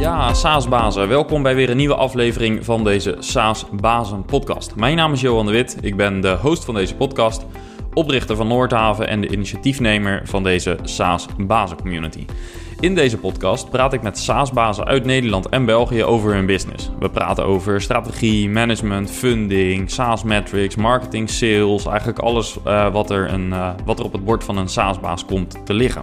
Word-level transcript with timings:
Ja, 0.00 0.34
SaaS-bazen. 0.34 1.08
Welkom 1.08 1.42
bij 1.42 1.54
weer 1.54 1.70
een 1.70 1.76
nieuwe 1.76 1.94
aflevering 1.94 2.64
van 2.64 2.84
deze 2.84 3.16
SaaS-bazen 3.18 4.24
podcast. 4.24 4.74
Mijn 4.76 4.96
naam 4.96 5.12
is 5.12 5.20
Johan 5.20 5.46
de 5.46 5.52
Wit. 5.52 5.76
Ik 5.80 5.96
ben 5.96 6.20
de 6.20 6.36
host 6.40 6.64
van 6.64 6.74
deze 6.74 6.94
podcast, 6.94 7.46
oprichter 7.94 8.36
van 8.36 8.48
Noordhaven 8.48 9.08
en 9.08 9.20
de 9.20 9.28
initiatiefnemer 9.28 10.22
van 10.24 10.42
deze 10.42 10.78
SaaS-bazen 10.82 11.76
community. 11.76 12.24
In 12.80 12.94
deze 12.94 13.18
podcast 13.18 13.70
praat 13.70 13.92
ik 13.92 14.02
met 14.02 14.18
SaaS-bazen 14.18 14.84
uit 14.84 15.04
Nederland 15.04 15.48
en 15.48 15.64
België 15.64 16.04
over 16.04 16.34
hun 16.34 16.46
business. 16.46 16.90
We 16.98 17.10
praten 17.10 17.44
over 17.44 17.80
strategie, 17.80 18.48
management, 18.48 19.10
funding, 19.10 19.90
SaaS 19.90 20.22
metrics, 20.22 20.76
marketing, 20.76 21.30
sales, 21.30 21.86
eigenlijk 21.86 22.18
alles 22.18 22.58
uh, 22.66 22.92
wat, 22.92 23.10
er 23.10 23.32
een, 23.32 23.48
uh, 23.48 23.70
wat 23.84 23.98
er 23.98 24.04
op 24.04 24.12
het 24.12 24.24
bord 24.24 24.44
van 24.44 24.56
een 24.56 24.68
SaaS-baas 24.68 25.24
komt 25.24 25.66
te 25.66 25.74
liggen. 25.74 26.02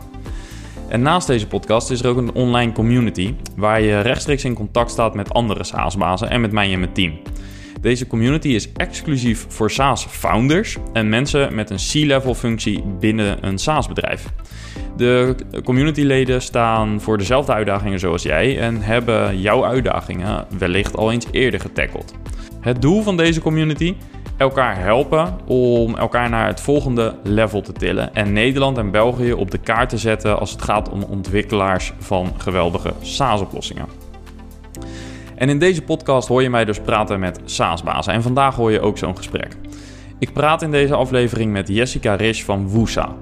En 0.89 1.01
naast 1.01 1.27
deze 1.27 1.47
podcast 1.47 1.91
is 1.91 2.01
er 2.01 2.09
ook 2.09 2.17
een 2.17 2.33
online 2.33 2.71
community 2.71 3.33
waar 3.55 3.81
je 3.81 3.99
rechtstreeks 3.99 4.43
in 4.43 4.53
contact 4.53 4.91
staat 4.91 5.13
met 5.13 5.33
andere 5.33 5.63
SaaS-bazen 5.63 6.29
en 6.29 6.41
met 6.41 6.51
mij 6.51 6.73
en 6.73 6.79
mijn 6.79 6.93
team. 6.93 7.19
Deze 7.81 8.07
community 8.07 8.47
is 8.47 8.71
exclusief 8.71 9.45
voor 9.49 9.71
SaaS-founders 9.71 10.77
en 10.93 11.09
mensen 11.09 11.55
met 11.55 11.69
een 11.69 11.77
C-level 11.77 12.33
functie 12.33 12.83
binnen 12.99 13.45
een 13.47 13.57
SaaS-bedrijf. 13.57 14.25
De 14.97 15.35
communityleden 15.63 16.41
staan 16.41 17.01
voor 17.01 17.17
dezelfde 17.17 17.53
uitdagingen 17.53 17.99
zoals 17.99 18.23
jij 18.23 18.59
en 18.59 18.81
hebben 18.81 19.41
jouw 19.41 19.65
uitdagingen 19.65 20.45
wellicht 20.57 20.97
al 20.97 21.11
eens 21.11 21.25
eerder 21.31 21.59
getackeld. 21.59 22.13
Het 22.61 22.81
doel 22.81 23.01
van 23.01 23.17
deze 23.17 23.41
community 23.41 23.95
elkaar 24.37 24.79
helpen 24.79 25.37
om 25.45 25.95
elkaar 25.95 26.29
naar 26.29 26.47
het 26.47 26.61
volgende 26.61 27.15
level 27.23 27.61
te 27.61 27.71
tillen 27.71 28.15
en 28.15 28.33
Nederland 28.33 28.77
en 28.77 28.91
België 28.91 29.33
op 29.33 29.51
de 29.51 29.57
kaart 29.57 29.89
te 29.89 29.97
zetten 29.97 30.39
als 30.39 30.51
het 30.51 30.61
gaat 30.61 30.89
om 30.89 31.03
ontwikkelaars 31.03 31.93
van 31.99 32.33
geweldige 32.37 32.93
SaaS-oplossingen. 33.01 33.85
En 35.35 35.49
in 35.49 35.59
deze 35.59 35.81
podcast 35.81 36.27
hoor 36.27 36.41
je 36.41 36.49
mij 36.49 36.65
dus 36.65 36.79
praten 36.79 37.19
met 37.19 37.39
SaaS-bazen 37.45 38.13
en 38.13 38.21
vandaag 38.21 38.55
hoor 38.55 38.71
je 38.71 38.81
ook 38.81 38.97
zo'n 38.97 39.17
gesprek. 39.17 39.57
Ik 40.19 40.33
praat 40.33 40.61
in 40.61 40.71
deze 40.71 40.95
aflevering 40.95 41.51
met 41.51 41.67
Jessica 41.67 42.15
Risch 42.15 42.43
van 42.43 42.67
Woosa. 42.67 43.15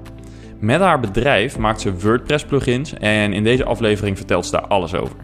Met 0.58 0.80
haar 0.80 1.00
bedrijf 1.00 1.58
maakt 1.58 1.80
ze 1.80 1.98
WordPress-plugins 1.98 2.94
en 2.94 3.32
in 3.32 3.44
deze 3.44 3.64
aflevering 3.64 4.16
vertelt 4.16 4.44
ze 4.44 4.50
daar 4.50 4.66
alles 4.66 4.94
over. 4.94 5.16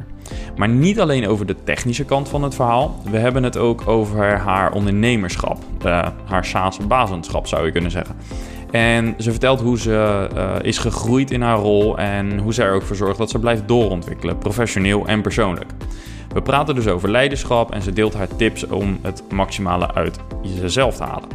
Maar 0.56 0.69
niet 0.69 1.00
alleen 1.00 1.27
over 1.27 1.47
de 1.47 1.56
technische 1.64 2.05
kant 2.05 2.28
van 2.28 2.42
het 2.42 2.55
verhaal. 2.55 3.00
We 3.11 3.19
hebben 3.19 3.42
het 3.42 3.56
ook 3.56 3.89
over 3.89 4.39
haar 4.39 4.72
ondernemerschap. 4.72 5.59
Uh, 5.86 6.06
haar 6.25 6.44
SaaS-bazenschap 6.44 7.47
zou 7.47 7.67
je 7.67 7.72
kunnen 7.72 7.91
zeggen. 7.91 8.17
En 8.70 9.14
ze 9.19 9.31
vertelt 9.31 9.61
hoe 9.61 9.78
ze 9.78 10.28
uh, 10.34 10.55
is 10.62 10.78
gegroeid 10.78 11.31
in 11.31 11.42
haar 11.42 11.59
rol 11.59 11.98
en 11.98 12.39
hoe 12.39 12.55
ze 12.55 12.62
er 12.62 12.75
ook 12.75 12.83
voor 12.83 12.97
zorgt 12.97 13.19
dat 13.19 13.31
ze 13.31 13.39
blijft 13.39 13.69
doorontwikkelen, 13.69 14.39
professioneel 14.39 15.06
en 15.06 15.22
persoonlijk. 15.22 15.70
We 16.33 16.42
praten 16.42 16.75
dus 16.75 16.87
over 16.87 17.11
leiderschap 17.11 17.72
en 17.72 17.83
ze 17.83 17.92
deelt 17.92 18.14
haar 18.14 18.37
tips 18.37 18.66
om 18.66 18.98
het 19.03 19.22
maximale 19.31 19.94
uit 19.94 20.19
jezelf 20.42 20.97
te 20.97 21.03
halen. 21.03 21.28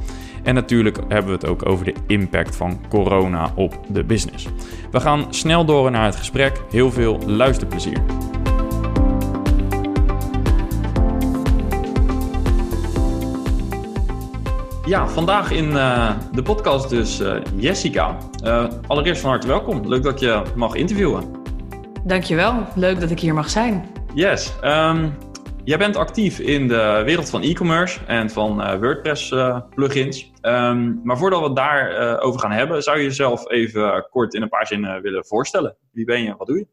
En 0.44 0.54
natuurlijk 0.54 0.98
hebben 1.08 1.32
we 1.32 1.38
het 1.38 1.48
ook 1.48 1.70
over 1.70 1.86
de 1.86 1.94
impact 2.08 2.56
van 2.56 2.80
corona 2.90 3.52
op 3.56 3.80
de 3.88 4.04
business. 4.04 4.48
We 4.92 5.00
gaan 5.00 5.26
snel 5.30 5.66
door 5.66 5.92
naar 5.92 6.06
het 6.06 6.16
gesprek. 6.16 6.62
Heel 6.70 6.92
veel 6.92 7.20
luisterplezier. 7.26 8.02
Ja, 14.88 15.08
vandaag 15.08 15.52
in 15.52 15.70
uh, 15.70 16.18
de 16.32 16.42
podcast 16.42 16.90
dus 16.90 17.20
uh, 17.20 17.36
Jessica. 17.56 18.18
Uh, 18.44 18.68
allereerst 18.88 19.22
van 19.22 19.30
harte 19.30 19.48
welkom. 19.48 19.88
Leuk 19.88 20.04
dat 20.04 20.20
je 20.20 20.42
mag 20.56 20.76
interviewen. 20.76 21.32
Dankjewel. 22.04 22.66
Leuk 22.76 23.00
dat 23.00 23.12
ik 23.12 23.20
hier 23.20 23.34
mag 23.34 23.50
zijn. 23.50 23.90
Yes. 24.14 24.54
Um, 24.64 25.18
jij 25.64 25.78
bent 25.78 25.96
actief 25.96 26.40
in 26.40 26.68
de 26.68 27.02
wereld 27.06 27.30
van 27.30 27.42
e-commerce 27.42 28.00
en 28.06 28.30
van 28.30 28.80
WordPress 28.80 29.36
plugins. 29.76 30.32
Um, 30.42 31.00
maar 31.04 31.18
voordat 31.18 31.40
we 31.40 31.46
het 31.46 31.56
daarover 31.56 32.22
over 32.22 32.40
gaan 32.40 32.52
hebben, 32.52 32.84
zou 32.84 32.98
je 32.98 33.04
jezelf 33.04 33.50
even 33.50 34.08
kort 34.10 34.34
in 34.34 34.42
een 34.42 34.50
paar 34.50 34.68
zinnen 34.68 35.02
willen 35.02 35.26
voorstellen. 35.26 35.76
Wie 35.92 36.06
ben 36.06 36.24
je? 36.24 36.36
Wat 36.38 36.48
doe 36.48 36.58
je? 36.58 36.68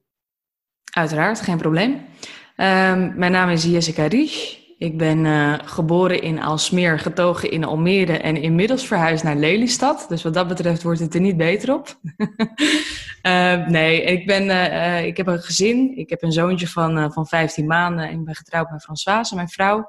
Uiteraard, 0.93 1.41
geen 1.41 1.59
probleem. 1.59 1.93
Um, 1.93 3.19
mijn 3.19 3.33
naam 3.33 3.49
is 3.49 3.65
Jessica 3.65 4.07
Riech. 4.07 4.63
Ik 4.84 4.99
ben 4.99 5.25
uh, 5.25 5.55
geboren 5.65 6.22
in 6.22 6.43
Alsmeer, 6.43 6.99
getogen 6.99 7.50
in 7.50 7.65
Almere 7.65 8.19
en 8.19 8.37
inmiddels 8.37 8.87
verhuisd 8.87 9.25
naar 9.25 9.37
Lelystad. 9.37 10.06
Dus 10.09 10.22
wat 10.22 10.34
dat 10.34 10.49
betreft 10.49 10.83
wordt 10.83 11.00
het 11.00 11.15
er 11.15 11.21
niet 11.21 11.37
beter 11.37 11.75
op. 11.75 11.99
uh, 13.23 13.67
nee, 13.77 14.03
ik, 14.03 14.27
ben, 14.27 14.44
uh, 14.44 15.05
ik 15.05 15.17
heb 15.17 15.27
een 15.27 15.43
gezin. 15.43 15.97
Ik 15.97 16.11
heb 16.11 16.23
een 16.23 16.33
zoontje 16.33 16.69
van, 16.69 17.12
van 17.12 17.27
15 17.27 17.67
maanden 17.67 18.09
en 18.09 18.19
ik 18.19 18.25
ben 18.25 18.34
getrouwd 18.34 18.71
met 18.71 18.83
Françoise, 18.83 19.34
mijn 19.34 19.49
vrouw. 19.49 19.87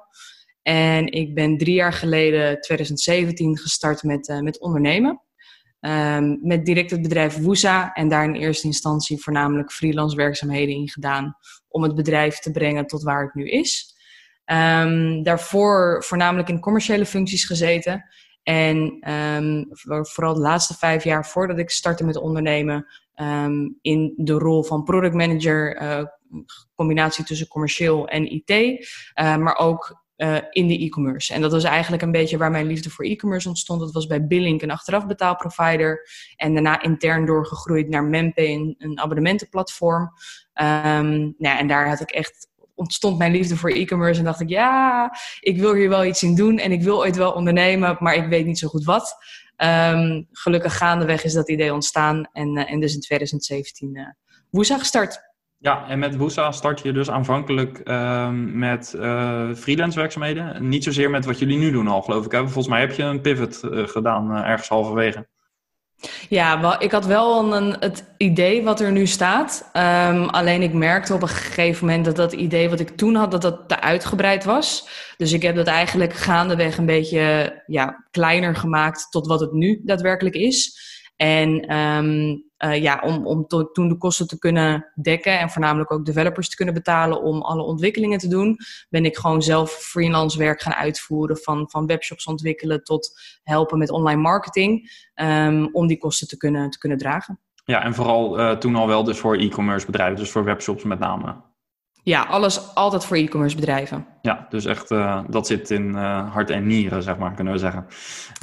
En 0.62 1.12
ik 1.12 1.34
ben 1.34 1.58
drie 1.58 1.76
jaar 1.76 1.94
geleden, 1.94 2.62
2017, 2.62 3.58
gestart 3.58 4.04
met, 4.04 4.40
met 4.42 4.60
ondernemen. 4.60 5.22
Um, 5.80 6.40
met 6.42 6.66
direct 6.66 6.92
het 6.92 7.02
bedrijf 7.02 7.38
Woesa 7.38 7.94
en 7.94 8.10
daar 8.10 8.24
in 8.24 8.36
eerste 8.36 8.68
instantie 8.68 9.22
voornamelijk 9.22 9.72
freelance 9.72 10.16
werkzaamheden 10.16 10.76
in 10.76 10.90
gedaan 10.90 11.38
om 11.68 11.84
het 11.84 11.96
bedrijf 11.96 12.40
te 12.40 12.52
brengen 12.52 12.88
tot 12.88 13.04
waar 13.04 13.24
het 13.24 13.34
nu 13.34 13.50
is. 13.50 13.95
Um, 14.46 15.24
daarvoor 15.24 16.04
voornamelijk 16.04 16.50
in 16.50 16.60
commerciële 16.60 17.06
functies 17.06 17.46
gezeten. 17.46 18.06
En 18.44 19.10
um, 19.14 19.68
vooral 20.06 20.34
de 20.34 20.40
laatste 20.40 20.74
vijf 20.74 21.04
jaar 21.04 21.26
voordat 21.26 21.58
ik 21.58 21.70
startte 21.70 22.06
met 22.06 22.18
ondernemen, 22.18 22.88
um, 23.16 23.78
in 23.82 24.14
de 24.18 24.34
rol 24.34 24.64
van 24.64 24.84
product 24.84 25.14
manager, 25.14 25.82
uh, 25.82 26.04
combinatie 26.76 27.24
tussen 27.24 27.48
commercieel 27.48 28.08
en 28.08 28.32
IT, 28.32 28.50
uh, 28.50 29.38
maar 29.38 29.58
ook 29.58 30.04
uh, 30.18 30.38
in 30.50 30.68
de 30.68 30.78
e-commerce. 30.78 31.34
En 31.34 31.42
dat 31.42 31.52
was 31.52 31.64
eigenlijk 31.64 32.04
een 32.04 32.12
beetje 32.12 32.38
waar 32.38 32.52
mijn 32.52 32.68
liefde 32.68 32.90
voor 32.90 33.06
e-commerce 33.06 33.48
ontstond. 33.48 33.80
Dat 33.80 33.92
was 33.92 34.08
bij 34.08 34.28
Billink, 34.28 34.62
een 34.62 34.72
achterafbetaalprovider. 34.72 36.10
En 36.36 36.54
daarna 36.54 36.82
intern 36.82 37.26
doorgegroeid 37.26 37.90
naar 37.90 38.04
Mempe, 38.04 38.76
een, 38.78 39.00
abonnementenplatform. 39.00 40.12
Nou, 40.54 41.58
en 41.58 41.68
daar 41.68 41.88
had 41.88 42.00
ik 42.00 42.12
echt 42.12 42.48
ontstond 42.76 43.18
mijn 43.18 43.32
liefde 43.32 43.56
voor 43.56 43.70
e-commerce 43.70 44.20
en 44.20 44.26
dacht 44.26 44.42
ik, 44.42 44.50
ja, 44.50 45.12
ik 45.40 45.60
wil 45.60 45.74
hier 45.74 45.90
wel 45.90 46.06
iets 46.06 46.24
in 46.24 46.36
doen 46.36 46.58
en 46.58 46.72
ik 46.72 46.82
wil 46.82 46.98
ooit 46.98 47.16
wel 47.16 47.32
ondernemen, 47.32 47.98
maar 48.00 48.16
ik 48.16 48.28
weet 48.30 48.46
niet 48.46 48.60
zo 48.60 48.68
goed 48.68 48.84
wat. 48.84 49.16
Um, 49.58 50.28
gelukkig 50.32 50.78
gaandeweg 50.78 51.24
is 51.24 51.34
dat 51.34 51.50
idee 51.50 51.74
ontstaan 51.74 52.30
en, 52.32 52.58
uh, 52.58 52.72
en 52.72 52.80
dus 52.80 52.94
in 52.94 53.00
2017 53.00 53.96
uh, 53.96 54.04
Woesa 54.50 54.78
gestart. 54.78 55.20
Ja, 55.58 55.88
en 55.88 56.00
met 56.00 56.16
Woesa 56.16 56.52
start 56.52 56.82
je 56.82 56.94
dus 56.94 57.10
aanvankelijk 57.10 57.82
uh, 57.84 58.30
met 58.34 58.94
uh, 58.96 59.54
freelance 59.54 60.00
werkzaamheden. 60.00 60.68
Niet 60.68 60.84
zozeer 60.84 61.10
met 61.10 61.26
wat 61.26 61.40
jullie 61.40 61.58
nu 61.58 61.72
doen 61.72 61.88
al, 61.88 62.02
geloof 62.02 62.26
ik. 62.26 62.32
Hè? 62.32 62.40
Volgens 62.40 62.68
mij 62.68 62.80
heb 62.80 62.92
je 62.92 63.04
een 63.04 63.22
pivot 63.22 63.62
uh, 63.64 63.88
gedaan 63.88 64.32
ergens 64.32 64.68
halverwege. 64.68 65.28
Ja, 66.30 66.80
ik 66.80 66.92
had 66.92 67.06
wel 67.06 67.54
een, 67.54 67.76
het 67.80 68.04
idee 68.18 68.64
wat 68.64 68.80
er 68.80 68.92
nu 68.92 69.06
staat. 69.06 69.70
Um, 69.74 70.30
alleen 70.30 70.62
ik 70.62 70.74
merkte 70.74 71.14
op 71.14 71.22
een 71.22 71.28
gegeven 71.28 71.86
moment 71.86 72.06
dat 72.06 72.16
dat 72.16 72.34
idee 72.34 72.70
wat 72.70 72.80
ik 72.80 72.90
toen 72.90 73.16
had, 73.16 73.32
dat 73.32 73.42
dat 73.42 73.60
te 73.68 73.82
uitgebreid 73.82 74.44
was. 74.44 74.88
Dus 75.18 75.34
ik 75.34 75.42
heb 75.42 75.56
dat 75.56 75.68
eigenlijk 75.68 76.14
gaandeweg 76.14 76.78
een 76.78 76.86
beetje 76.86 77.54
ja, 77.66 78.06
kleiner 78.12 78.56
gemaakt 78.56 79.08
tot 79.10 79.28
wat 79.28 79.40
het 79.40 79.52
nu 79.52 79.82
daadwerkelijk 79.84 80.36
is. 80.36 80.84
En 81.16 81.76
um, 81.78 82.44
uh, 82.66 82.82
ja, 82.82 83.02
om, 83.04 83.28
om 83.28 83.48
to, 83.48 83.72
toen 83.72 83.88
de 83.90 83.98
kosten 83.98 84.28
te 84.28 84.40
kunnen 84.40 84.92
dekken 85.02 85.40
en 85.40 85.50
voornamelijk 85.50 85.92
ook 85.92 86.06
developers 86.06 86.50
te 86.50 86.56
kunnen 86.56 86.74
betalen 86.74 87.22
om 87.22 87.42
alle 87.42 87.64
ontwikkelingen 87.64 88.20
te 88.20 88.28
doen, 88.28 88.58
ben 88.90 89.06
ik 89.06 89.18
gewoon 89.18 89.42
zelf 89.42 89.72
freelance 89.72 90.38
werk 90.38 90.62
gaan 90.62 90.74
uitvoeren 90.74 91.38
van, 91.38 91.70
van 91.70 91.86
webshops 91.86 92.26
ontwikkelen 92.26 92.84
tot 92.84 93.20
helpen 93.44 93.78
met 93.78 93.90
online 93.90 94.22
marketing 94.22 94.92
um, 95.16 95.70
om 95.72 95.88
die 95.88 95.98
kosten 95.98 96.28
te 96.28 96.38
kunnen, 96.38 96.70
te 96.70 96.78
kunnen 96.78 96.98
dragen. 96.98 97.40
Ja, 97.66 97.84
en 97.84 97.94
vooral 97.94 98.40
uh, 98.40 98.52
toen 98.52 98.76
al 98.76 98.88
wel 98.88 99.04
dus 99.04 99.20
voor 99.20 99.36
e-commerce 99.36 99.86
bedrijven, 99.86 100.18
dus 100.18 100.32
voor 100.32 100.44
webshops 100.44 100.84
met 100.84 101.00
name. 101.00 101.36
Ja, 102.06 102.24
alles 102.24 102.76
altijd 102.76 103.06
voor 103.06 103.18
e-commerce 103.18 103.56
bedrijven. 103.56 104.06
Ja, 104.22 104.46
dus 104.50 104.66
echt, 104.66 104.92
uh, 104.92 105.24
dat 105.30 105.48
zit 105.48 105.72
in 105.72 105.88
uh, 105.88 106.34
hart 106.34 106.50
en 106.50 106.68
nieren, 106.68 107.04
zeg 107.04 107.18
maar, 107.18 107.34
kunnen 107.34 107.54
we 107.54 107.60
zeggen. 107.60 107.86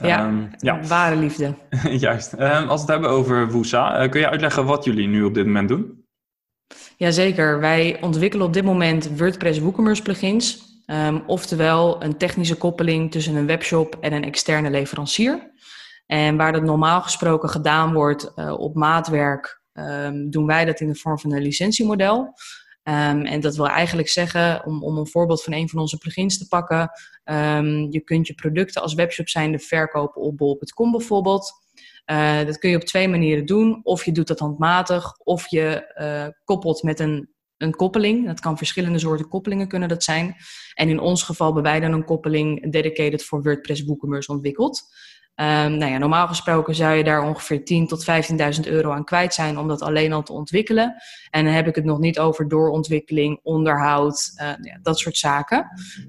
Ja, 0.03 0.27
um, 0.27 0.51
ja. 0.57 0.81
ware 0.87 1.17
liefde. 1.17 1.55
Juist. 2.07 2.33
Um, 2.33 2.41
als 2.49 2.67
we 2.67 2.73
het 2.73 2.87
hebben 2.87 3.11
over 3.11 3.51
Woesa, 3.51 4.03
uh, 4.03 4.11
kun 4.11 4.21
je 4.21 4.29
uitleggen 4.29 4.65
wat 4.65 4.85
jullie 4.85 5.09
nu 5.09 5.23
op 5.23 5.35
dit 5.35 5.47
moment 5.47 5.69
doen? 5.69 6.05
Jazeker. 6.97 7.61
Wij 7.61 7.99
ontwikkelen 8.01 8.47
op 8.47 8.53
dit 8.53 8.65
moment 8.65 9.19
WordPress 9.19 9.59
WooCommerce 9.59 10.03
plugins. 10.03 10.63
Um, 10.87 11.23
oftewel 11.27 12.03
een 12.03 12.17
technische 12.17 12.57
koppeling 12.57 13.11
tussen 13.11 13.35
een 13.35 13.47
webshop 13.47 13.97
en 14.01 14.13
een 14.13 14.25
externe 14.25 14.71
leverancier. 14.71 15.51
En 16.07 16.37
waar 16.37 16.53
dat 16.53 16.63
normaal 16.63 17.03
gesproken 17.03 17.49
gedaan 17.49 17.93
wordt 17.93 18.35
op 18.59 18.75
maatwerk, 18.75 19.63
doen 20.31 20.47
wij 20.47 20.65
dat 20.65 20.81
in 20.81 20.89
de 20.89 20.95
vorm 20.95 21.19
van 21.19 21.33
een 21.33 21.43
licentiemodel. 21.43 22.35
Um, 22.85 23.25
en 23.25 23.41
dat 23.41 23.57
wil 23.57 23.69
eigenlijk 23.69 24.09
zeggen, 24.09 24.65
om, 24.67 24.83
om 24.83 24.99
een 24.99 25.07
voorbeeld 25.07 25.43
van 25.43 25.53
een 25.53 25.69
van 25.69 25.81
onze 25.81 25.99
plugins 25.99 26.39
te 26.39 26.49
pakken, 26.49 26.91
um, 27.25 27.91
je 27.91 28.01
kunt 28.01 28.27
je 28.27 28.35
producten 28.35 28.83
als 28.83 28.95
webshop 28.95 29.29
zijnde 29.29 29.59
verkopen 29.59 30.23
op 30.23 30.37
bol.com 30.37 30.91
bijvoorbeeld. 30.91 31.53
Uh, 32.07 32.45
dat 32.45 32.59
kun 32.59 32.71
je 32.71 32.77
op 32.77 32.85
twee 32.85 33.09
manieren 33.09 33.47
doen. 33.47 33.81
Of 33.83 34.05
je 34.05 34.13
doet 34.13 34.27
dat 34.27 34.39
handmatig, 34.39 35.17
of 35.19 35.51
je 35.51 35.95
uh, 36.01 36.45
koppelt 36.45 36.83
met 36.83 37.01
een 37.01 37.33
een 37.63 37.75
koppeling. 37.75 38.27
Dat 38.27 38.41
kan 38.41 38.57
verschillende 38.57 38.99
soorten 38.99 39.29
koppelingen 39.29 39.69
kunnen 39.69 39.89
dat 39.89 40.05
zijn. 40.05 40.37
En 40.75 40.89
in 40.89 41.01
ons 41.01 41.23
geval 41.23 41.47
hebben 41.47 41.73
wij 41.73 41.81
dan 41.81 41.93
een 41.93 42.05
koppeling 42.05 42.73
dedicated 42.73 43.25
voor 43.25 43.43
WordPress 43.43 43.85
WooCommerce 43.85 44.33
ontwikkeld. 44.33 44.83
Um, 45.37 45.77
nou 45.77 45.93
ja, 45.93 45.99
normaal 45.99 46.29
gesproken 46.29 46.75
zou 46.75 46.95
je 46.95 47.05
daar 47.05 47.29
ongeveer 47.29 47.59
10.000 47.59 47.65
tot 47.87 48.05
15.000 48.65 48.73
euro 48.73 48.91
aan 48.91 49.05
kwijt 49.05 49.35
zijn 49.35 49.59
om 49.59 49.69
dat 49.69 49.83
alleen 49.83 50.13
al 50.13 50.23
te 50.23 50.33
ontwikkelen. 50.33 50.95
En 51.31 51.45
dan 51.45 51.55
heb 51.55 51.67
ik 51.67 51.75
het 51.75 51.85
nog 51.85 51.99
niet 51.99 52.19
over 52.19 52.49
doorontwikkeling, 52.49 53.41
onderhoud, 53.43 54.33
uh, 54.35 54.47
ja, 54.47 54.79
dat 54.83 54.99
soort 54.99 55.17
zaken. 55.17 55.67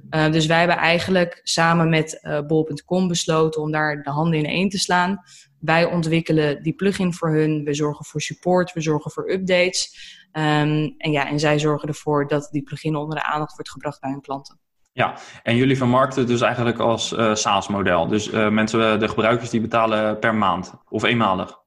Uh, 0.09 0.31
dus 0.31 0.45
wij 0.45 0.59
hebben 0.59 0.77
eigenlijk 0.77 1.39
samen 1.43 1.89
met 1.89 2.19
uh, 2.21 2.41
bol.com 2.41 3.07
besloten 3.07 3.61
om 3.61 3.71
daar 3.71 4.03
de 4.03 4.09
handen 4.09 4.39
in 4.39 4.45
één 4.45 4.69
te 4.69 4.77
slaan. 4.77 5.21
Wij 5.59 5.85
ontwikkelen 5.85 6.63
die 6.63 6.73
plugin 6.73 7.13
voor 7.13 7.29
hun, 7.31 7.63
we 7.63 7.73
zorgen 7.73 8.05
voor 8.05 8.21
support, 8.21 8.73
we 8.73 8.81
zorgen 8.81 9.11
voor 9.11 9.31
updates. 9.31 10.11
Um, 10.31 10.93
en, 10.97 11.11
ja, 11.11 11.27
en 11.29 11.39
zij 11.39 11.59
zorgen 11.59 11.87
ervoor 11.87 12.27
dat 12.27 12.47
die 12.51 12.63
plugin 12.63 12.95
onder 12.95 13.17
de 13.17 13.23
aandacht 13.23 13.53
wordt 13.53 13.71
gebracht 13.71 14.01
bij 14.01 14.11
hun 14.11 14.21
klanten. 14.21 14.59
Ja, 14.93 15.17
en 15.43 15.55
jullie 15.55 15.77
vermarkten 15.77 16.19
het 16.19 16.29
dus 16.29 16.41
eigenlijk 16.41 16.79
als 16.79 17.11
uh, 17.11 17.35
SaaS-model. 17.35 18.07
Dus 18.07 18.31
uh, 18.31 18.49
mensen, 18.49 18.99
de 18.99 19.07
gebruikers, 19.07 19.49
die 19.49 19.61
betalen 19.61 20.19
per 20.19 20.35
maand 20.35 20.73
of 20.89 21.03
eenmalig? 21.03 21.61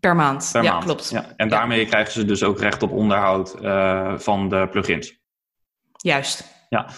Per 0.00 0.16
maand, 0.16 0.48
per 0.52 0.62
ja, 0.62 0.72
maand. 0.72 0.84
klopt. 0.84 1.10
Ja. 1.10 1.32
En 1.36 1.48
daarmee 1.48 1.80
ja. 1.80 1.86
krijgen 1.86 2.12
ze 2.12 2.24
dus 2.24 2.42
ook 2.42 2.60
recht 2.60 2.82
op 2.82 2.92
onderhoud 2.92 3.56
uh, 3.62 4.18
van 4.18 4.48
de 4.48 4.68
plugins. 4.70 5.18
Juist. 5.96 6.57
Ja, 6.68 6.90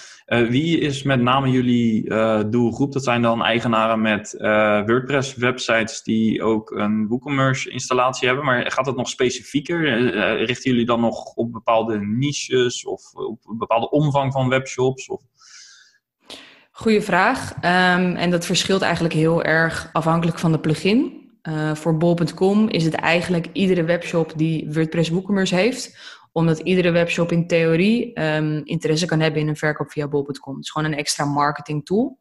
wie 0.49 0.79
is 0.79 1.03
met 1.03 1.21
name 1.21 1.51
jullie 1.51 2.09
doelgroep? 2.51 2.93
Dat 2.93 3.05
zijn 3.05 3.23
dan 3.23 3.43
eigenaren 3.43 4.01
met 4.01 4.35
WordPress-websites 4.87 6.03
die 6.03 6.43
ook 6.43 6.71
een 6.71 7.07
WooCommerce-installatie 7.09 8.27
hebben. 8.27 8.45
Maar 8.45 8.71
gaat 8.71 8.87
het 8.87 8.97
nog 8.97 9.09
specifieker? 9.09 9.81
richten 10.45 10.71
jullie 10.71 10.87
dan 10.87 11.01
nog 11.01 11.35
op 11.35 11.53
bepaalde 11.53 12.01
niches 12.01 12.85
of 12.87 13.15
op 13.15 13.49
een 13.49 13.59
bepaalde 13.59 13.91
omvang 13.91 14.33
van 14.33 14.49
webshops? 14.49 15.09
Of... 15.09 15.23
Goeie 16.71 17.01
vraag. 17.01 17.55
Um, 17.57 18.17
en 18.17 18.31
dat 18.31 18.47
verschilt 18.47 18.83
eigenlijk 18.83 19.15
heel 19.15 19.43
erg 19.43 19.91
afhankelijk 19.93 20.39
van 20.39 20.53
de 20.53 20.61
plugin. 20.61 21.19
Voor 21.75 21.97
bol.com 21.97 22.69
is 22.69 22.85
het 22.85 22.95
eigenlijk 22.95 23.47
iedere 23.53 23.85
webshop 23.85 24.33
die 24.37 24.73
WordPress 24.73 25.11
WooCommerce 25.11 25.55
heeft. 25.55 25.99
Omdat 26.33 26.59
iedere 26.59 26.91
webshop 26.91 27.33
in 27.33 27.47
theorie 27.47 28.21
um, 28.23 28.61
interesse 28.65 29.07
kan 29.07 29.21
hebben 29.21 29.41
in 29.41 29.49
een 29.49 29.57
verkoop 29.57 29.91
via 29.91 30.09
bol.com. 30.09 30.55
Het 30.55 30.65
is 30.65 30.71
gewoon 30.71 30.93
een 30.93 30.99
extra 30.99 31.25
marketing 31.25 31.85
tool. 31.85 32.19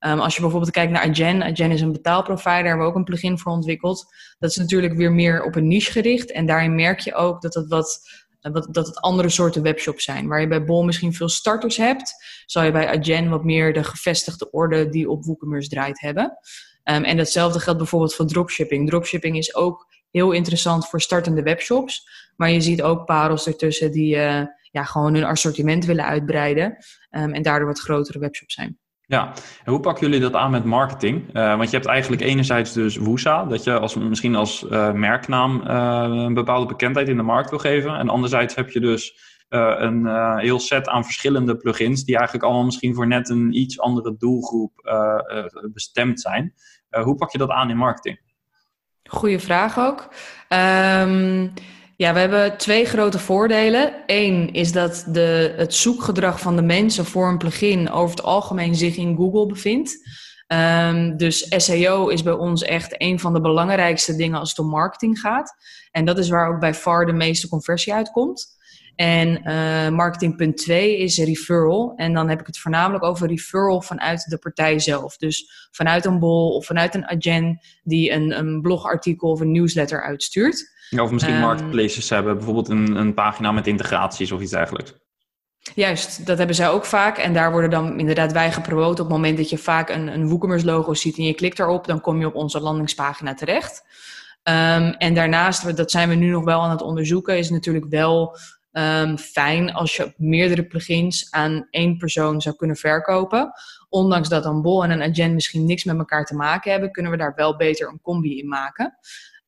Um, 0.00 0.20
als 0.20 0.34
je 0.34 0.40
bijvoorbeeld 0.40 0.72
kijkt 0.72 0.92
naar 0.92 1.02
Agen. 1.02 1.42
Agen 1.42 1.70
is 1.70 1.80
een 1.80 1.92
betaalprovider, 1.92 2.52
daar 2.52 2.66
hebben 2.66 2.84
we 2.84 2.90
ook 2.90 2.96
een 2.96 3.04
plugin 3.04 3.38
voor 3.38 3.52
ontwikkeld. 3.52 4.14
Dat 4.38 4.50
is 4.50 4.56
natuurlijk 4.56 4.94
weer 4.94 5.12
meer 5.12 5.44
op 5.44 5.56
een 5.56 5.68
niche 5.68 5.92
gericht. 5.92 6.32
En 6.32 6.46
daarin 6.46 6.74
merk 6.74 7.00
je 7.00 7.14
ook 7.14 7.42
dat 7.42 7.54
het 7.54 7.68
wat 7.68 8.00
dat, 8.40 8.68
dat 8.70 8.86
het 8.86 9.00
andere 9.00 9.28
soorten 9.28 9.62
webshops 9.62 10.04
zijn. 10.04 10.28
Waar 10.28 10.40
je 10.40 10.48
bij 10.48 10.64
Bol 10.64 10.84
misschien 10.84 11.14
veel 11.14 11.28
starters 11.28 11.76
hebt, 11.76 12.14
zal 12.46 12.62
je 12.62 12.70
bij 12.70 12.88
Agen 12.88 13.28
wat 13.28 13.44
meer 13.44 13.72
de 13.72 13.84
gevestigde 13.84 14.50
orde 14.50 14.88
die 14.88 15.10
op 15.10 15.24
WooCommerce 15.24 15.68
draait 15.68 16.00
hebben. 16.00 16.38
Um, 16.84 17.04
en 17.04 17.16
datzelfde 17.16 17.60
geldt 17.60 17.78
bijvoorbeeld 17.78 18.14
voor 18.14 18.26
dropshipping. 18.26 18.88
Dropshipping 18.88 19.36
is 19.36 19.54
ook 19.54 19.86
heel 20.10 20.32
interessant 20.32 20.88
voor 20.88 21.00
startende 21.00 21.42
webshops. 21.42 22.08
Maar 22.38 22.50
je 22.50 22.60
ziet 22.60 22.82
ook 22.82 23.04
parels 23.04 23.46
ertussen 23.46 23.92
die 23.92 24.16
uh, 24.16 24.42
ja, 24.70 24.84
gewoon 24.84 25.14
hun 25.14 25.24
assortiment 25.24 25.84
willen 25.84 26.04
uitbreiden. 26.04 26.76
Um, 27.10 27.32
en 27.32 27.42
daardoor 27.42 27.66
wat 27.66 27.80
grotere 27.80 28.18
webshops 28.18 28.54
zijn. 28.54 28.78
Ja, 29.00 29.32
en 29.64 29.72
hoe 29.72 29.80
pakken 29.80 30.06
jullie 30.06 30.20
dat 30.20 30.34
aan 30.34 30.50
met 30.50 30.64
marketing? 30.64 31.36
Uh, 31.36 31.56
want 31.56 31.70
je 31.70 31.76
hebt 31.76 31.88
eigenlijk 31.88 32.22
enerzijds 32.22 32.72
dus 32.72 32.96
Woesa, 32.96 33.44
dat 33.44 33.64
je 33.64 33.78
als, 33.78 33.94
misschien 33.94 34.34
als 34.34 34.62
uh, 34.62 34.92
merknaam 34.92 35.60
een 35.60 36.34
bepaalde 36.34 36.66
bekendheid 36.66 37.08
in 37.08 37.16
de 37.16 37.22
markt 37.22 37.50
wil 37.50 37.58
geven. 37.58 37.96
En 37.96 38.08
anderzijds 38.08 38.54
heb 38.54 38.70
je 38.70 38.80
dus 38.80 39.36
een 39.48 40.06
heel 40.38 40.58
set 40.58 40.88
aan 40.88 41.04
verschillende 41.04 41.56
plugins 41.56 42.04
die 42.04 42.16
eigenlijk 42.16 42.44
allemaal 42.44 42.64
misschien 42.64 42.94
voor 42.94 43.06
net 43.06 43.28
een 43.28 43.56
iets 43.56 43.80
andere 43.80 44.16
doelgroep 44.16 44.72
bestemd 45.72 46.20
zijn. 46.20 46.54
hoe 46.90 47.14
pak 47.14 47.32
je 47.32 47.38
dat 47.38 47.50
aan 47.50 47.70
in 47.70 47.76
marketing? 47.76 48.20
Goeie 49.02 49.38
vraag 49.38 49.78
ook. 49.78 50.08
Um... 50.48 51.52
Ja, 51.98 52.12
we 52.12 52.18
hebben 52.18 52.56
twee 52.56 52.84
grote 52.84 53.18
voordelen. 53.18 53.92
Eén 54.06 54.52
is 54.52 54.72
dat 54.72 55.04
de, 55.08 55.54
het 55.56 55.74
zoekgedrag 55.74 56.40
van 56.40 56.56
de 56.56 56.62
mensen 56.62 57.04
voor 57.04 57.28
een 57.28 57.38
plugin 57.38 57.90
over 57.90 58.16
het 58.16 58.24
algemeen 58.24 58.74
zich 58.74 58.96
in 58.96 59.16
Google 59.16 59.46
bevindt. 59.46 60.08
Um, 60.46 61.16
dus 61.16 61.46
SEO 61.56 62.08
is 62.08 62.22
bij 62.22 62.32
ons 62.32 62.62
echt 62.62 62.94
een 63.02 63.20
van 63.20 63.32
de 63.32 63.40
belangrijkste 63.40 64.16
dingen 64.16 64.38
als 64.38 64.48
het 64.48 64.58
om 64.58 64.68
marketing 64.68 65.20
gaat. 65.20 65.54
En 65.90 66.04
dat 66.04 66.18
is 66.18 66.28
waar 66.28 66.48
ook 66.48 66.60
bij 66.60 66.74
far 66.74 67.06
de 67.06 67.12
meeste 67.12 67.48
conversie 67.48 67.94
uitkomt. 67.94 68.57
En 68.98 69.42
uh, 69.44 69.88
marketingpunt 69.88 70.56
2 70.56 70.98
is 70.98 71.18
referral. 71.18 71.92
En 71.96 72.12
dan 72.12 72.28
heb 72.28 72.40
ik 72.40 72.46
het 72.46 72.58
voornamelijk 72.58 73.04
over 73.04 73.28
referral 73.28 73.82
vanuit 73.82 74.24
de 74.24 74.38
partij 74.38 74.78
zelf. 74.78 75.16
Dus 75.16 75.68
vanuit 75.70 76.04
een 76.04 76.18
bol 76.18 76.54
of 76.54 76.66
vanuit 76.66 76.94
een 76.94 77.06
agent 77.06 77.66
die 77.82 78.12
een, 78.12 78.38
een 78.38 78.60
blogartikel 78.60 79.30
of 79.30 79.40
een 79.40 79.52
newsletter 79.52 80.02
uitstuurt. 80.02 80.76
Ja, 80.90 81.02
of 81.02 81.10
misschien 81.10 81.34
um, 81.34 81.40
marketplaces 81.40 82.10
hebben, 82.10 82.36
bijvoorbeeld 82.36 82.68
een, 82.68 82.96
een 82.96 83.14
pagina 83.14 83.52
met 83.52 83.66
integraties 83.66 84.32
of 84.32 84.40
iets 84.40 84.50
dergelijks. 84.50 84.94
Juist, 85.74 86.26
dat 86.26 86.38
hebben 86.38 86.56
zij 86.56 86.68
ook 86.68 86.84
vaak. 86.84 87.18
En 87.18 87.32
daar 87.32 87.50
worden 87.50 87.70
dan 87.70 87.98
inderdaad 87.98 88.32
wij 88.32 88.52
gepromoot. 88.52 88.90
Op 88.90 88.98
het 88.98 89.08
moment 89.08 89.36
dat 89.36 89.50
je 89.50 89.58
vaak 89.58 89.88
een, 89.88 90.06
een 90.06 90.28
WooCommerce 90.28 90.66
logo 90.66 90.94
ziet 90.94 91.16
en 91.16 91.24
je 91.24 91.34
klikt 91.34 91.58
erop, 91.58 91.86
dan 91.86 92.00
kom 92.00 92.20
je 92.20 92.26
op 92.26 92.34
onze 92.34 92.60
landingspagina 92.60 93.34
terecht. 93.34 93.84
Um, 94.42 94.92
en 94.92 95.14
daarnaast, 95.14 95.76
dat 95.76 95.90
zijn 95.90 96.08
we 96.08 96.14
nu 96.14 96.30
nog 96.30 96.44
wel 96.44 96.60
aan 96.60 96.70
het 96.70 96.82
onderzoeken, 96.82 97.38
is 97.38 97.50
natuurlijk 97.50 97.86
wel 97.88 98.36
um, 98.72 99.18
fijn 99.18 99.72
als 99.72 99.96
je 99.96 100.14
meerdere 100.16 100.66
plugins 100.66 101.30
aan 101.30 101.66
één 101.70 101.96
persoon 101.96 102.40
zou 102.40 102.56
kunnen 102.56 102.76
verkopen. 102.76 103.52
Ondanks 103.88 104.28
dat 104.28 104.44
een 104.44 104.62
bol 104.62 104.84
en 104.84 104.90
een 104.90 105.10
agent 105.10 105.34
misschien 105.34 105.66
niks 105.66 105.84
met 105.84 105.98
elkaar 105.98 106.24
te 106.24 106.34
maken 106.34 106.70
hebben, 106.70 106.92
kunnen 106.92 107.12
we 107.12 107.18
daar 107.18 107.34
wel 107.34 107.56
beter 107.56 107.88
een 107.88 108.00
combi 108.00 108.38
in 108.38 108.48
maken. 108.48 108.98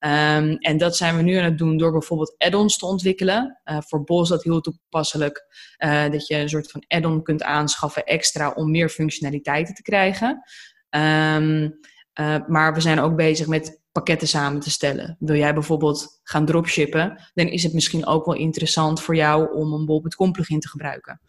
Um, 0.05 0.57
en 0.57 0.79
dat 0.79 0.97
zijn 0.97 1.17
we 1.17 1.23
nu 1.23 1.37
aan 1.37 1.45
het 1.45 1.59
doen 1.59 1.77
door 1.77 1.93
bijvoorbeeld 1.93 2.35
add-ons 2.39 2.79
te 2.79 2.87
ontwikkelen. 2.87 3.61
Uh, 3.65 3.79
voor 3.81 4.05
Bol 4.05 4.23
is 4.23 4.29
dat 4.29 4.43
heel 4.43 4.61
toepasselijk 4.61 5.47
uh, 5.79 6.11
dat 6.11 6.27
je 6.27 6.37
een 6.37 6.49
soort 6.49 6.71
van 6.71 6.85
add-on 6.89 7.23
kunt 7.23 7.43
aanschaffen 7.43 8.05
extra 8.05 8.51
om 8.51 8.71
meer 8.71 8.89
functionaliteiten 8.89 9.75
te 9.75 9.83
krijgen. 9.83 10.43
Um, 10.91 11.79
uh, 12.21 12.37
maar 12.47 12.75
we 12.75 12.81
zijn 12.81 13.01
ook 13.01 13.17
bezig 13.17 13.47
met 13.47 13.80
pakketten 13.93 14.29
samen 14.29 14.61
te 14.61 14.71
stellen. 14.71 15.17
Wil 15.19 15.37
jij 15.37 15.55
bijvoorbeeld 15.55 16.21
gaan 16.23 16.47
dropshippen, 16.47 17.23
dan 17.35 17.47
is 17.47 17.63
het 17.63 17.73
misschien 17.73 18.07
ook 18.07 18.25
wel 18.25 18.35
interessant 18.35 19.01
voor 19.03 19.17
jou 19.17 19.55
om 19.55 19.73
een 19.73 19.85
bol.com 19.85 20.33
plugin 20.33 20.61
te 20.61 20.69
gebruiken. 20.69 21.21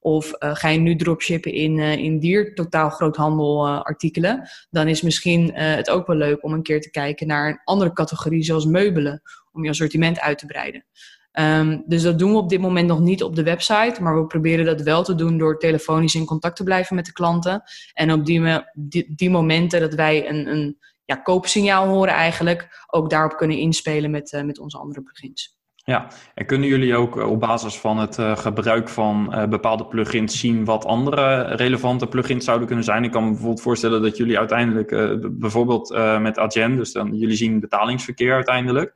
Of 0.00 0.26
uh, 0.38 0.54
ga 0.54 0.68
je 0.68 0.78
nu 0.78 0.96
dropshippen 0.96 1.52
in, 1.52 1.78
uh, 1.78 1.96
in 1.96 2.18
dier 2.18 2.54
totaal 2.54 2.90
groothandel 2.90 3.66
uh, 3.66 3.80
artikelen, 3.80 4.48
dan 4.70 4.88
is 4.88 5.02
misschien 5.02 5.54
het 5.54 5.90
ook 5.90 6.06
wel 6.06 6.16
leuk 6.16 6.44
om 6.44 6.52
een 6.52 6.62
keer 6.62 6.80
te 6.80 6.90
kijken 6.90 7.26
naar 7.26 7.48
een 7.48 7.60
andere 7.64 7.92
categorie 7.92 8.42
zoals 8.42 8.64
meubelen, 8.64 9.22
om 9.52 9.64
je 9.64 9.70
assortiment 9.70 10.20
uit 10.20 10.38
te 10.38 10.46
breiden. 10.46 10.84
Um, 11.32 11.82
dus 11.86 12.02
dat 12.02 12.18
doen 12.18 12.30
we 12.30 12.38
op 12.38 12.48
dit 12.48 12.60
moment 12.60 12.88
nog 12.88 13.00
niet 13.00 13.22
op 13.22 13.36
de 13.36 13.42
website, 13.42 14.02
maar 14.02 14.20
we 14.20 14.26
proberen 14.26 14.64
dat 14.64 14.80
wel 14.80 15.04
te 15.04 15.14
doen 15.14 15.38
door 15.38 15.58
telefonisch 15.58 16.14
in 16.14 16.24
contact 16.24 16.56
te 16.56 16.64
blijven 16.64 16.96
met 16.96 17.06
de 17.06 17.12
klanten. 17.12 17.62
En 17.92 18.12
op 18.12 18.26
die, 18.26 18.62
die, 18.74 19.12
die 19.14 19.30
momenten 19.30 19.80
dat 19.80 19.94
wij 19.94 20.28
een, 20.28 20.46
een 20.46 20.78
ja, 21.10 21.16
koopsignaal 21.16 21.86
horen 21.86 22.14
eigenlijk, 22.14 22.84
ook 22.86 23.10
daarop 23.10 23.36
kunnen 23.36 23.56
inspelen 23.56 24.10
met, 24.10 24.42
met 24.44 24.58
onze 24.58 24.78
andere 24.78 25.02
plugins. 25.02 25.58
Ja, 25.74 26.08
en 26.34 26.46
kunnen 26.46 26.68
jullie 26.68 26.96
ook 26.96 27.16
op 27.16 27.40
basis 27.40 27.78
van 27.78 27.98
het 27.98 28.18
uh, 28.18 28.36
gebruik 28.36 28.88
van 28.88 29.46
bepaalde 29.50 29.86
plugins 29.86 30.40
zien 30.40 30.64
wat 30.64 30.84
andere 30.84 31.42
relevante 31.42 32.06
plugins 32.06 32.44
zouden 32.44 32.66
kunnen 32.66 32.84
zijn? 32.84 33.04
Ik 33.04 33.10
kan 33.10 33.22
me 33.24 33.30
bijvoorbeeld 33.30 33.62
voorstellen 33.62 34.02
dat 34.02 34.16
jullie 34.16 34.38
uiteindelijk, 34.38 34.88
bijvoorbeeld 35.38 35.88
met 36.20 36.38
Agent, 36.38 36.76
dus 36.76 36.92
dan 36.92 37.14
jullie 37.14 37.36
zien 37.36 37.60
betalingsverkeer 37.60 38.34
uiteindelijk. 38.34 38.94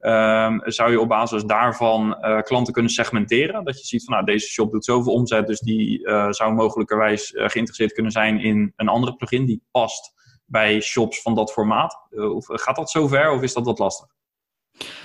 Um, 0.00 0.60
zou 0.64 0.90
je 0.90 1.00
op 1.00 1.08
basis 1.08 1.44
daarvan 1.44 2.16
klanten 2.42 2.72
kunnen 2.72 2.92
segmenteren? 2.92 3.64
Dat 3.64 3.80
je 3.80 3.86
ziet 3.86 4.04
van 4.04 4.14
nou, 4.14 4.26
deze 4.26 4.46
shop 4.46 4.72
doet 4.72 4.84
zoveel 4.84 5.12
omzet, 5.12 5.46
dus 5.46 5.60
die 5.60 6.00
zou 6.30 6.52
mogelijkerwijs 6.54 7.32
geïnteresseerd 7.34 7.92
kunnen 7.92 8.12
zijn 8.12 8.40
in 8.40 8.72
een 8.76 8.88
andere 8.88 9.16
plugin 9.16 9.44
die 9.46 9.62
past 9.70 10.14
bij 10.46 10.80
shops 10.80 11.22
van 11.22 11.34
dat 11.34 11.52
formaat. 11.52 11.98
of 12.10 12.46
gaat 12.46 12.76
dat 12.76 12.90
zover 12.90 13.30
of 13.30 13.42
is 13.42 13.52
dat 13.52 13.64
wat 13.64 13.78
lastig? 13.78 14.06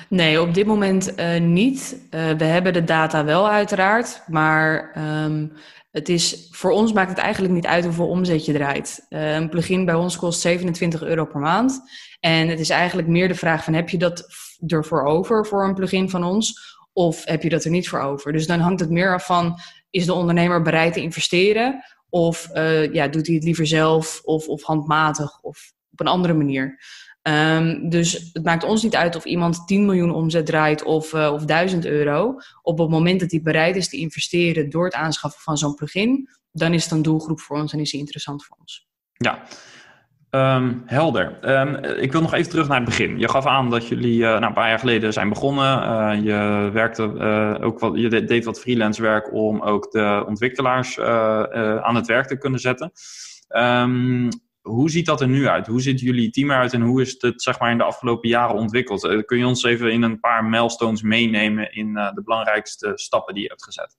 Nee, 0.10 0.42
op 0.42 0.54
dit 0.54 0.66
moment 0.66 1.20
uh, 1.20 1.40
niet. 1.40 2.06
Uh, 2.12 2.30
we 2.30 2.44
hebben 2.44 2.74
de 2.74 2.84
data 2.84 3.26
wel 3.26 3.50
uiteraard, 3.50 4.24
maar 4.28 4.92
um, 5.24 5.54
het 5.92 6.10
is, 6.10 6.48
voor 6.52 6.72
ons 6.72 6.94
maakt 6.94 7.10
het 7.10 7.18
eigenlijk 7.18 7.54
niet 7.54 7.66
uit 7.66 7.84
hoeveel 7.84 8.08
omzet 8.08 8.46
je 8.46 8.54
draait. 8.54 9.06
Een 9.10 9.50
plugin 9.50 9.86
bij 9.86 9.96
ons 9.96 10.18
kost 10.18 10.42
27 10.42 11.04
euro 11.04 11.26
per 11.26 11.40
maand. 11.40 11.82
En 12.20 12.48
het 12.48 12.60
is 12.60 12.70
eigenlijk 12.70 13.08
meer 13.08 13.28
de 13.28 13.36
vraag 13.36 13.64
van 13.64 13.74
heb 13.74 13.90
je 13.90 13.98
dat 13.98 14.26
ervoor 14.68 15.04
over 15.04 15.46
voor 15.46 15.68
een 15.68 15.74
plugin 15.74 16.10
van 16.10 16.24
ons? 16.24 16.78
Of 16.94 17.26
heb 17.26 17.44
je 17.44 17.50
dat 17.50 17.64
er 17.64 17.72
niet 17.72 17.90
voor 17.90 18.00
over? 18.00 18.32
Dus 18.32 18.48
dan 18.48 18.60
hangt 18.60 18.80
het 18.80 18.90
meer 18.90 19.14
af 19.14 19.26
van, 19.26 19.60
is 19.90 20.06
de 20.06 20.14
ondernemer 20.14 20.62
bereid 20.62 20.94
te 20.94 21.02
investeren? 21.02 21.84
Of 22.12 22.50
ja, 22.92 23.08
doet 23.08 23.26
hij 23.26 23.36
het 23.36 23.44
liever 23.44 23.68
zelf 23.68 24.22
of, 24.24 24.48
of 24.48 24.64
handmatig 24.64 25.42
of 25.42 25.74
op 25.92 26.00
een 26.00 26.08
andere 26.08 26.34
manier? 26.34 26.80
Um, 27.24 27.90
dus 27.90 28.30
het 28.34 28.44
maakt 28.44 28.64
ons 28.64 28.84
niet 28.84 28.96
uit 28.96 29.16
of 29.16 29.26
iemand 29.26 29.68
10 29.68 29.86
miljoen 29.86 30.12
omzet 30.12 30.46
draait 30.46 30.84
of, 30.84 31.14
uh, 31.14 31.32
of 31.34 31.46
1000 31.46 31.86
euro. 31.86 32.36
Op 32.62 32.78
het 32.78 32.90
moment 32.90 33.20
dat 33.20 33.32
hij 33.32 33.42
bereid 33.42 33.76
is 33.76 33.90
te 33.90 33.98
investeren 33.98 34.70
door 34.70 34.86
het 34.86 34.94
aanschaffen 34.94 35.42
van 35.42 35.58
zo'n 35.58 35.76
plugin, 35.76 36.30
dan 36.52 36.74
is 36.74 36.84
het 36.84 36.92
een 36.92 37.02
doelgroep 37.02 37.40
voor 37.40 37.58
ons 37.58 37.74
en 37.74 37.80
is 37.80 37.92
die 37.92 38.00
interessant 38.00 38.46
voor 38.46 38.58
ons. 38.60 38.88
Ja, 39.14 39.44
um, 40.32 40.82
helder. 40.86 41.60
Um, 41.60 41.76
ik 41.76 42.12
wil 42.12 42.22
nog 42.22 42.34
even 42.34 42.50
terug 42.50 42.68
naar 42.68 42.80
het 42.80 42.86
begin. 42.86 43.20
Je 43.20 43.30
gaf 43.30 43.46
aan 43.46 43.70
dat 43.70 43.88
jullie 43.88 44.18
uh, 44.18 44.28
nou, 44.28 44.44
een 44.44 44.54
paar 44.54 44.70
jaar 44.70 44.80
geleden 44.80 45.14
zijn 45.14 45.30
begonnen. 45.30 45.84
Uh, 45.84 46.24
je 46.24 46.70
werkte 46.74 47.04
ook 47.62 47.80
wat, 47.80 47.98
je 47.98 48.24
deed 48.24 48.46
wat 48.46 48.60
freelance 48.60 49.02
werk 49.02 49.34
om 49.34 49.62
ook 49.62 49.92
de 49.92 50.24
ontwikkelaars 50.28 51.00
aan 51.00 51.96
het 51.96 52.08
werk 52.08 52.28
te 52.28 52.38
kunnen 52.38 52.60
zetten. 52.60 52.92
Um, 53.50 54.30
hoe 54.62 54.90
ziet 54.90 55.06
dat 55.06 55.22
er 55.22 55.28
nu 55.28 55.48
uit? 55.48 55.68
Hoe 55.68 55.82
ziet 55.82 56.00
jullie 56.00 56.30
team 56.30 56.52
eruit 56.52 56.74
en 56.74 56.82
hoe 56.82 57.02
is 57.02 57.16
het 57.20 57.42
zeg 57.42 57.60
maar, 57.60 57.72
in 57.72 57.78
de 57.78 57.84
afgelopen 57.84 58.30
jaren 58.30 58.56
ontwikkeld? 58.56 59.26
Kun 59.26 59.38
je 59.38 59.48
ons 59.48 59.64
even 59.64 59.92
in 59.92 60.02
een 60.02 60.20
paar 60.20 60.46
milestones 60.46 61.02
meenemen 61.02 61.74
in 61.74 61.94
de 61.94 62.22
belangrijkste 62.24 62.92
stappen 62.96 63.34
die 63.34 63.44
je 63.44 63.50
hebt 63.50 63.64
gezet? 63.64 63.98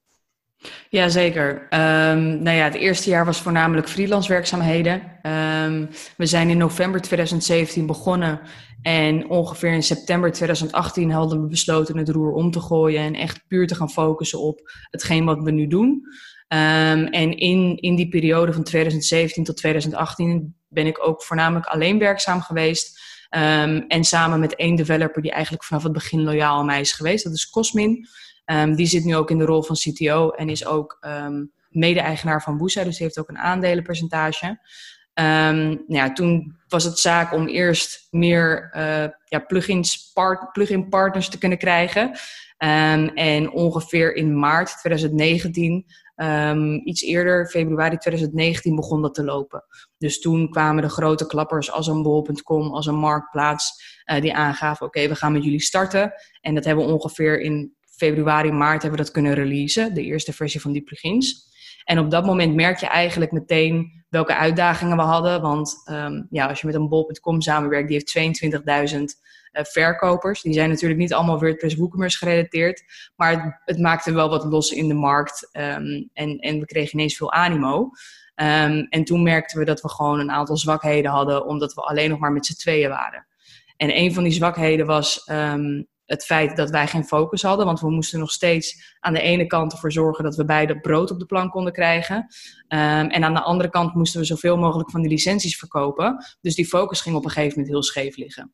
Jazeker. 0.88 1.54
Um, 1.54 2.42
nou 2.42 2.57
ja, 2.57 2.64
het 2.64 2.75
eerste 2.75 3.11
jaar 3.11 3.25
was 3.25 3.40
voornamelijk 3.40 3.88
freelance 3.88 4.28
werkzaamheden. 4.28 5.02
Um, 5.23 5.88
we 6.16 6.26
zijn 6.26 6.49
in 6.49 6.57
november 6.57 7.00
2017 7.00 7.87
begonnen 7.87 8.40
en 8.83 9.28
ongeveer 9.28 9.73
in 9.73 9.83
september 9.83 10.33
2018 10.33 11.11
hadden 11.11 11.42
we 11.42 11.49
besloten 11.49 11.97
het 11.97 12.09
roer 12.09 12.33
om 12.33 12.50
te 12.50 12.61
gooien 12.61 13.02
en 13.02 13.14
echt 13.14 13.47
puur 13.49 13.66
te 13.66 13.75
gaan 13.75 13.90
focussen 13.90 14.40
op 14.40 14.61
hetgeen 14.90 15.25
wat 15.25 15.42
we 15.42 15.50
nu 15.50 15.66
doen. 15.66 15.88
Um, 16.49 17.07
en 17.07 17.37
in, 17.37 17.76
in 17.76 17.97
die 17.97 18.09
periode 18.09 18.52
van 18.52 18.62
2017 18.62 19.45
tot 19.45 19.57
2018 19.57 20.54
ben 20.72 20.86
ik 20.86 21.06
ook 21.06 21.22
voornamelijk 21.22 21.66
alleen 21.66 21.98
werkzaam 21.98 22.40
geweest. 22.40 23.00
Um, 23.30 23.84
en 23.88 24.04
samen 24.04 24.40
met 24.40 24.54
één 24.54 24.76
developer 24.76 25.22
die 25.22 25.30
eigenlijk 25.30 25.64
vanaf 25.64 25.82
het 25.82 25.92
begin 25.92 26.22
loyaal 26.22 26.58
aan 26.58 26.66
mij 26.66 26.80
is 26.80 26.92
geweest. 26.92 27.24
Dat 27.24 27.32
is 27.32 27.50
Cosmin. 27.50 28.08
Um, 28.46 28.74
die 28.74 28.86
zit 28.86 29.04
nu 29.04 29.16
ook 29.16 29.30
in 29.30 29.38
de 29.38 29.44
rol 29.44 29.62
van 29.62 29.76
CTO 29.76 30.30
en 30.30 30.48
is 30.48 30.66
ook 30.66 31.06
mede-eigenaar 31.68 32.42
van 32.42 32.58
Woesa. 32.58 32.84
Dus 32.84 32.96
die 32.96 33.06
heeft 33.06 33.18
ook 33.18 33.28
een 33.28 33.38
aandelenpercentage. 33.38 34.58
Nou 35.14 35.84
ja, 35.86 36.12
toen 36.12 36.56
was 36.68 36.84
het 36.84 36.98
zaak 36.98 37.32
om 37.32 37.46
eerst 37.46 38.06
meer 38.10 38.72
uh, 38.76 39.08
ja, 39.24 39.38
plugin 40.52 40.88
partners 40.88 41.28
te 41.28 41.38
kunnen 41.38 41.58
krijgen. 41.58 42.18
En 43.14 43.50
ongeveer 43.50 44.14
in 44.14 44.38
maart 44.38 44.78
2019 44.78 45.86
Um, 46.22 46.80
iets 46.84 47.02
eerder, 47.02 47.48
februari 47.48 47.96
2019, 47.96 48.74
begon 48.74 49.02
dat 49.02 49.14
te 49.14 49.24
lopen. 49.24 49.64
Dus 49.98 50.20
toen 50.20 50.50
kwamen 50.50 50.82
de 50.82 50.88
grote 50.88 51.26
klappers 51.26 51.70
als 51.70 51.86
een 51.86 52.02
bol.com, 52.02 52.72
als 52.72 52.86
een 52.86 52.94
marktplaats, 52.94 53.72
uh, 54.12 54.20
die 54.20 54.34
aangaven: 54.34 54.86
oké, 54.86 55.08
we 55.08 55.14
gaan 55.14 55.32
met 55.32 55.44
jullie 55.44 55.60
starten. 55.60 56.12
En 56.40 56.54
dat 56.54 56.64
hebben 56.64 56.86
we 56.86 56.92
ongeveer 56.92 57.40
in 57.40 57.76
februari, 57.96 58.50
maart 58.50 58.82
hebben 58.82 58.98
we 58.98 59.04
dat 59.04 59.14
kunnen 59.14 59.34
releasen, 59.34 59.94
de 59.94 60.02
eerste 60.02 60.32
versie 60.32 60.60
van 60.60 60.72
die 60.72 60.82
plugins. 60.82 61.51
En 61.84 61.98
op 61.98 62.10
dat 62.10 62.24
moment 62.24 62.54
merk 62.54 62.78
je 62.78 62.86
eigenlijk 62.86 63.32
meteen 63.32 64.04
welke 64.08 64.36
uitdagingen 64.36 64.96
we 64.96 65.02
hadden. 65.02 65.40
Want 65.40 65.82
um, 65.90 66.26
ja, 66.30 66.46
als 66.46 66.60
je 66.60 66.66
met 66.66 66.76
een 66.76 66.88
bol.com 66.88 67.40
samenwerkt, 67.40 67.88
die 67.88 68.02
heeft 68.14 68.42
22.000 68.94 69.00
uh, 69.52 69.64
verkopers. 69.64 70.42
Die 70.42 70.52
zijn 70.52 70.68
natuurlijk 70.68 71.00
niet 71.00 71.14
allemaal 71.14 71.40
WordPress 71.40 71.76
WooCommerce 71.76 72.18
gerelateerd, 72.18 72.82
maar 73.16 73.30
het, 73.30 73.60
het, 73.64 73.78
maakte 73.78 74.12
wel 74.12 74.28
wat 74.28 74.44
los 74.44 74.70
in 74.70 74.88
de 74.88 74.94
markt 74.94 75.48
um, 75.52 76.10
en, 76.12 76.38
en 76.38 76.58
we 76.58 76.66
kregen 76.66 76.98
ineens 76.98 77.16
veel 77.16 77.32
animo. 77.32 77.90
Um, 78.34 78.86
en 78.88 79.04
toen 79.04 79.22
merkten 79.22 79.58
we 79.58 79.64
dat 79.64 79.80
we 79.80 79.88
gewoon 79.88 80.20
een 80.20 80.30
aantal 80.30 80.56
zwakheden 80.56 81.10
hadden, 81.10 81.46
omdat 81.46 81.74
we 81.74 81.80
alleen 81.80 82.10
nog 82.10 82.18
maar 82.18 82.32
met 82.32 82.46
z'n 82.46 82.56
tweeën 82.56 82.88
waren. 82.88 83.26
En 83.76 83.96
een 83.96 84.14
van 84.14 84.22
die 84.22 84.32
zwakheden 84.32 84.86
was 84.86 85.24
het 86.12 86.25
feit 86.25 86.57
dat 86.57 86.71
wij 86.71 86.87
geen 86.87 87.04
focus 87.04 87.42
hadden. 87.42 87.66
Want 87.66 87.81
we 87.81 87.90
moesten 87.90 88.19
nog 88.19 88.31
steeds 88.31 88.97
aan 89.00 89.12
de 89.12 89.21
ene 89.21 89.47
kant 89.47 89.73
ervoor 89.73 89.92
zorgen 89.92 90.25
dat 90.25 90.37
we 90.37 90.45
beide 90.45 90.81
brood 90.81 91.11
op 91.11 91.19
de 91.19 91.26
plank 91.26 91.52
konden 91.52 91.73
krijgen. 91.73 92.16
Um, 92.16 93.11
en 93.11 93.25
aan 93.25 93.35
de 93.35 93.42
andere 93.42 93.71
kant 93.71 93.95
moesten 93.95 94.21
we 94.21 94.26
zoveel 94.26 94.57
mogelijk 94.57 94.90
van 94.90 95.00
die 95.00 95.11
licenties 95.11 95.59
verkopen. 95.59 96.25
Dus 96.40 96.54
die 96.54 96.66
focus 96.66 97.00
ging 97.00 97.16
op 97.16 97.25
een 97.25 97.31
gegeven 97.31 97.59
moment 97.59 97.69
heel 97.69 97.83
scheef 97.83 98.16
liggen. 98.16 98.52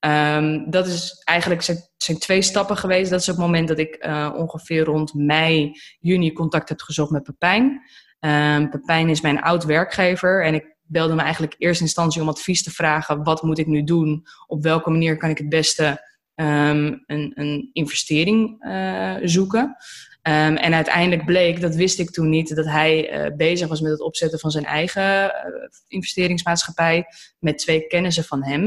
Um, 0.00 0.70
dat 0.70 0.86
is 0.86 1.22
eigenlijk 1.24 1.62
zijn, 1.62 1.78
zijn, 1.96 2.18
twee 2.18 2.42
stappen 2.42 2.76
geweest. 2.76 3.10
Dat 3.10 3.20
is 3.20 3.26
het 3.26 3.38
moment 3.38 3.68
dat 3.68 3.78
ik 3.78 4.04
uh, 4.06 4.32
ongeveer 4.36 4.84
rond 4.84 5.14
mei, 5.14 5.72
juni 5.98 6.32
contact 6.32 6.68
heb 6.68 6.80
gezocht 6.80 7.10
met 7.10 7.22
Pepijn. 7.22 7.80
Um, 8.20 8.70
Pepijn 8.70 9.08
is 9.08 9.20
mijn 9.20 9.40
oud 9.40 9.64
werkgever 9.64 10.44
en 10.44 10.54
ik 10.54 10.76
belde 10.82 11.14
me 11.14 11.22
eigenlijk 11.22 11.54
in 11.58 11.66
eerste 11.66 11.82
instantie 11.82 12.22
om 12.22 12.28
advies 12.28 12.62
te 12.62 12.70
vragen. 12.70 13.22
Wat 13.22 13.42
moet 13.42 13.58
ik 13.58 13.66
nu 13.66 13.84
doen? 13.84 14.26
Op 14.46 14.62
welke 14.62 14.90
manier 14.90 15.16
kan 15.16 15.30
ik 15.30 15.38
het 15.38 15.48
beste 15.48 16.12
um, 16.34 17.02
een, 17.06 17.32
een, 17.34 17.70
investering 17.72 18.64
uh, 18.64 19.16
zoeken? 19.22 19.62
Um, 20.22 20.56
en 20.56 20.74
uiteindelijk 20.74 21.24
bleek, 21.24 21.60
dat 21.60 21.74
wist 21.74 21.98
ik 21.98 22.10
toen 22.10 22.28
niet, 22.28 22.56
dat 22.56 22.66
hij 22.66 23.24
uh, 23.26 23.36
bezig 23.36 23.68
was 23.68 23.80
met 23.80 23.90
het 23.90 24.00
opzetten 24.00 24.38
van 24.38 24.50
zijn 24.50 24.64
eigen 24.64 25.24
uh, 25.24 25.30
investeringsmaatschappij 25.88 27.06
met 27.38 27.58
twee 27.58 27.86
kennissen 27.86 28.24
van 28.24 28.44
hem. 28.44 28.62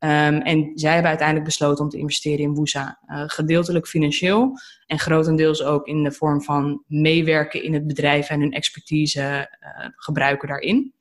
Um, 0.00 0.40
en 0.40 0.70
zij 0.74 0.92
hebben 0.92 1.08
uiteindelijk 1.08 1.48
besloten 1.48 1.84
om 1.84 1.90
te 1.90 1.98
investeren 1.98 2.38
in 2.38 2.54
Woesa. 2.54 2.98
Gedeeltelijk 3.06 3.88
financieel 3.88 4.52
en 4.86 4.98
grotendeels 4.98 5.62
ook 5.62 5.86
in 5.86 6.02
de 6.02 6.12
vorm 6.12 6.42
van 6.42 6.84
meewerken 6.86 7.62
in 7.62 7.74
het 7.74 7.86
bedrijf 7.86 8.28
en 8.28 8.40
hun 8.40 8.52
expertise 8.52 9.58
gebruiken 9.96 10.48
daarin. 10.48 10.94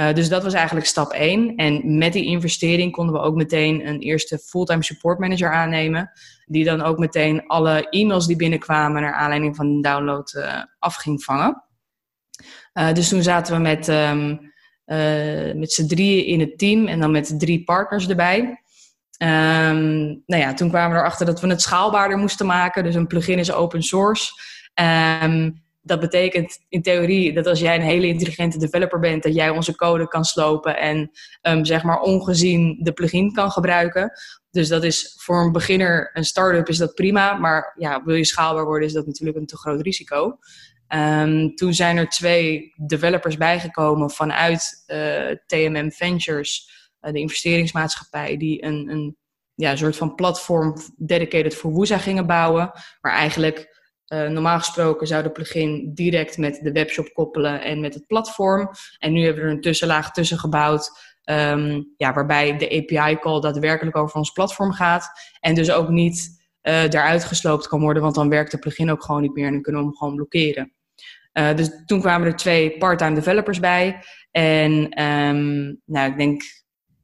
Uh, 0.00 0.12
dus 0.12 0.28
dat 0.28 0.42
was 0.42 0.52
eigenlijk 0.52 0.86
stap 0.86 1.12
1. 1.12 1.56
En 1.56 1.98
met 1.98 2.12
die 2.12 2.24
investering 2.24 2.92
konden 2.92 3.14
we 3.14 3.20
ook 3.20 3.34
meteen 3.34 3.86
een 3.88 3.98
eerste 3.98 4.38
fulltime 4.38 4.84
support 4.84 5.18
manager 5.18 5.52
aannemen. 5.52 6.10
Die 6.46 6.64
dan 6.64 6.80
ook 6.80 6.98
meteen 6.98 7.46
alle 7.46 7.88
e-mails 7.88 8.26
die 8.26 8.36
binnenkwamen 8.36 9.02
naar 9.02 9.14
aanleiding 9.14 9.56
van 9.56 9.74
de 9.74 9.88
download 9.88 10.48
af 10.78 10.94
ging 10.94 11.24
vangen. 11.24 11.64
dus 12.92 13.08
toen 13.08 13.22
zaten 13.22 13.54
we 13.54 13.60
met 13.60 13.88
uh, 14.88 15.52
met 15.54 15.72
z'n 15.72 15.86
drieën 15.86 16.24
in 16.24 16.40
het 16.40 16.58
team 16.58 16.86
en 16.86 17.00
dan 17.00 17.10
met 17.10 17.34
drie 17.38 17.64
partners 17.64 18.08
erbij. 18.08 18.38
Um, 19.18 20.22
nou 20.26 20.42
ja, 20.42 20.54
toen 20.54 20.68
kwamen 20.68 20.96
we 20.96 21.02
erachter 21.02 21.26
dat 21.26 21.40
we 21.40 21.48
het 21.48 21.62
schaalbaarder 21.62 22.18
moesten 22.18 22.46
maken. 22.46 22.84
Dus 22.84 22.94
een 22.94 23.06
plugin 23.06 23.38
is 23.38 23.52
open 23.52 23.82
source. 23.82 24.32
Um, 25.22 25.62
dat 25.80 26.00
betekent 26.00 26.58
in 26.68 26.82
theorie 26.82 27.32
dat 27.32 27.46
als 27.46 27.60
jij 27.60 27.74
een 27.74 27.82
hele 27.82 28.06
intelligente 28.06 28.58
developer 28.58 28.98
bent, 28.98 29.22
dat 29.22 29.34
jij 29.34 29.50
onze 29.50 29.76
code 29.76 30.08
kan 30.08 30.24
slopen 30.24 30.76
en 30.76 31.10
um, 31.42 31.64
zeg 31.64 31.82
maar 31.82 32.00
ongezien 32.00 32.78
de 32.82 32.92
plugin 32.92 33.32
kan 33.32 33.50
gebruiken. 33.50 34.12
Dus 34.50 34.68
dat 34.68 34.84
is 34.84 35.14
voor 35.18 35.40
een 35.40 35.52
beginner, 35.52 36.10
een 36.12 36.24
start-up 36.24 36.68
is 36.68 36.78
dat 36.78 36.94
prima. 36.94 37.34
Maar 37.34 37.74
ja, 37.78 38.04
wil 38.04 38.14
je 38.14 38.24
schaalbaar 38.24 38.64
worden, 38.64 38.88
is 38.88 38.94
dat 38.94 39.06
natuurlijk 39.06 39.38
een 39.38 39.46
te 39.46 39.56
groot 39.56 39.80
risico. 39.80 40.38
Um, 40.94 41.54
toen 41.54 41.74
zijn 41.74 41.96
er 41.96 42.08
twee 42.08 42.72
developers 42.86 43.36
bijgekomen 43.36 44.10
vanuit 44.10 44.82
eh, 44.86 45.30
TMM 45.46 45.90
Ventures, 45.90 46.70
uh, 47.00 47.12
de 47.12 47.18
investeringsmaatschappij, 47.18 48.36
die 48.36 48.64
een, 48.64 48.88
een 48.88 49.16
ja, 49.54 49.76
soort 49.76 49.96
van 49.96 50.14
platform 50.14 50.74
dedicated 50.96 51.54
voor 51.54 51.72
Woeza 51.72 51.98
gingen 51.98 52.26
bouwen. 52.26 52.70
Maar 53.00 53.12
eigenlijk 53.12 53.67
uh, 54.08 54.28
normaal 54.28 54.58
gesproken 54.58 55.06
zou 55.06 55.22
de 55.22 55.30
plugin 55.30 55.90
direct 55.94 56.38
met 56.38 56.60
de 56.62 56.72
webshop 56.72 57.12
koppelen 57.12 57.62
en 57.62 57.80
met 57.80 57.94
het 57.94 58.06
platform. 58.06 58.70
En 58.98 59.12
nu 59.12 59.24
hebben 59.24 59.42
we 59.42 59.48
er 59.48 59.54
een 59.54 59.60
tussenlaag 59.60 60.12
tussen 60.12 60.38
gebouwd. 60.38 60.90
Um, 61.24 61.94
ja, 61.96 62.14
waarbij 62.14 62.58
de 62.58 62.70
API-call 62.70 63.40
daadwerkelijk 63.40 63.96
over 63.96 64.16
ons 64.16 64.30
platform 64.30 64.72
gaat. 64.72 65.10
En 65.40 65.54
dus 65.54 65.70
ook 65.70 65.88
niet 65.88 66.46
uh, 66.62 66.88
daaruit 66.88 67.24
gesloopt 67.24 67.68
kan 67.68 67.80
worden, 67.80 68.02
want 68.02 68.14
dan 68.14 68.28
werkt 68.28 68.50
de 68.50 68.58
plugin 68.58 68.90
ook 68.90 69.02
gewoon 69.02 69.22
niet 69.22 69.34
meer 69.34 69.46
en 69.46 69.52
dan 69.52 69.62
kunnen 69.62 69.80
we 69.80 69.88
hem 69.88 69.96
gewoon 69.96 70.14
blokkeren. 70.14 70.72
Uh, 71.32 71.56
dus 71.56 71.70
toen 71.86 72.00
kwamen 72.00 72.26
er 72.26 72.36
twee 72.36 72.78
part-time 72.78 73.14
developers 73.14 73.60
bij. 73.60 74.02
En 74.30 75.02
um, 75.02 75.80
nou, 75.84 76.10
ik 76.10 76.16
denk 76.16 76.42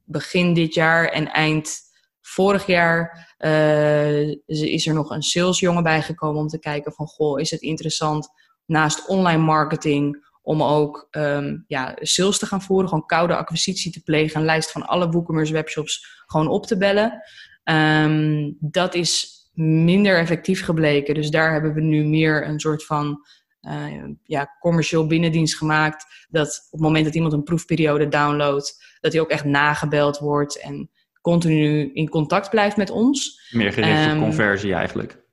begin 0.03 0.53
dit 0.53 0.73
jaar 0.73 1.07
en 1.07 1.31
eind 1.31 1.84
vorig 2.27 2.65
jaar 2.65 3.33
uh, 3.39 4.29
is 4.45 4.87
er 4.87 4.93
nog 4.93 5.09
een 5.09 5.23
salesjongen 5.23 5.83
bijgekomen 5.83 6.41
om 6.41 6.47
te 6.47 6.59
kijken 6.59 6.93
van 6.93 7.07
goh, 7.07 7.39
is 7.39 7.51
het 7.51 7.61
interessant 7.61 8.29
naast 8.65 9.07
online 9.07 9.41
marketing 9.41 10.25
om 10.41 10.63
ook 10.63 11.07
um, 11.11 11.63
ja, 11.67 11.95
sales 11.99 12.37
te 12.37 12.45
gaan 12.45 12.61
voeren, 12.61 12.89
gewoon 12.89 13.05
koude 13.05 13.35
acquisitie 13.35 13.91
te 13.91 14.03
plegen, 14.03 14.39
een 14.39 14.45
lijst 14.45 14.71
van 14.71 14.85
alle 14.85 15.09
WooCommerce 15.09 15.53
webshops 15.53 16.23
gewoon 16.25 16.47
op 16.47 16.65
te 16.65 16.77
bellen. 16.77 17.21
Um, 17.63 18.57
dat 18.59 18.93
is 18.93 19.35
minder 19.53 20.17
effectief 20.17 20.63
gebleken. 20.63 21.13
Dus 21.15 21.29
daar 21.29 21.51
hebben 21.51 21.73
we 21.73 21.81
nu 21.81 22.03
meer 22.03 22.47
een 22.47 22.59
soort 22.59 22.85
van 22.85 23.25
uh, 23.61 24.03
ja, 24.23 24.55
commercieel 24.59 25.07
binnendienst 25.07 25.57
gemaakt. 25.57 26.27
Dat 26.29 26.47
op 26.65 26.71
het 26.71 26.81
moment 26.81 27.05
dat 27.05 27.15
iemand 27.15 27.33
een 27.33 27.43
proefperiode 27.43 28.07
downloadt, 28.07 28.97
dat 28.99 29.13
hij 29.13 29.21
ook 29.21 29.29
echt 29.29 29.45
nagebeld 29.45 30.17
wordt 30.17 30.59
en 30.59 30.89
continu 31.25 31.91
in 31.93 32.09
contact 32.09 32.49
blijft 32.49 32.77
met 32.77 32.89
ons. 32.89 33.49
Meer 33.51 33.73
gericht 33.73 34.05
um, 34.05 34.17
op 34.17 34.23
conversie 34.23 34.73
eigenlijk. 34.73 35.23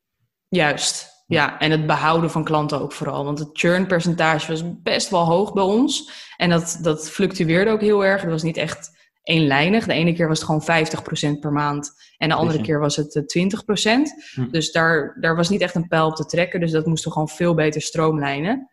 Juist, 0.48 1.24
ja. 1.26 1.58
En 1.58 1.70
het 1.70 1.86
behouden 1.86 2.30
van 2.30 2.44
klanten 2.44 2.80
ook 2.80 2.92
vooral. 2.92 3.24
Want 3.24 3.38
het 3.38 3.48
churnpercentage 3.52 4.50
was 4.50 4.82
best 4.82 5.10
wel 5.10 5.24
hoog 5.24 5.52
bij 5.52 5.62
ons. 5.62 6.10
En 6.36 6.50
dat, 6.50 6.78
dat 6.82 7.10
fluctueerde 7.10 7.70
ook 7.70 7.80
heel 7.80 8.04
erg. 8.04 8.22
Er 8.22 8.30
was 8.30 8.42
niet 8.42 8.56
echt 8.56 8.90
eenlijnig. 9.22 9.86
De 9.86 9.92
ene 9.92 10.12
keer 10.12 10.28
was 10.28 10.40
het 10.40 10.48
gewoon 10.48 11.36
50% 11.36 11.38
per 11.40 11.52
maand 11.52 11.90
en 12.18 12.28
de 12.28 12.34
andere 12.34 12.60
keer 12.60 12.78
was 12.78 12.96
het 12.96 13.36
20%. 13.38 13.90
Hm. 14.34 14.50
Dus 14.50 14.72
daar, 14.72 15.16
daar 15.20 15.36
was 15.36 15.48
niet 15.48 15.60
echt 15.60 15.74
een 15.74 15.88
pijl 15.88 16.06
op 16.06 16.16
te 16.16 16.26
trekken, 16.26 16.60
dus 16.60 16.70
dat 16.70 16.86
moesten 16.86 17.08
we 17.08 17.14
gewoon 17.14 17.28
veel 17.28 17.54
beter 17.54 17.82
stroomlijnen. 17.82 18.70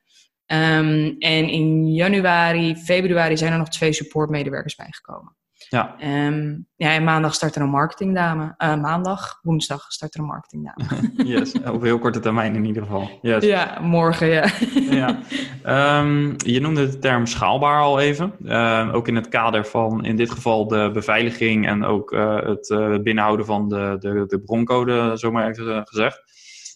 Um, 0.52 1.16
en 1.20 1.50
in 1.50 1.94
januari, 1.94 2.76
februari 2.76 3.38
zijn 3.38 3.52
er 3.52 3.58
nog 3.58 3.70
twee 3.70 3.94
supportmedewerkers 3.94 4.76
bijgekomen. 4.76 5.38
Ja. 5.70 5.96
Um, 6.28 6.68
ja, 6.76 6.94
en 6.94 7.04
maandag 7.04 7.34
start 7.34 7.56
er 7.56 7.62
een 7.62 7.70
marketingdame. 7.70 8.56
Uh, 8.58 8.76
maandag, 8.76 9.40
woensdag 9.42 9.92
start 9.92 10.14
er 10.14 10.20
een 10.20 10.26
marketingdame. 10.26 11.12
yes, 11.34 11.54
op 11.62 11.82
heel 11.82 12.00
korte 12.00 12.20
termijn 12.20 12.56
in 12.56 12.66
ieder 12.66 12.84
geval. 12.84 13.20
Yes. 13.22 13.44
Ja, 13.44 13.80
morgen, 13.82 14.28
ja. 14.28 14.46
ja. 15.66 16.00
Um, 16.00 16.36
je 16.38 16.60
noemde 16.62 16.90
de 16.90 17.00
term 17.00 17.26
schaalbaar 17.26 17.82
al 17.82 18.00
even. 18.00 18.34
Uh, 18.42 18.90
ook 18.94 19.08
in 19.08 19.16
het 19.16 19.28
kader 19.28 19.66
van, 19.66 20.06
in 20.06 20.16
dit 20.16 20.32
geval, 20.32 20.68
de 20.68 20.90
beveiliging 20.94 21.68
en 21.68 21.86
ook 21.86 22.12
uh, 22.12 22.42
het 22.42 22.70
uh, 22.70 22.98
binnenhouden 23.00 23.46
van 23.46 23.70
de, 23.70 23.96
de, 24.00 24.24
de 24.28 24.40
broncode, 24.40 25.12
zomaar 25.18 25.50
even 25.50 25.88
gezegd. 25.88 26.24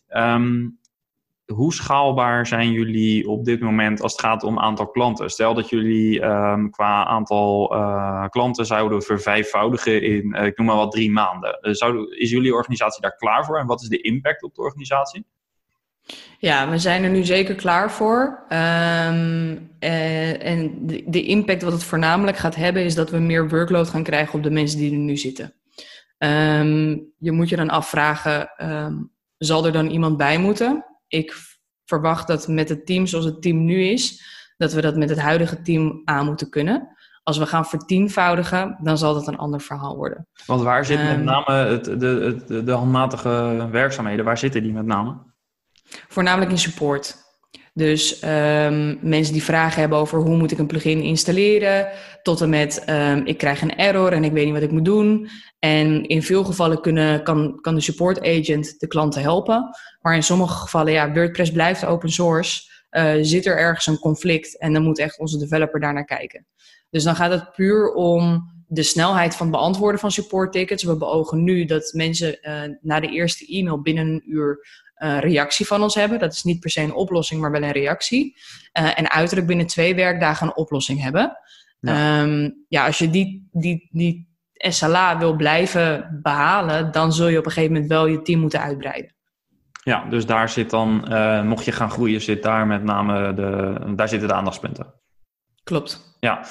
Um, 0.09 0.81
hoe 1.45 1.73
schaalbaar 1.73 2.47
zijn 2.47 2.71
jullie 2.71 3.27
op 3.27 3.45
dit 3.45 3.59
moment 3.59 4.01
als 4.01 4.11
het 4.11 4.21
gaat 4.21 4.43
om 4.43 4.59
aantal 4.59 4.87
klanten? 4.87 5.29
Stel 5.29 5.53
dat 5.53 5.69
jullie 5.69 6.23
um, 6.23 6.69
qua 6.69 7.05
aantal 7.05 7.75
uh, 7.75 8.27
klanten 8.27 8.65
zouden 8.65 9.01
vervijfvoudigen 9.01 10.01
in, 10.01 10.35
uh, 10.37 10.45
ik 10.45 10.57
noem 10.57 10.67
maar 10.67 10.75
wat, 10.75 10.91
drie 10.91 11.11
maanden. 11.11 11.59
Uh, 11.61 11.73
zou, 11.73 12.15
is 12.17 12.29
jullie 12.29 12.53
organisatie 12.53 13.01
daar 13.01 13.15
klaar 13.15 13.45
voor 13.45 13.59
en 13.59 13.65
wat 13.65 13.81
is 13.81 13.87
de 13.87 14.01
impact 14.01 14.43
op 14.43 14.55
de 14.55 14.61
organisatie? 14.61 15.25
Ja, 16.37 16.69
we 16.69 16.77
zijn 16.77 17.03
er 17.03 17.09
nu 17.09 17.23
zeker 17.23 17.55
klaar 17.55 17.91
voor. 17.91 18.43
Um, 18.49 19.71
en 19.79 20.87
de, 20.87 21.03
de, 21.05 21.23
impact 21.23 21.61
wat 21.61 21.71
het 21.71 21.83
voornamelijk 21.83 22.37
gaat 22.37 22.55
hebben 22.55 22.83
is 22.83 22.95
dat 22.95 23.09
we 23.09 23.17
meer 23.17 23.49
workload 23.49 23.89
gaan 23.89 24.03
krijgen 24.03 24.33
op 24.33 24.43
de 24.43 24.49
mensen 24.49 24.79
die 24.79 24.91
er 24.91 24.97
nu 24.97 25.17
zitten. 25.17 25.53
Um, 26.17 27.13
je 27.17 27.31
moet 27.31 27.49
je 27.49 27.55
dan 27.55 27.69
afvragen, 27.69 28.49
zal 29.37 29.65
er 29.65 29.71
dan 29.71 29.87
iemand 29.87 30.17
bij 30.17 30.37
moeten? 30.37 30.92
Ik 31.13 31.35
verwacht 31.85 32.27
dat 32.27 32.47
met 32.47 32.69
het 32.69 32.85
team 32.85 33.05
zoals 33.05 33.25
het 33.25 33.41
team 33.41 33.65
nu 33.65 33.83
is, 33.83 34.23
dat 34.57 34.73
we 34.73 34.81
dat 34.81 34.95
met 34.95 35.09
het 35.09 35.19
huidige 35.19 35.61
team 35.61 36.01
aan 36.05 36.25
moeten 36.25 36.49
kunnen. 36.49 36.87
Als 37.23 37.37
we 37.37 37.45
gaan 37.45 37.65
vertienvoudigen, 37.65 38.77
dan 38.81 38.97
zal 38.97 39.13
dat 39.13 39.27
een 39.27 39.37
ander 39.37 39.61
verhaal 39.61 39.95
worden. 39.95 40.27
Want 40.45 40.61
waar 40.61 40.85
zit 40.85 40.97
met 40.97 41.07
ehm, 41.07 41.23
name 41.23 41.53
het, 41.53 41.85
de, 41.85 42.43
de, 42.47 42.63
de 42.63 42.71
handmatige 42.71 43.67
werkzaamheden, 43.71 44.25
waar 44.25 44.37
zitten 44.37 44.63
die 44.63 44.73
met 44.73 44.85
name? 44.85 45.17
Voornamelijk 46.07 46.51
in 46.51 46.57
support. 46.57 47.22
Dus 47.73 48.23
um, 48.23 48.97
mensen 49.01 49.33
die 49.33 49.43
vragen 49.43 49.79
hebben 49.79 49.97
over 49.97 50.19
hoe 50.19 50.37
moet 50.37 50.51
ik 50.51 50.57
een 50.57 50.67
plugin 50.67 51.01
installeren, 51.01 51.89
tot 52.21 52.41
en 52.41 52.49
met 52.49 52.83
um, 52.89 53.25
ik 53.25 53.37
krijg 53.37 53.61
een 53.61 53.75
error 53.75 54.11
en 54.11 54.23
ik 54.23 54.31
weet 54.31 54.45
niet 54.45 54.53
wat 54.53 54.63
ik 54.63 54.71
moet 54.71 54.85
doen. 54.85 55.29
En 55.59 56.03
in 56.03 56.23
veel 56.23 56.43
gevallen 56.43 56.81
kunnen, 56.81 57.23
kan, 57.23 57.59
kan 57.61 57.75
de 57.75 57.81
support 57.81 58.21
agent 58.21 58.79
de 58.79 58.87
klanten 58.87 59.21
helpen. 59.21 59.69
Maar 60.01 60.15
in 60.15 60.23
sommige 60.23 60.53
gevallen, 60.53 60.93
ja, 60.93 61.11
WordPress 61.13 61.51
blijft 61.51 61.85
open 61.85 62.09
source. 62.09 62.71
Uh, 62.91 63.13
zit 63.21 63.45
er 63.45 63.57
ergens 63.57 63.87
een 63.87 63.99
conflict 63.99 64.59
en 64.59 64.73
dan 64.73 64.83
moet 64.83 64.99
echt 64.99 65.19
onze 65.19 65.37
developer 65.37 65.79
daar 65.79 65.93
naar 65.93 66.05
kijken. 66.05 66.45
Dus 66.89 67.03
dan 67.03 67.15
gaat 67.15 67.31
het 67.31 67.51
puur 67.51 67.93
om 67.93 68.51
de 68.67 68.83
snelheid 68.83 69.35
van 69.35 69.51
beantwoorden 69.51 69.99
van 69.99 70.11
support 70.11 70.51
tickets. 70.51 70.83
We 70.83 70.97
beogen 70.97 71.43
nu 71.43 71.65
dat 71.65 71.91
mensen 71.93 72.37
uh, 72.41 72.61
na 72.81 72.99
de 72.99 73.09
eerste 73.09 73.45
e-mail 73.45 73.81
binnen 73.81 74.07
een 74.07 74.23
uur 74.25 74.67
uh, 75.03 75.19
reactie 75.19 75.67
van 75.67 75.81
ons 75.81 75.95
hebben. 75.95 76.19
Dat 76.19 76.33
is 76.33 76.43
niet 76.43 76.59
per 76.59 76.69
se 76.69 76.81
een 76.81 76.93
oplossing, 76.93 77.41
maar 77.41 77.51
wel 77.51 77.63
een 77.63 77.71
reactie. 77.71 78.37
Uh, 78.79 78.99
en 78.99 79.11
uiterlijk 79.11 79.47
binnen 79.47 79.67
twee 79.67 79.95
werkdagen 79.95 80.47
een 80.47 80.55
oplossing 80.55 81.01
hebben. 81.01 81.37
Ja, 81.79 82.21
um, 82.21 82.65
ja 82.67 82.85
als 82.85 82.97
je 82.97 83.09
die, 83.09 83.49
die, 83.51 83.89
die 83.91 84.27
SLA 84.53 85.17
wil 85.17 85.35
blijven 85.35 86.19
behalen, 86.21 86.91
dan 86.91 87.13
zul 87.13 87.27
je 87.27 87.37
op 87.37 87.45
een 87.45 87.51
gegeven 87.51 87.73
moment 87.73 87.91
wel 87.91 88.05
je 88.05 88.21
team 88.21 88.39
moeten 88.39 88.61
uitbreiden. 88.61 89.15
Ja, 89.83 90.05
dus 90.09 90.25
daar 90.25 90.49
zit 90.49 90.69
dan, 90.69 91.05
uh, 91.09 91.43
mocht 91.43 91.65
je 91.65 91.71
gaan 91.71 91.91
groeien, 91.91 92.21
zit 92.21 92.43
daar 92.43 92.67
met 92.67 92.83
name 92.83 93.33
de, 93.33 93.79
daar 93.95 94.09
zitten 94.09 94.27
de 94.27 94.33
aandachtspunten. 94.33 94.93
Klopt. 95.63 96.17
Ja. 96.19 96.45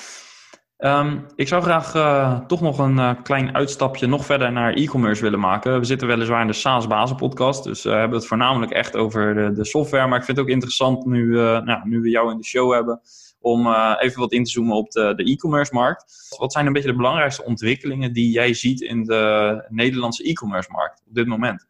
Um, 0.84 1.26
ik 1.34 1.48
zou 1.48 1.62
graag 1.62 1.94
uh, 1.94 2.40
toch 2.40 2.60
nog 2.60 2.78
een 2.78 2.96
uh, 2.96 3.12
klein 3.22 3.54
uitstapje 3.54 4.06
nog 4.06 4.24
verder 4.24 4.52
naar 4.52 4.72
e-commerce 4.72 5.22
willen 5.22 5.40
maken. 5.40 5.78
We 5.78 5.84
zitten 5.84 6.08
weliswaar 6.08 6.40
in 6.40 6.46
de 6.46 6.52
SaaS 6.52 6.86
Bazen 6.86 7.16
podcast, 7.16 7.64
dus 7.64 7.82
we 7.82 7.88
uh, 7.90 7.96
hebben 7.96 8.18
het 8.18 8.26
voornamelijk 8.26 8.72
echt 8.72 8.96
over 8.96 9.34
de, 9.34 9.52
de, 9.52 9.64
software. 9.64 10.06
Maar 10.06 10.18
ik 10.18 10.24
vind 10.24 10.36
het 10.36 10.46
ook 10.46 10.52
interessant 10.52 11.06
nu, 11.06 11.32
nou, 11.34 11.88
nu 11.88 12.00
we 12.00 12.08
jou 12.08 12.30
in 12.30 12.36
de 12.36 12.44
show 12.44 12.72
hebben, 12.72 13.00
om 13.40 13.74
even 13.98 14.20
wat 14.20 14.32
in 14.32 14.44
te 14.44 14.50
zoomen 14.50 14.76
op 14.76 14.90
de, 14.90 15.14
e-commerce 15.16 15.74
markt. 15.74 16.04
Wat 16.38 16.52
zijn 16.52 16.66
een 16.66 16.72
beetje 16.72 16.90
de 16.90 16.96
belangrijkste 16.96 17.44
ontwikkelingen 17.44 18.12
die 18.12 18.30
jij 18.30 18.54
ziet 18.54 18.80
in 18.80 19.04
de 19.04 19.64
Nederlandse 19.68 20.24
e-commerce 20.24 20.70
markt 20.70 21.02
op 21.08 21.14
dit 21.14 21.26
moment? 21.26 21.68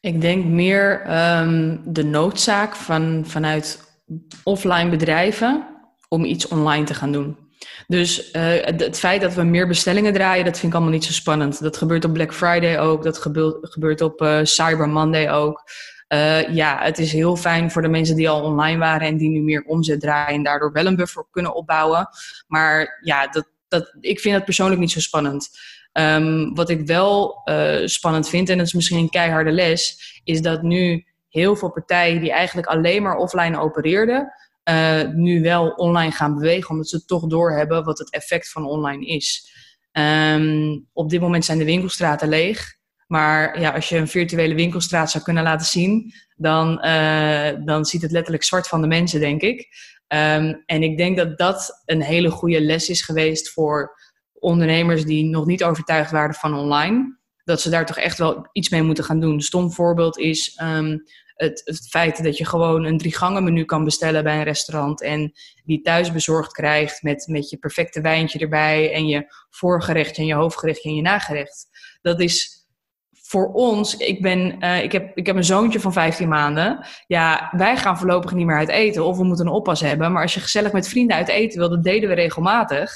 Ik 0.00 0.20
denk 0.20 0.44
meer 0.44 1.00
um, 1.40 1.80
de 1.84 2.04
noodzaak 2.04 2.76
van, 2.76 3.22
vanuit 3.26 3.96
offline 4.44 4.90
bedrijven 4.90 5.66
om 6.08 6.24
iets 6.24 6.48
online 6.48 6.84
te 6.84 6.94
gaan 6.94 7.12
doen. 7.12 7.47
Dus 7.86 8.32
uh, 8.32 8.42
het, 8.64 8.98
feit 8.98 9.20
dat 9.20 9.34
we 9.34 9.42
meer 9.42 9.68
bestellingen 9.68 10.12
draaien, 10.12 10.44
dat 10.44 10.58
vind 10.58 10.72
ik 10.72 10.78
allemaal 10.78 10.94
niet 10.94 11.04
zo 11.04 11.12
spannend. 11.12 11.62
Dat 11.62 11.76
gebeurt 11.76 12.04
op 12.04 12.12
Black 12.12 12.34
Friday 12.34 12.78
ook, 12.78 13.02
dat 13.02 13.18
gebeurt, 13.18 13.56
gebeurt 13.60 14.00
op 14.00 14.22
uh, 14.22 14.38
Cyber 14.42 14.88
Monday 14.88 15.30
ook. 15.30 15.62
Uh, 16.08 16.54
ja, 16.54 16.78
het 16.82 16.98
is 16.98 17.12
heel 17.12 17.36
fijn 17.36 17.70
voor 17.70 17.82
de 17.82 17.88
mensen 17.88 18.16
die 18.16 18.28
al 18.28 18.42
online 18.42 18.78
waren 18.78 19.06
en 19.06 19.16
die 19.16 19.28
nu 19.28 19.40
meer 19.40 19.64
omzet 19.66 20.00
draaien 20.00 20.34
en 20.34 20.42
daardoor 20.42 20.72
wel 20.72 20.86
een 20.86 20.96
buffer 20.96 21.24
kunnen 21.30 21.54
opbouwen. 21.54 22.08
Maar 22.46 23.00
ja, 23.02 23.26
dat, 23.26 23.48
dat, 23.68 23.96
ik 24.00 24.20
vind 24.20 24.34
het 24.34 24.44
persoonlijk 24.44 24.80
niet 24.80 24.90
zo 24.90 25.00
spannend. 25.00 25.48
Um, 25.92 26.54
wat 26.54 26.70
ik 26.70 26.86
wel 26.86 27.42
spannend 27.84 28.28
vind, 28.28 28.48
en 28.48 28.56
dat 28.58 28.66
is 28.66 28.72
misschien 28.72 28.98
een 28.98 29.10
keiharde 29.10 29.50
les, 29.50 30.20
is 30.24 30.42
dat 30.42 30.62
nu 30.62 31.04
heel 31.28 31.56
veel 31.56 31.70
partijen 31.70 32.20
die 32.20 32.32
eigenlijk 32.32 32.66
alleen 32.66 33.02
maar 33.02 33.16
offline 33.16 33.60
opereerden, 33.60 34.32
uh, 34.68 35.02
nu 35.14 35.42
wel 35.42 35.68
online 35.68 36.12
gaan 36.12 36.34
bewegen, 36.34 36.70
omdat 36.70 36.88
ze 36.88 37.04
toch 37.04 37.26
doorhebben 37.26 37.84
wat 37.84 37.98
het 37.98 38.12
effect 38.12 38.50
van 38.50 38.64
online 38.64 39.06
is. 39.06 39.56
Um, 39.92 40.88
op 40.92 41.10
dit 41.10 41.20
moment 41.20 41.44
zijn 41.44 41.58
de 41.58 41.64
winkelstraten 41.64 42.28
leeg. 42.28 42.76
Maar 43.06 43.60
ja, 43.60 43.70
als 43.70 43.88
je 43.88 43.96
een 43.96 44.08
virtuele 44.08 44.54
winkelstraat 44.54 45.10
zou 45.10 45.24
kunnen 45.24 45.42
laten 45.42 45.66
zien, 45.66 46.12
dan, 46.36 46.84
uh, 46.84 47.50
dan 47.64 47.84
ziet 47.84 48.02
het 48.02 48.10
letterlijk 48.10 48.44
zwart 48.44 48.68
van 48.68 48.80
de 48.80 48.86
mensen, 48.86 49.20
denk 49.20 49.42
ik. 49.42 49.68
Um, 50.08 50.62
en 50.66 50.82
ik 50.82 50.96
denk 50.96 51.16
dat 51.16 51.38
dat 51.38 51.82
een 51.84 52.02
hele 52.02 52.30
goede 52.30 52.60
les 52.60 52.88
is 52.88 53.02
geweest 53.02 53.50
voor 53.50 53.96
ondernemers 54.32 55.04
die 55.04 55.24
nog 55.24 55.46
niet 55.46 55.64
overtuigd 55.64 56.10
waren 56.10 56.34
van 56.34 56.54
online. 56.54 57.18
Dat 57.44 57.60
ze 57.60 57.70
daar 57.70 57.86
toch 57.86 57.98
echt 57.98 58.18
wel 58.18 58.48
iets 58.52 58.68
mee 58.68 58.82
moeten 58.82 59.04
gaan 59.04 59.20
doen. 59.20 59.34
Een 59.34 59.40
stom 59.40 59.72
voorbeeld 59.72 60.18
is 60.18 60.60
um, 60.62 61.02
het, 61.38 61.62
het 61.64 61.88
feit 61.88 62.22
dat 62.22 62.36
je 62.36 62.44
gewoon 62.44 62.84
een 62.84 62.98
drie 62.98 63.16
gangen 63.16 63.44
menu 63.44 63.64
kan 63.64 63.84
bestellen 63.84 64.24
bij 64.24 64.36
een 64.36 64.42
restaurant 64.42 65.02
en 65.02 65.32
die 65.64 65.80
thuis 65.80 66.12
bezorgd 66.12 66.52
krijgt 66.52 67.02
met, 67.02 67.26
met 67.26 67.50
je 67.50 67.56
perfecte 67.56 68.00
wijntje 68.00 68.38
erbij 68.38 68.92
en 68.92 69.06
je 69.06 69.34
voorgerechtje 69.50 70.22
en 70.22 70.28
je 70.28 70.34
hoofdgerechtje 70.34 70.88
en 70.88 70.94
je 70.94 71.02
nagerecht. 71.02 71.66
Dat 72.00 72.20
is 72.20 72.66
voor 73.10 73.52
ons, 73.52 73.96
ik, 73.96 74.22
ben, 74.22 74.64
uh, 74.64 74.82
ik, 74.82 74.92
heb, 74.92 75.16
ik 75.16 75.26
heb 75.26 75.36
een 75.36 75.44
zoontje 75.44 75.80
van 75.80 75.92
15 75.92 76.28
maanden. 76.28 76.86
Ja, 77.06 77.52
wij 77.56 77.76
gaan 77.76 77.98
voorlopig 77.98 78.32
niet 78.32 78.46
meer 78.46 78.56
uit 78.56 78.68
eten 78.68 79.04
of 79.04 79.16
we 79.16 79.24
moeten 79.24 79.46
een 79.46 79.52
oppas 79.52 79.80
hebben. 79.80 80.12
Maar 80.12 80.22
als 80.22 80.34
je 80.34 80.40
gezellig 80.40 80.72
met 80.72 80.88
vrienden 80.88 81.16
uit 81.16 81.28
eten 81.28 81.58
wil, 81.58 81.68
dat 81.68 81.82
deden 81.82 82.08
we 82.08 82.14
regelmatig. 82.14 82.92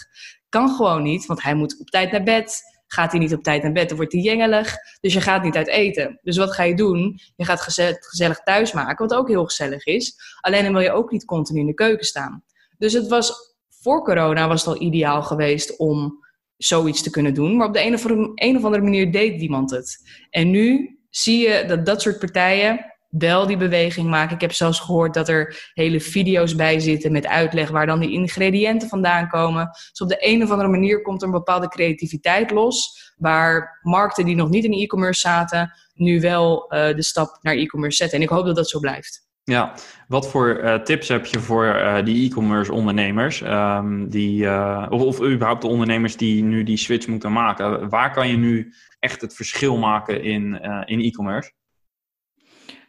Kan 0.49 0.69
gewoon 0.69 1.03
niet, 1.03 1.27
want 1.27 1.43
hij 1.43 1.55
moet 1.55 1.81
op 1.81 1.87
tijd 1.87 2.13
naar 2.13 2.23
bed. 2.23 2.63
Gaat 2.93 3.11
hij 3.11 3.21
niet 3.21 3.35
op 3.35 3.43
tijd 3.43 3.63
naar 3.63 3.73
bed, 3.73 3.89
dan 3.89 3.97
wordt 3.97 4.13
hij 4.13 4.21
jengelig. 4.21 4.77
Dus 5.01 5.13
je 5.13 5.21
gaat 5.21 5.43
niet 5.43 5.57
uit 5.57 5.69
eten. 5.69 6.19
Dus 6.23 6.37
wat 6.37 6.53
ga 6.53 6.63
je 6.63 6.75
doen? 6.75 7.21
Je 7.37 7.45
gaat 7.45 7.61
gezellig, 7.61 8.41
thuis 8.45 8.73
maken, 8.73 9.09
wat 9.09 9.19
ook 9.19 9.29
heel 9.29 9.45
gezellig 9.45 9.85
is. 9.85 10.15
Alleen 10.41 10.63
dan 10.63 10.73
wil 10.73 10.83
je 10.83 10.93
ook 10.93 11.11
niet 11.11 11.25
continu 11.25 11.61
in 11.61 11.67
de 11.67 11.75
keuken 11.75 12.07
staan. 12.07 12.45
Dus 12.79 12.93
het 12.93 13.09
was, 13.09 13.55
voor 13.69 14.05
corona 14.05 14.49
was 14.49 14.65
het 14.65 14.75
al 14.75 14.83
ideaal 14.83 15.23
geweest 15.23 15.77
om 15.77 16.25
zoiets 16.57 17.03
te 17.03 17.11
kunnen 17.11 17.35
doen. 17.35 17.57
Maar 17.57 17.67
op 17.67 17.75
de 17.75 17.85
een 17.85 17.95
of 17.95 18.07
andere, 18.07 18.33
een 18.35 18.57
of 18.57 18.65
andere 18.65 18.83
manier 18.83 19.13
deed 19.13 19.37
niemand 19.37 19.71
het. 19.71 19.99
En 20.31 20.51
nu 20.51 20.99
zie 21.11 21.49
je 21.49 21.65
dat 21.67 21.87
dat 21.87 22.03
soort 22.03 22.19
partijen 22.19 22.92
wel 23.18 23.46
die 23.46 23.57
beweging 23.57 24.11
maken. 24.11 24.35
Ik 24.35 24.40
heb 24.40 24.53
zelfs 24.53 24.81
gehoord 24.81 25.14
dat 25.14 25.29
er 25.29 25.70
hele 25.75 26.01
video's 26.01 26.55
bij 26.55 26.81
zitten 26.81 27.12
met 27.12 27.27
uitleg 27.27 27.70
waar 27.70 27.87
dan 27.87 28.01
die 28.01 28.12
ingrediënten 28.12 28.88
vandaan 28.88 29.29
komen. 29.29 29.66
Dus 29.66 30.01
op 30.01 30.09
de 30.09 30.16
een 30.18 30.42
of 30.42 30.51
andere 30.51 30.68
manier 30.68 31.03
komt 31.03 31.20
er 31.20 31.27
een 31.27 31.35
bepaalde 31.35 31.68
creativiteit 31.68 32.51
los, 32.51 33.12
waar 33.16 33.79
markten 33.83 34.25
die 34.25 34.35
nog 34.35 34.48
niet 34.48 34.64
in 34.64 34.72
e-commerce 34.72 35.20
zaten, 35.20 35.72
nu 35.94 36.20
wel 36.20 36.75
uh, 36.75 36.94
de 36.94 37.03
stap 37.03 37.38
naar 37.40 37.55
e-commerce 37.55 37.96
zetten. 37.96 38.18
En 38.18 38.25
ik 38.25 38.31
hoop 38.31 38.46
dat 38.46 38.57
dat 38.57 38.68
zo 38.68 38.79
blijft. 38.79 39.31
Ja, 39.44 39.75
wat 40.09 40.29
voor 40.29 40.61
uh, 40.61 40.75
tips 40.75 41.09
heb 41.09 41.27
je 41.27 41.40
voor 41.40 41.64
uh, 41.64 42.05
die 42.05 42.29
e-commerce 42.29 42.72
ondernemers? 42.72 43.40
Um, 43.40 44.09
die, 44.09 44.51
of, 44.90 45.03
of 45.03 45.22
überhaupt 45.22 45.62
de 45.62 45.68
ondernemers 45.68 46.16
die 46.16 46.42
nu 46.42 46.62
die 46.62 46.77
switch 46.77 47.07
moeten 47.07 47.33
maken? 47.33 47.88
Waar 47.88 48.12
kan 48.12 48.29
je 48.29 48.37
nu 48.37 48.72
echt 48.98 49.20
het 49.20 49.35
verschil 49.35 49.77
maken 49.77 50.22
in, 50.22 50.61
in 50.85 51.01
e-commerce? 51.01 51.53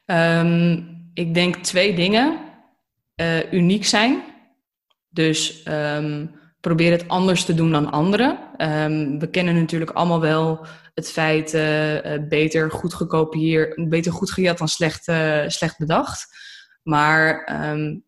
Um, 0.06 0.92
ik 1.14 1.34
denk 1.34 1.56
twee 1.56 1.96
dingen. 1.96 2.40
Uh, 3.16 3.54
uniek 3.54 3.86
zijn. 3.86 4.24
Dus 5.10 5.66
um, 5.68 6.32
probeer 6.60 6.92
het 6.92 7.08
anders 7.08 7.46
te 7.46 7.54
doen 7.54 7.72
dan 7.72 7.92
anderen. 7.92 8.40
Ehm, 8.58 9.18
we 9.18 9.30
kennen 9.30 9.56
natuurlijk 9.56 9.92
allemaal 9.92 10.22
wel 10.22 10.66
het 10.94 11.12
feit 11.12 11.54
uh, 11.54 12.28
beter 12.30 12.72
goed 12.72 12.94
gekopieerd, 12.94 13.90
beter 13.90 14.12
goed 14.12 14.32
gejat 14.32 14.58
dan 14.58 14.68
slecht, 14.68 15.04
slecht 15.48 15.78
bedacht. 15.78 16.28
Maar 16.84 17.52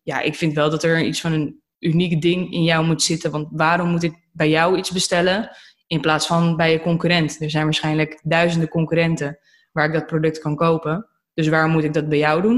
ja, 0.02 0.20
ik 0.20 0.34
vind 0.34 0.54
wel 0.54 0.70
dat 0.70 0.82
er 0.82 1.02
iets 1.02 1.20
van 1.20 1.32
een 1.32 1.60
uniek 1.78 2.22
ding 2.22 2.52
in 2.52 2.62
jou 2.62 2.84
moet 2.84 3.02
zitten. 3.02 3.30
Want 3.30 3.48
waarom 3.50 3.88
moet 3.88 4.02
ik 4.02 4.28
bij 4.32 4.48
jou 4.48 4.76
iets 4.76 4.90
bestellen 4.90 5.56
in 5.86 6.00
plaats 6.00 6.26
van 6.26 6.56
bij 6.56 6.72
je 6.72 6.80
concurrent? 6.80 7.40
Er 7.40 7.50
zijn 7.50 7.64
waarschijnlijk 7.64 8.20
duizenden 8.22 8.68
concurrenten 8.68 9.38
waar 9.72 9.86
ik 9.86 9.92
dat 9.92 10.06
product 10.06 10.38
kan 10.38 10.56
kopen. 10.56 11.08
Dus 11.36 11.48
waarom 11.48 11.70
moet 11.70 11.84
ik 11.84 11.94
dat 11.94 12.08
bij 12.08 12.18
jou 12.18 12.42
doen? 12.42 12.56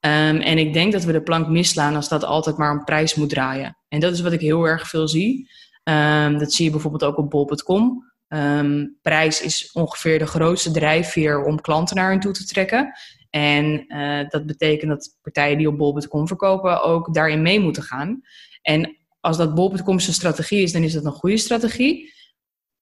Um, 0.00 0.36
en 0.36 0.58
ik 0.58 0.72
denk 0.72 0.92
dat 0.92 1.04
we 1.04 1.12
de 1.12 1.22
plank 1.22 1.48
misslaan 1.48 1.94
als 1.94 2.08
dat 2.08 2.24
altijd 2.24 2.56
maar 2.56 2.70
een 2.70 2.84
prijs 2.84 3.14
moet 3.14 3.28
draaien. 3.28 3.76
En 3.88 4.00
dat 4.00 4.12
is 4.12 4.20
wat 4.20 4.32
ik 4.32 4.40
heel 4.40 4.64
erg 4.64 4.88
veel 4.88 5.08
zie. 5.08 5.50
Um, 5.84 6.38
dat 6.38 6.52
zie 6.52 6.64
je 6.64 6.70
bijvoorbeeld 6.70 7.04
ook 7.04 7.18
op 7.18 7.30
bol.com. 7.30 8.12
Um, 8.28 8.98
prijs 9.02 9.42
is 9.42 9.70
ongeveer 9.72 10.18
de 10.18 10.26
grootste 10.26 10.70
drijfveer 10.70 11.44
om 11.44 11.60
klanten 11.60 11.96
naar 11.96 12.10
hen 12.10 12.20
toe 12.20 12.32
te 12.32 12.44
trekken. 12.44 12.92
En 13.30 13.84
uh, 13.88 14.28
dat 14.28 14.46
betekent 14.46 14.90
dat 14.90 15.18
partijen 15.22 15.58
die 15.58 15.68
op 15.68 15.78
bol.com 15.78 16.26
verkopen 16.26 16.82
ook 16.82 17.14
daarin 17.14 17.42
mee 17.42 17.60
moeten 17.60 17.82
gaan. 17.82 18.22
En 18.62 18.96
als 19.20 19.36
dat 19.36 19.54
bol.com 19.54 20.00
zijn 20.00 20.14
strategie 20.14 20.62
is, 20.62 20.72
dan 20.72 20.82
is 20.82 20.92
dat 20.92 21.04
een 21.04 21.12
goede 21.12 21.36
strategie. 21.36 22.12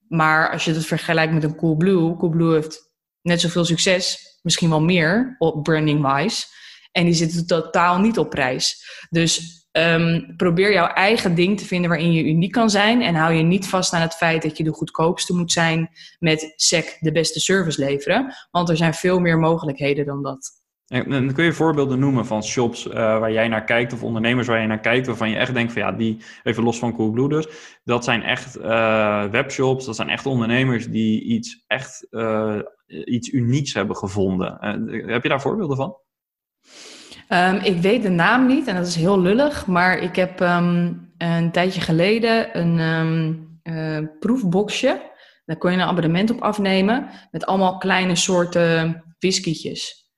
Maar 0.08 0.52
als 0.52 0.64
je 0.64 0.72
het 0.72 0.86
vergelijkt 0.86 1.32
met 1.32 1.44
een 1.44 1.56
Coolblue, 1.56 2.16
Coolblue 2.16 2.54
heeft 2.54 2.90
net 3.22 3.40
zoveel 3.40 3.64
succes, 3.64 4.29
misschien 4.42 4.68
wel 4.68 4.82
meer, 4.82 5.36
op 5.38 5.62
branding-wise. 5.62 6.46
En 6.92 7.04
die 7.04 7.14
zitten 7.14 7.46
totaal 7.46 7.98
niet 7.98 8.18
op 8.18 8.30
prijs. 8.30 8.84
Dus 9.10 9.60
um, 9.72 10.34
probeer 10.36 10.72
jouw 10.72 10.86
eigen 10.86 11.34
ding 11.34 11.58
te 11.58 11.66
vinden 11.66 11.90
waarin 11.90 12.12
je 12.12 12.24
uniek 12.24 12.52
kan 12.52 12.70
zijn. 12.70 13.02
En 13.02 13.14
hou 13.14 13.32
je 13.32 13.42
niet 13.42 13.68
vast 13.68 13.92
aan 13.92 14.00
het 14.00 14.14
feit 14.14 14.42
dat 14.42 14.56
je 14.56 14.64
de 14.64 14.72
goedkoopste 14.72 15.34
moet 15.34 15.52
zijn 15.52 15.90
met 16.18 16.52
SEC 16.56 16.96
de 17.00 17.12
beste 17.12 17.40
service 17.40 17.80
leveren. 17.80 18.34
Want 18.50 18.68
er 18.68 18.76
zijn 18.76 18.94
veel 18.94 19.18
meer 19.18 19.38
mogelijkheden 19.38 20.06
dan 20.06 20.22
dat. 20.22 20.59
En 20.90 21.32
kun 21.32 21.44
je 21.44 21.52
voorbeelden 21.52 21.98
noemen 21.98 22.26
van 22.26 22.44
shops 22.44 22.86
uh, 22.86 22.92
waar 22.92 23.32
jij 23.32 23.48
naar 23.48 23.64
kijkt 23.64 23.92
of 23.92 24.02
ondernemers 24.02 24.46
waar 24.46 24.60
je 24.60 24.66
naar 24.66 24.80
kijkt 24.80 25.06
waarvan 25.06 25.30
je 25.30 25.36
echt 25.36 25.54
denkt 25.54 25.72
van 25.72 25.82
ja, 25.82 25.92
die, 25.92 26.16
even 26.42 26.62
los 26.62 26.78
van 26.78 26.92
Coolblue 26.92 27.28
dus, 27.28 27.48
dat 27.84 28.04
zijn 28.04 28.22
echt 28.22 28.58
uh, 28.58 29.24
webshops, 29.24 29.84
dat 29.84 29.96
zijn 29.96 30.08
echt 30.08 30.26
ondernemers 30.26 30.88
die 30.88 31.22
iets 31.22 31.64
echt 31.66 32.06
uh, 32.10 32.58
iets 32.86 33.32
unieks 33.32 33.74
hebben 33.74 33.96
gevonden. 33.96 34.56
heb 35.06 35.22
je 35.22 35.28
daar 35.28 35.40
voorbeelden 35.40 35.76
van? 35.76 35.96
Um, 37.28 37.56
ik 37.56 37.80
weet 37.80 38.02
de 38.02 38.08
naam 38.08 38.46
niet 38.46 38.66
en 38.66 38.74
dat 38.74 38.86
is 38.86 38.96
heel 38.96 39.20
lullig, 39.20 39.66
maar 39.66 39.98
ik 39.98 40.16
heb 40.16 40.40
um, 40.40 41.12
een 41.18 41.52
tijdje 41.52 41.80
geleden 41.80 42.58
een 42.58 42.78
um, 42.78 44.18
proefboxje. 44.18 45.10
Daar 45.44 45.56
kon 45.56 45.70
je 45.70 45.76
een 45.76 45.82
abonnement 45.82 46.30
op 46.30 46.40
afnemen 46.40 47.08
met 47.30 47.46
allemaal 47.46 47.78
kleine 47.78 48.16
soorten 48.16 49.04
whiskietjes. 49.18 50.09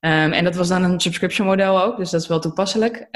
En 0.00 0.44
dat 0.44 0.54
was 0.54 0.68
dan 0.68 0.82
een 0.82 1.00
subscription 1.00 1.46
model 1.46 1.82
ook, 1.82 1.96
dus 1.96 2.10
dat 2.10 2.20
is 2.20 2.28
wel 2.28 2.40
toepasselijk. 2.40 3.08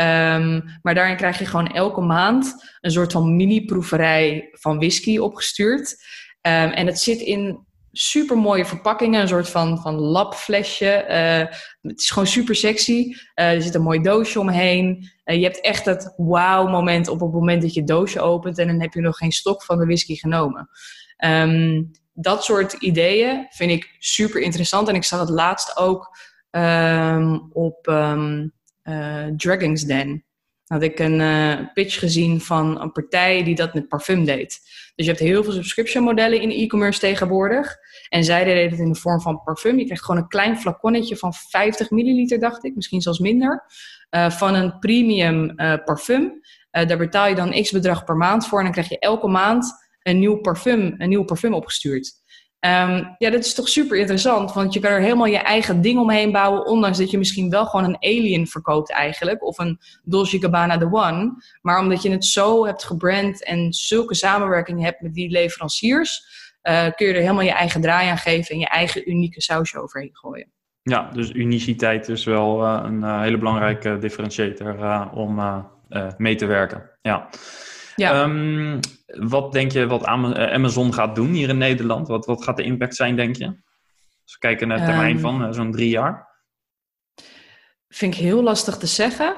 maar 0.82 0.94
daarin 0.94 1.16
krijg 1.16 1.38
je 1.38 1.46
gewoon 1.46 1.72
elke 1.72 2.00
maand 2.00 2.54
een 2.80 2.90
soort 2.90 3.12
van 3.12 3.36
mini-proeverij 3.36 4.48
van 4.52 4.76
whisky 4.78 5.18
opgestuurd. 5.18 5.96
en 6.40 6.86
het 6.86 7.00
zit 7.00 7.20
in 7.20 7.66
super 7.92 8.38
mooie 8.38 8.64
verpakkingen, 8.64 9.20
een 9.20 9.28
soort 9.28 9.48
van, 9.48 9.78
van 9.78 9.94
labflesje. 9.94 11.04
Uh, 11.08 11.56
het 11.82 12.00
is 12.00 12.10
gewoon 12.10 12.28
super 12.28 12.54
sexy. 12.54 13.14
Uh, 13.34 13.52
er 13.52 13.62
zit 13.62 13.74
een 13.74 13.82
mooi 13.82 14.00
doosje 14.00 14.40
omheen. 14.40 15.10
Uh, 15.24 15.36
je 15.36 15.42
hebt 15.42 15.60
echt 15.60 15.84
dat 15.84 16.14
wow 16.16 16.70
moment 16.70 17.08
op 17.08 17.20
het 17.20 17.32
moment 17.32 17.62
dat 17.62 17.74
je 17.74 17.80
het 17.80 17.88
doosje 17.88 18.20
opent 18.20 18.58
en 18.58 18.66
dan 18.66 18.80
heb 18.80 18.92
je 18.92 19.00
nog 19.00 19.16
geen 19.16 19.32
stok 19.32 19.64
van 19.64 19.78
de 19.78 19.84
whisky 19.84 20.14
genomen. 20.14 20.68
Dat 22.14 22.44
soort 22.44 22.72
ideeën 22.72 23.46
vind 23.50 23.70
ik 23.70 23.96
super 23.98 24.40
interessant 24.40 24.88
en 24.88 24.94
ik 24.94 25.04
zag 25.04 25.20
het 25.20 25.28
laatst 25.28 25.76
ook 25.76 26.16
um, 26.56 27.48
op 27.52 27.86
um, 27.86 28.52
Dragon's 29.36 29.84
Den 29.84 30.24
had 30.72 30.82
ik 30.82 30.98
een 30.98 31.20
uh, 31.20 31.58
pitch 31.72 31.98
gezien 31.98 32.40
van 32.40 32.80
een 32.80 32.92
partij 32.92 33.44
die 33.44 33.54
dat 33.54 33.74
met 33.74 33.88
parfum 33.88 34.24
deed. 34.24 34.60
Dus 34.94 35.06
je 35.06 35.12
hebt 35.12 35.18
heel 35.18 35.44
veel 35.44 35.52
subscription 35.52 36.04
modellen 36.04 36.40
in 36.40 36.50
e-commerce 36.50 37.00
tegenwoordig. 37.00 37.76
En 38.08 38.24
zij 38.24 38.44
deden 38.44 38.70
het 38.70 38.80
in 38.80 38.92
de 38.92 38.98
vorm 38.98 39.20
van 39.20 39.42
parfum. 39.42 39.78
Je 39.78 39.84
krijgt 39.84 40.04
gewoon 40.04 40.20
een 40.20 40.28
klein 40.28 40.56
flaconnetje 40.56 41.16
van 41.16 41.32
50 41.32 41.90
milliliter, 41.90 42.38
dacht 42.38 42.64
ik, 42.64 42.74
misschien 42.74 43.00
zelfs 43.00 43.18
minder. 43.18 43.64
Uh, 44.10 44.30
van 44.30 44.54
een 44.54 44.78
premium 44.78 45.54
parfum. 45.84 46.40
daar 46.70 46.98
betaal 46.98 47.28
je 47.28 47.34
dan 47.34 47.62
x 47.62 47.70
bedrag 47.70 48.04
per 48.04 48.16
maand 48.16 48.46
voor. 48.46 48.58
En 48.58 48.64
dan 48.64 48.72
krijg 48.72 48.88
je 48.88 48.98
elke 48.98 49.28
maand 49.28 49.72
een 50.02 50.18
nieuw 50.18 50.36
parfum, 50.36 50.94
een 50.98 51.08
nieuw 51.08 51.24
parfum 51.24 51.54
opgestuurd. 51.54 52.12
Um, 52.66 53.14
ja, 53.18 53.30
dat 53.30 53.44
is 53.44 53.54
toch 53.54 53.68
super 53.68 53.98
interessant, 53.98 54.52
want 54.52 54.74
je 54.74 54.80
kan 54.80 54.90
er 54.90 55.00
helemaal 55.00 55.26
je 55.26 55.38
eigen 55.38 55.80
ding 55.80 55.98
omheen 55.98 56.32
bouwen, 56.32 56.66
ondanks 56.66 56.98
dat 56.98 57.10
je 57.10 57.18
misschien 57.18 57.50
wel 57.50 57.66
gewoon 57.66 57.84
een 57.84 57.96
alien 57.96 58.46
verkoopt 58.46 58.92
eigenlijk, 58.92 59.44
of 59.44 59.58
een 59.58 59.78
Dolce 60.02 60.40
Gabbana 60.40 60.78
The 60.78 60.88
One. 60.92 61.32
Maar 61.62 61.78
omdat 61.80 62.02
je 62.02 62.10
het 62.10 62.24
zo 62.24 62.66
hebt 62.66 62.84
gebrand 62.84 63.44
en 63.44 63.72
zulke 63.72 64.14
samenwerking 64.14 64.82
hebt 64.82 65.00
met 65.00 65.14
die 65.14 65.30
leveranciers, 65.30 66.24
uh, 66.62 66.86
kun 66.96 67.06
je 67.06 67.12
er 67.12 67.20
helemaal 67.20 67.42
je 67.42 67.50
eigen 67.50 67.80
draai 67.80 68.08
aan 68.08 68.18
geven 68.18 68.54
en 68.54 68.60
je 68.60 68.68
eigen 68.68 69.10
unieke 69.10 69.40
sausje 69.40 69.80
overheen 69.80 70.10
gooien. 70.12 70.52
Ja, 70.82 71.10
dus 71.12 71.32
uniciteit 71.32 72.08
is 72.08 72.24
wel 72.24 72.62
uh, 72.64 72.80
een 72.84 73.00
uh, 73.00 73.20
hele 73.20 73.38
belangrijke 73.38 73.98
differentiator 73.98 75.10
om 75.12 75.40
mee 76.16 76.34
te 76.34 76.46
werken. 76.46 76.90
Ja. 77.00 77.28
Ja. 78.02 78.22
Um, 78.22 78.80
wat 79.06 79.52
denk 79.52 79.72
je 79.72 79.86
wat 79.86 80.02
eh, 80.02 80.52
Amazon 80.52 80.94
gaat 80.94 81.14
doen 81.14 81.32
hier 81.32 81.48
in 81.48 81.58
Nederland? 81.58 82.08
Wat, 82.08 82.26
wat 82.26 82.44
gaat 82.44 82.56
de 82.56 82.62
impact 82.62 82.96
zijn, 82.96 83.16
denk 83.16 83.36
je? 83.36 83.46
Als 84.22 84.32
we 84.32 84.38
kijken 84.38 84.68
naar 84.68 84.78
de 84.78 84.84
termijn 84.84 85.16
um, 85.16 85.20
van 85.20 85.42
uh, 85.42 85.52
zo'n 85.52 85.72
drie 85.72 85.88
jaar. 85.88 86.30
Vind 87.88 88.14
ik 88.14 88.20
heel 88.20 88.42
lastig 88.42 88.76
te 88.76 88.86
zeggen. 88.86 89.36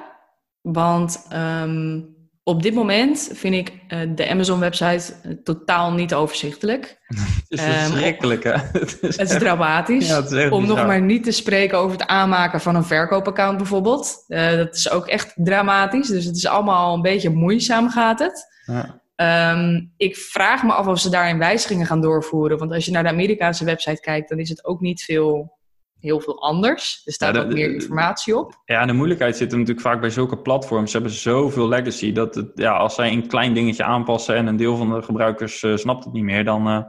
Want 0.60 1.26
um, 1.32 2.14
op 2.44 2.62
dit 2.62 2.74
moment 2.74 3.30
vind 3.32 3.54
ik 3.54 3.72
uh, 3.88 3.98
de 4.14 4.28
Amazon-website 4.28 5.40
totaal 5.42 5.92
niet 5.92 6.14
overzichtelijk. 6.14 6.98
het 7.06 7.44
is 7.48 7.60
verschrikkelijk, 7.60 8.44
hè? 8.44 8.52
het 8.80 8.98
is, 9.00 9.16
het 9.16 9.30
is 9.30 9.38
dramatisch. 9.38 10.08
Ja, 10.08 10.22
het 10.22 10.30
is 10.30 10.50
Om 10.50 10.66
nog 10.66 10.86
maar 10.86 11.02
niet 11.02 11.24
te 11.24 11.30
spreken 11.30 11.78
over 11.78 11.98
het 11.98 12.06
aanmaken 12.06 12.60
van 12.60 12.74
een 12.74 12.84
verkoopaccount 12.84 13.56
bijvoorbeeld. 13.56 14.24
dat 14.28 14.74
is 14.74 14.90
ook 14.90 15.06
echt 15.06 15.32
dramatisch. 15.34 16.08
Dus 16.08 16.24
het 16.24 16.36
is 16.36 16.46
allemaal 16.46 16.94
een 16.94 17.02
beetje 17.02 17.30
moeizaam 17.30 17.90
gaat 17.90 18.18
het. 18.18 18.46
Ja. 18.66 19.02
Um, 19.16 19.92
ik 19.96 20.16
vraag 20.16 20.62
me 20.62 20.72
af 20.72 20.86
of 20.86 20.98
ze 21.00 21.10
daarin 21.10 21.38
wijzigingen 21.38 21.86
gaan 21.86 22.00
doorvoeren. 22.00 22.58
Want 22.58 22.72
als 22.72 22.84
je 22.84 22.90
naar 22.90 23.02
de 23.02 23.08
Amerikaanse 23.08 23.64
website 23.64 24.00
kijkt, 24.00 24.28
dan 24.28 24.38
is 24.38 24.48
het 24.48 24.64
ook 24.64 24.80
niet 24.80 25.02
veel, 25.02 25.58
heel 26.04 26.20
veel 26.20 26.42
anders. 26.42 27.02
Er 27.04 27.12
staat 27.12 27.34
ja, 27.34 27.42
ook 27.42 27.52
meer 27.52 27.72
informatie 27.72 28.36
op. 28.36 28.62
Ja, 28.64 28.86
de 28.86 28.92
moeilijkheid 28.92 29.36
zit 29.36 29.52
er 29.52 29.58
natuurlijk 29.58 29.86
vaak 29.86 30.00
bij 30.00 30.10
zulke 30.10 30.38
platforms. 30.38 30.90
Ze 30.90 30.96
hebben 30.96 31.16
zoveel 31.16 31.68
legacy 31.68 32.12
dat 32.12 32.34
het, 32.34 32.50
ja, 32.54 32.76
als 32.76 32.94
zij 32.94 33.12
een 33.12 33.26
klein 33.26 33.54
dingetje 33.54 33.84
aanpassen 33.84 34.36
en 34.36 34.46
een 34.46 34.56
deel 34.56 34.76
van 34.76 34.94
de 34.94 35.02
gebruikers 35.02 35.62
uh, 35.62 35.76
snapt 35.76 36.04
het 36.04 36.12
niet 36.12 36.22
meer, 36.24 36.44
dan 36.44 36.68
uh, 36.68 36.82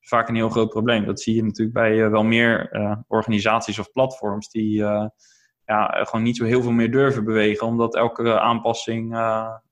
is 0.00 0.08
vaak 0.08 0.28
een 0.28 0.34
heel 0.34 0.48
groot 0.48 0.68
probleem. 0.68 1.04
Dat 1.04 1.20
zie 1.20 1.34
je 1.34 1.42
natuurlijk 1.42 1.76
bij 1.76 1.96
uh, 1.96 2.10
wel 2.10 2.24
meer 2.24 2.70
organisaties 3.08 3.78
of 3.78 3.90
platforms 3.92 4.48
die 4.48 4.74
ja, 5.64 6.04
gewoon 6.04 6.22
niet 6.22 6.36
zo 6.36 6.44
heel 6.44 6.62
veel 6.62 6.72
meer 6.72 6.90
durven 6.90 7.24
bewegen, 7.24 7.66
omdat 7.66 7.96
elke 7.96 8.40
aanpassing 8.40 9.12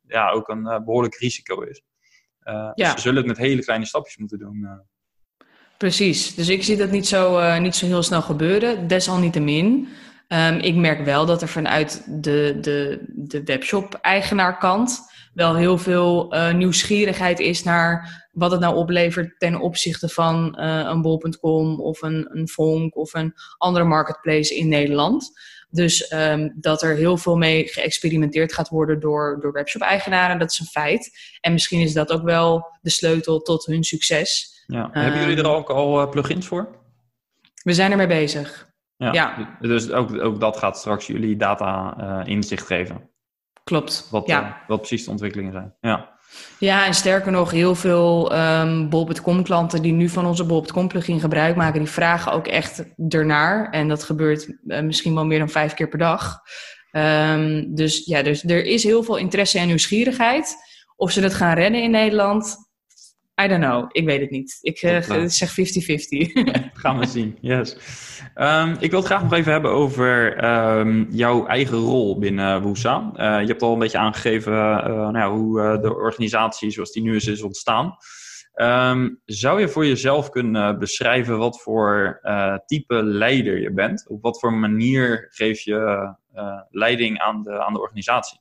ja, 0.07 0.31
ook 0.31 0.49
een 0.49 0.63
behoorlijk 0.85 1.15
risico 1.15 1.61
is. 1.61 1.83
Uh, 2.45 2.55
ja. 2.55 2.73
dus 2.75 2.91
ze 2.91 3.01
zullen 3.01 3.19
het 3.19 3.27
met 3.27 3.37
hele 3.37 3.65
kleine 3.65 3.87
stapjes 3.87 4.17
moeten 4.17 4.39
doen. 4.39 4.87
Eh. 5.75 5.79
Precies, 5.79 6.35
dus 6.35 6.49
ik 6.49 6.63
zie 6.63 6.77
dat 6.77 6.91
niet 6.91 7.07
zo, 7.07 7.39
uh, 7.39 7.59
niet 7.59 7.77
zo 7.77 7.87
heel 7.87 8.03
snel 8.03 8.23
gebeuren. 8.23 8.87
Desalniettemin, 8.87 9.89
um, 10.29 10.59
ik 10.59 10.75
merk 10.75 11.05
wel 11.05 11.27
dat 11.27 11.43
er 11.43 11.49
vanuit 11.49 12.05
de, 12.23 12.59
de, 12.61 13.05
de 13.09 13.43
webshop-eigenaarkant 13.45 15.01
wel 15.35 15.57
heel 15.57 15.79
veel 15.79 16.35
uh, 16.35 16.55
nieuwsgierigheid 16.55 17.41
is 17.41 17.63
naar 17.63 18.23
wat 18.33 18.51
het 18.51 18.61
nou 18.61 18.77
oplevert 18.77 19.39
ten 19.39 19.61
opzichte 19.61 20.09
van 20.09 20.59
een 20.59 21.03
bol.com 21.03 21.81
of 21.81 22.03
een, 22.03 22.29
een 22.31 22.49
Vonk 22.49 22.97
of 22.97 23.15
een 23.15 23.35
andere 23.59 23.85
marketplace 23.85 24.55
in 24.55 24.69
Nederland. 24.69 25.33
Dus 25.75 26.13
um, 26.13 26.53
dat 26.57 26.83
er 26.83 26.97
heel 26.97 27.17
veel 27.17 27.37
mee 27.37 27.69
geëxperimenteerd 27.69 28.53
gaat 28.53 28.69
worden 28.69 29.01
door, 29.01 29.39
door 29.41 29.53
webshop-eigenaren, 29.53 30.39
dat 30.39 30.53
is 30.53 30.59
een 30.59 30.67
feit. 30.67 31.11
En 31.41 31.53
misschien 31.53 31.81
is 31.81 31.93
dat 31.93 32.13
ook 32.13 32.23
wel 32.23 32.67
de 32.81 32.91
sleutel 32.91 33.41
tot 33.41 33.67
hun 33.67 33.85
succes. 33.85 34.54
Ja. 34.67 34.85
Um, 34.85 34.91
Hebben 34.93 35.21
jullie 35.21 35.37
er 35.37 35.51
ook 35.51 35.71
al 35.71 36.03
uh, 36.03 36.11
plugins 36.11 36.47
voor? 36.47 36.69
We 37.63 37.73
zijn 37.73 37.91
ermee 37.91 38.07
bezig. 38.07 38.73
Ja, 38.97 39.13
ja. 39.13 39.57
Dus 39.61 39.91
ook, 39.91 40.23
ook 40.23 40.41
dat 40.41 40.57
gaat 40.57 40.79
straks 40.79 41.07
jullie 41.07 41.37
data 41.37 41.97
uh, 42.01 42.27
inzicht 42.33 42.67
geven. 42.67 43.11
Klopt. 43.65 44.09
Wat, 44.11 44.27
ja. 44.27 44.43
uh, 44.43 44.69
wat 44.69 44.79
precies 44.79 45.05
de 45.05 45.11
ontwikkelingen 45.11 45.53
zijn. 45.53 45.75
Ja. 45.81 46.13
Ja, 46.59 46.87
en 46.87 46.95
sterker 46.95 47.33
nog, 47.33 47.51
heel 47.51 47.75
veel 47.75 48.37
um, 48.39 48.89
bol.com 48.89 49.43
klanten 49.43 49.83
die 49.83 49.93
nu 49.93 50.09
van 50.09 50.27
onze 50.27 50.45
bol.com 50.45 50.89
plugin 50.89 51.21
gebruik 51.21 51.57
maken, 51.57 51.81
die 51.81 51.91
vragen 51.91 52.33
ook 52.33 52.47
echt 52.47 52.85
ernaar. 53.09 53.71
En 53.71 53.89
dat 53.89 54.05
gebeurt 54.05 54.49
uh, 54.67 54.81
misschien 54.81 55.15
wel 55.15 55.27
meer 55.27 55.39
dan 55.39 55.49
vijf 55.49 55.75
keer 55.75 55.89
per 55.89 55.99
dag. 55.99 56.41
Um, 56.93 57.75
dus 57.75 58.05
ja, 58.05 58.23
dus 58.23 58.45
er 58.45 58.65
is 58.65 58.85
heel 58.85 59.03
veel 59.03 59.17
interesse 59.17 59.59
en 59.59 59.67
nieuwsgierigheid. 59.67 60.57
Of 60.97 61.11
ze 61.11 61.21
het 61.21 61.35
gaan 61.35 61.55
redden 61.55 61.83
in 61.83 61.91
Nederland, 61.91 62.57
I 63.43 63.49
don't 63.49 63.65
know. 63.65 63.89
Ik 63.93 64.05
weet 64.05 64.21
het 64.21 64.31
niet. 64.31 64.59
Ik 64.61 64.83
uh, 64.83 65.25
zeg 65.27 65.51
50-50. 65.51 65.55
gaan 66.83 66.99
we 66.99 67.07
zien, 67.07 67.39
yes. 67.41 67.77
Um, 68.35 68.77
ik 68.81 68.91
wil 68.91 68.99
het 68.99 69.09
graag 69.09 69.23
nog 69.23 69.33
even 69.33 69.53
hebben 69.53 69.71
over 69.71 70.45
um, 70.45 71.07
jouw 71.11 71.47
eigen 71.47 71.79
rol 71.79 72.19
binnen 72.19 72.63
Woesa. 72.63 73.13
Uh, 73.17 73.41
je 73.41 73.47
hebt 73.47 73.63
al 73.63 73.73
een 73.73 73.79
beetje 73.79 73.99
aangegeven 73.99 74.53
uh, 74.53 74.87
nou 74.87 75.19
ja, 75.19 75.31
hoe 75.31 75.79
de 75.81 75.95
organisatie 75.95 76.71
zoals 76.71 76.93
die 76.93 77.03
nu 77.03 77.17
is, 77.17 77.27
is 77.27 77.43
ontstaan. 77.43 77.97
Um, 78.55 79.21
zou 79.25 79.61
je 79.61 79.69
voor 79.69 79.87
jezelf 79.87 80.29
kunnen 80.29 80.79
beschrijven 80.79 81.39
wat 81.39 81.63
voor 81.63 82.21
type 82.67 83.03
leider 83.05 83.61
je 83.61 83.73
bent? 83.73 84.09
Op 84.09 84.23
wat 84.23 84.41
voor 84.41 84.53
manier 84.53 85.27
geef 85.31 85.61
je 85.61 86.15
leiding 86.71 87.19
aan 87.19 87.43
de, 87.43 87.65
aan 87.65 87.73
de 87.73 87.81
organisatie? 87.81 88.39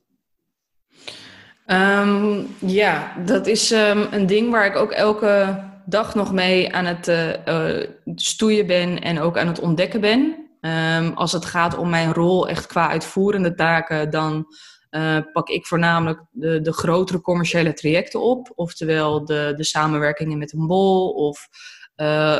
Um, 1.66 2.56
ja, 2.58 3.12
dat 3.24 3.46
is 3.46 3.70
um, 3.70 4.06
een 4.10 4.26
ding 4.26 4.50
waar 4.50 4.66
ik 4.66 4.76
ook 4.76 4.90
elke 4.92 5.64
dag 5.86 6.14
nog 6.14 6.32
mee 6.32 6.74
aan 6.74 6.84
het 6.84 7.08
uh, 7.08 7.86
stoeien 8.14 8.66
ben 8.66 9.00
en 9.00 9.20
ook 9.20 9.38
aan 9.38 9.46
het 9.46 9.60
ontdekken 9.60 10.00
ben. 10.00 10.48
Um, 10.60 11.12
als 11.12 11.32
het 11.32 11.44
gaat 11.44 11.76
om 11.76 11.90
mijn 11.90 12.12
rol 12.12 12.48
echt 12.48 12.66
qua 12.66 12.88
uitvoerende 12.88 13.54
taken, 13.54 14.10
dan 14.10 14.46
uh, 14.90 15.18
pak 15.32 15.48
ik 15.48 15.66
voornamelijk 15.66 16.20
de, 16.30 16.60
de 16.60 16.72
grotere 16.72 17.20
commerciële 17.20 17.72
trajecten 17.72 18.20
op. 18.20 18.52
Oftewel 18.54 19.24
de, 19.24 19.52
de 19.56 19.64
samenwerkingen 19.64 20.38
met 20.38 20.52
een 20.52 20.66
bol 20.66 21.10
of 21.10 21.48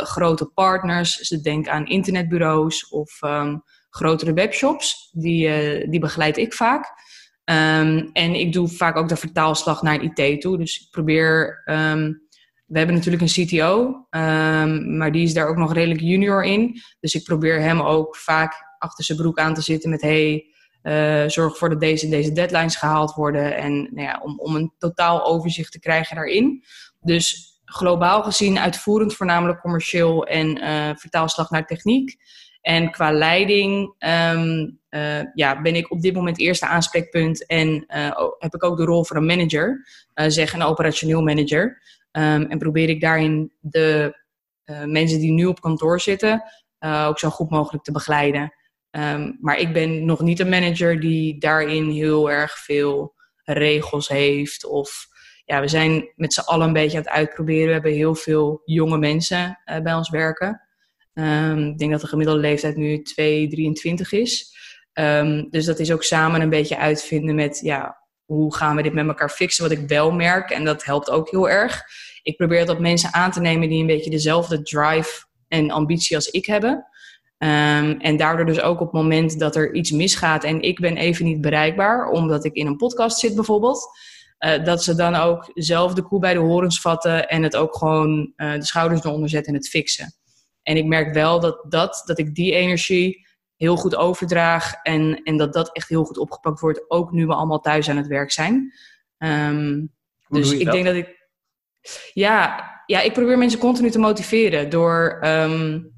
grote 0.03 0.47
partners. 0.55 1.17
Dus 1.17 1.29
denk 1.29 1.69
aan 1.69 1.87
internetbureaus 1.87 2.89
of 2.89 3.19
grotere 3.91 4.33
webshops. 4.33 5.11
Die, 5.13 5.89
die 5.89 6.01
begeleid 6.01 6.37
ik 6.37 6.53
vaak. 6.53 6.93
Um, 7.45 8.11
en 8.13 8.35
ik 8.35 8.53
doe 8.53 8.69
vaak 8.69 8.97
ook 8.97 9.09
de 9.09 9.17
vertaalslag 9.17 9.83
naar 9.83 10.03
IT 10.03 10.41
toe. 10.41 10.59
Dus 10.59 10.81
ik 10.81 10.91
probeer. 10.91 11.63
Um, 11.65 12.23
we 12.65 12.79
hebben 12.79 12.97
natuurlijk 12.97 13.23
een 13.23 13.47
CTO, 13.47 14.07
ehm, 14.11 14.97
maar 14.97 15.13
die 15.13 15.23
is 15.23 15.35
daar 15.35 15.49
ook 15.49 15.57
nog 15.57 15.73
redelijk 15.73 16.01
junior 16.01 16.45
in. 16.45 16.81
Dus 17.01 17.15
ik 17.15 17.25
probeer 17.25 17.61
hem 17.61 17.81
ook 17.81 18.17
vaak 18.17 18.55
achter 18.79 19.05
zijn 19.05 19.19
broek 19.19 19.39
aan 19.39 19.55
te 19.55 19.61
zitten 19.61 19.91
met: 19.91 20.01
hey, 20.01 20.47
uh, 20.83 21.29
zorg 21.29 21.53
ervoor 21.53 21.69
dat 21.69 21.81
deze, 21.81 22.09
deze 22.09 22.33
deadlines 22.33 22.77
gehaald 22.77 23.15
worden. 23.15 23.57
En 23.57 23.73
nou 23.75 24.09
ja, 24.09 24.21
om, 24.23 24.39
om 24.39 24.57
een 24.57 24.73
totaal 24.79 25.25
overzicht 25.25 25.73
te 25.73 25.81
krijgen 25.81 26.17
daarin. 26.17 26.65
Dus 27.01 27.53
globaal 27.65 28.23
gezien 28.23 28.59
uitvoerend, 28.59 29.15
voornamelijk 29.15 29.61
commercieel 29.61 30.27
en 30.27 30.63
uh, 30.63 30.91
vertaalslag 30.95 31.51
naar 31.51 31.67
techniek. 31.67 32.17
En 32.64 32.90
qua 32.90 33.12
leiding 33.12 33.94
um, 33.98 34.81
uh, 34.90 35.22
ja, 35.35 35.62
ben 35.62 35.74
ik 35.74 35.90
op 35.90 36.00
dit 36.00 36.14
moment 36.14 36.38
eerste 36.38 36.66
aanspreekpunt 36.66 37.46
en 37.46 37.85
uh, 37.88 38.16
heb 38.38 38.55
ik 38.55 38.64
ook 38.64 38.77
de 38.77 38.85
rol 38.85 39.05
van 39.05 39.16
een 39.16 39.27
manager, 39.27 39.87
uh, 40.14 40.27
zeg 40.29 40.53
een 40.53 40.62
operationeel 40.62 41.22
manager. 41.22 41.83
Um, 42.12 42.42
en 42.42 42.59
probeer 42.59 42.88
ik 42.88 43.00
daarin 43.00 43.53
de 43.61 44.22
mensen 44.85 45.18
die 45.18 45.33
nu 45.33 45.46
op 45.46 45.61
kantoor 45.61 46.00
zitten 46.00 46.42
ook 46.79 47.18
zo 47.18 47.31
goed 47.31 47.50
mogelijk 47.50 47.85
te 47.85 47.92
begeleiden. 47.92 48.55
Um, 48.90 49.37
maar 49.40 49.59
ik 49.59 49.72
ben 49.72 50.05
nog 50.05 50.20
niet 50.20 50.40
een 50.40 50.48
manager 50.48 51.00
die 51.00 51.38
daarin 51.38 51.90
heel 51.90 52.31
erg 52.31 52.59
veel 52.59 53.14
regels 53.44 54.09
heeft. 54.09 54.66
Of 54.66 55.07
ja, 55.44 55.61
we 55.61 55.68
zijn 55.68 56.12
met 56.14 56.33
z'n 56.33 56.40
allen 56.40 56.66
een 56.66 56.72
beetje 56.72 56.96
aan 56.96 57.05
het 57.05 57.12
uitproberen. 57.12 57.66
We 57.66 57.72
hebben 57.72 57.92
heel 57.92 58.14
veel 58.14 58.62
jonge 58.64 58.98
mensen 58.98 59.59
bij 59.83 59.94
ons 59.94 60.11
werken. 60.11 60.63
Um, 61.14 61.68
ik 61.68 61.79
denk 61.79 61.90
dat 61.90 62.00
de 62.00 62.07
gemiddelde 62.07 62.40
leeftijd 62.40 62.77
nu 62.77 63.03
2, 63.03 63.48
23 63.48 64.12
is. 64.12 64.53
Um, 64.92 65.50
dus 65.50 65.64
dat 65.64 65.79
is 65.79 65.92
ook 65.92 66.03
samen 66.03 66.40
een 66.40 66.50
beetje 66.50 66.79
uitvinden 66.79 67.35
met, 67.35 67.61
ja, 67.62 67.98
hoe 68.24 68.55
gaan 68.55 68.77
we 68.77 68.83
dit 68.83 68.92
met 68.92 69.07
elkaar 69.07 69.31
fixen? 69.31 69.68
Wat 69.68 69.79
ik 69.79 69.88
wel 69.88 70.12
merk, 70.12 70.50
en 70.50 70.64
dat 70.64 70.85
helpt 70.85 71.11
ook 71.11 71.31
heel 71.31 71.48
erg. 71.48 71.83
Ik 72.22 72.37
probeer 72.37 72.66
dat 72.66 72.81
mensen 72.81 73.12
aan 73.12 73.31
te 73.31 73.40
nemen 73.40 73.68
die 73.68 73.81
een 73.81 73.87
beetje 73.87 74.11
dezelfde 74.11 74.62
drive 74.62 75.24
en 75.48 75.70
ambitie 75.70 76.16
als 76.16 76.31
ik 76.31 76.46
hebben. 76.46 76.87
Um, 77.38 78.00
en 78.00 78.16
daardoor 78.16 78.46
dus 78.46 78.61
ook 78.61 78.81
op 78.81 78.92
het 78.92 79.03
moment 79.03 79.38
dat 79.38 79.57
er 79.57 79.74
iets 79.74 79.90
misgaat 79.90 80.44
en 80.44 80.62
ik 80.62 80.81
ben 80.81 80.96
even 80.96 81.24
niet 81.24 81.40
bereikbaar, 81.40 82.11
omdat 82.11 82.44
ik 82.44 82.55
in 82.55 82.66
een 82.66 82.77
podcast 82.77 83.18
zit 83.18 83.35
bijvoorbeeld, 83.35 83.88
uh, 84.38 84.64
dat 84.64 84.83
ze 84.83 84.94
dan 84.94 85.14
ook 85.14 85.50
zelf 85.55 85.94
de 85.94 86.03
koe 86.03 86.20
bij 86.20 86.33
de 86.33 86.38
horens 86.38 86.81
vatten 86.81 87.29
en 87.29 87.42
het 87.42 87.57
ook 87.57 87.77
gewoon 87.77 88.33
uh, 88.37 88.53
de 88.53 88.64
schouders 88.64 89.05
eronder 89.05 89.29
zetten 89.29 89.53
en 89.53 89.59
het 89.59 89.68
fixen. 89.68 90.14
En 90.64 90.77
ik 90.77 90.85
merk 90.85 91.14
wel 91.14 91.40
dat, 91.40 91.64
dat, 91.68 92.03
dat 92.07 92.18
ik 92.18 92.35
die 92.35 92.53
energie 92.53 93.27
heel 93.57 93.77
goed 93.77 93.96
overdraag 93.96 94.72
en, 94.83 95.22
en 95.22 95.37
dat 95.37 95.53
dat 95.53 95.72
echt 95.72 95.88
heel 95.88 96.05
goed 96.05 96.18
opgepakt 96.18 96.61
wordt, 96.61 96.90
ook 96.90 97.12
nu 97.12 97.27
we 97.27 97.35
allemaal 97.35 97.61
thuis 97.61 97.88
aan 97.88 97.96
het 97.96 98.07
werk 98.07 98.33
zijn. 98.33 98.72
Um, 99.18 99.92
dus 100.29 100.53
ik 100.53 100.64
dat? 100.64 100.74
denk 100.74 100.87
dat 100.87 100.94
ik. 100.94 101.29
Ja, 102.12 102.70
ja, 102.87 103.00
ik 103.00 103.12
probeer 103.12 103.38
mensen 103.38 103.59
continu 103.59 103.90
te 103.90 103.98
motiveren 103.98 104.70
door 104.70 105.20
um, 105.24 105.92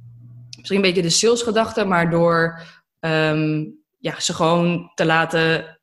misschien 0.57 0.77
een 0.77 0.83
beetje 0.83 1.03
de 1.03 1.11
salesgedachte, 1.11 1.85
maar 1.85 2.11
door 2.11 2.63
um, 3.01 3.79
ja, 3.99 4.21
ze 4.21 4.35
gewoon 4.35 4.91
te 4.95 5.05
laten, 5.05 5.79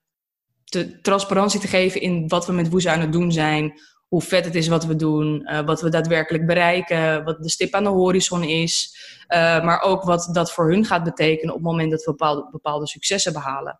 te, 0.63 1.01
transparantie 1.01 1.59
te 1.59 1.67
geven 1.67 2.01
in 2.01 2.27
wat 2.27 2.45
we 2.45 2.53
met 2.53 2.69
Woes 2.69 2.87
aan 2.87 2.99
het 2.99 3.11
doen 3.11 3.31
zijn, 3.31 3.73
hoe 4.13 4.21
vet 4.21 4.45
het 4.45 4.55
is 4.55 4.67
wat 4.67 4.85
we 4.85 4.95
doen, 4.95 5.41
uh, 5.43 5.59
wat 5.59 5.81
we 5.81 5.89
daadwerkelijk 5.89 6.45
bereiken, 6.45 7.23
wat 7.23 7.43
de 7.43 7.49
stip 7.49 7.73
aan 7.73 7.83
de 7.83 7.89
horizon 7.89 8.43
is. 8.43 8.97
Uh, 9.27 9.63
maar 9.63 9.81
ook 9.81 10.03
wat 10.03 10.29
dat 10.31 10.51
voor 10.51 10.71
hun 10.71 10.85
gaat 10.85 11.03
betekenen 11.03 11.53
op 11.53 11.59
het 11.59 11.69
moment 11.69 11.91
dat 11.91 12.03
we 12.03 12.47
bepaalde, 12.51 12.87
successen 12.87 13.33
behalen. 13.33 13.79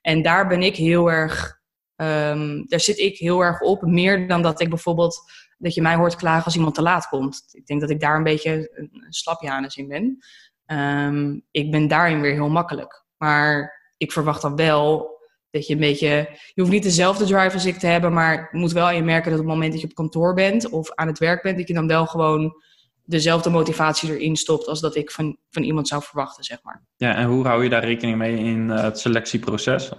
En 0.00 0.22
daar 0.22 0.46
ben 0.46 0.62
ik 0.62 0.76
heel 0.76 1.10
erg, 1.10 1.60
um, 1.96 2.66
daar 2.66 2.80
zit 2.80 2.98
ik 2.98 3.18
heel 3.18 3.40
erg 3.40 3.60
op. 3.60 3.82
Meer 3.82 4.28
dan 4.28 4.42
dat 4.42 4.60
ik 4.60 4.68
bijvoorbeeld, 4.68 5.22
dat 5.58 5.74
je 5.74 5.82
mij 5.82 5.96
hoort 5.96 6.16
klagen 6.16 6.44
als 6.44 6.56
iemand 6.56 6.74
te 6.74 6.82
laat 6.82 7.08
komt. 7.08 7.44
Ik 7.52 7.66
denk 7.66 7.80
dat 7.80 7.90
ik 7.90 8.00
daar 8.00 8.16
een 8.16 8.22
beetje 8.22 8.70
een, 8.74 9.06
slapjanus 9.08 9.76
in 9.76 9.88
ben. 9.88 10.18
Um, 10.66 11.44
ik 11.50 11.70
ben 11.70 11.88
daarin 11.88 12.20
weer 12.20 12.32
heel 12.32 12.48
makkelijk. 12.50 13.04
Maar 13.16 13.80
ik 13.96 14.12
verwacht 14.12 14.42
dan 14.42 14.56
wel 14.56 15.13
dat 15.54 15.66
je 15.66 15.72
een 15.72 15.80
beetje, 15.80 16.06
je 16.54 16.60
hoeft 16.60 16.70
niet 16.70 16.82
dezelfde 16.82 17.24
drive 17.24 17.52
als 17.52 17.64
ik 17.64 17.76
te 17.76 17.86
hebben, 17.86 18.12
maar 18.12 18.48
je 18.52 18.58
moet 18.58 18.72
wel 18.72 18.90
je 18.90 19.02
merken 19.02 19.30
dat 19.30 19.40
op 19.40 19.46
het 19.46 19.54
moment 19.54 19.72
dat 19.72 19.80
je 19.80 19.86
op 19.86 19.94
kantoor 19.94 20.34
bent 20.34 20.68
of 20.68 20.94
aan 20.94 21.06
het 21.06 21.18
werk 21.18 21.42
bent, 21.42 21.58
dat 21.58 21.68
je 21.68 21.74
dan 21.74 21.86
wel 21.86 22.06
gewoon 22.06 22.62
dezelfde 23.04 23.50
motivatie 23.50 24.10
erin 24.10 24.36
stopt 24.36 24.66
als 24.66 24.80
dat 24.80 24.96
ik 24.96 25.10
van, 25.10 25.36
van 25.50 25.62
iemand 25.62 25.88
zou 25.88 26.02
verwachten, 26.02 26.44
zeg 26.44 26.58
maar. 26.62 26.82
Ja, 26.96 27.14
en 27.14 27.26
hoe 27.26 27.46
hou 27.46 27.62
je 27.62 27.68
daar 27.68 27.84
rekening 27.84 28.18
mee 28.18 28.36
in 28.36 28.70
eh, 28.70 28.82
het 28.82 28.98
selectieproces? 28.98 29.90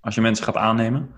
Als 0.00 0.14
je 0.14 0.20
mensen 0.20 0.44
gaat 0.44 0.56
aannemen? 0.56 1.10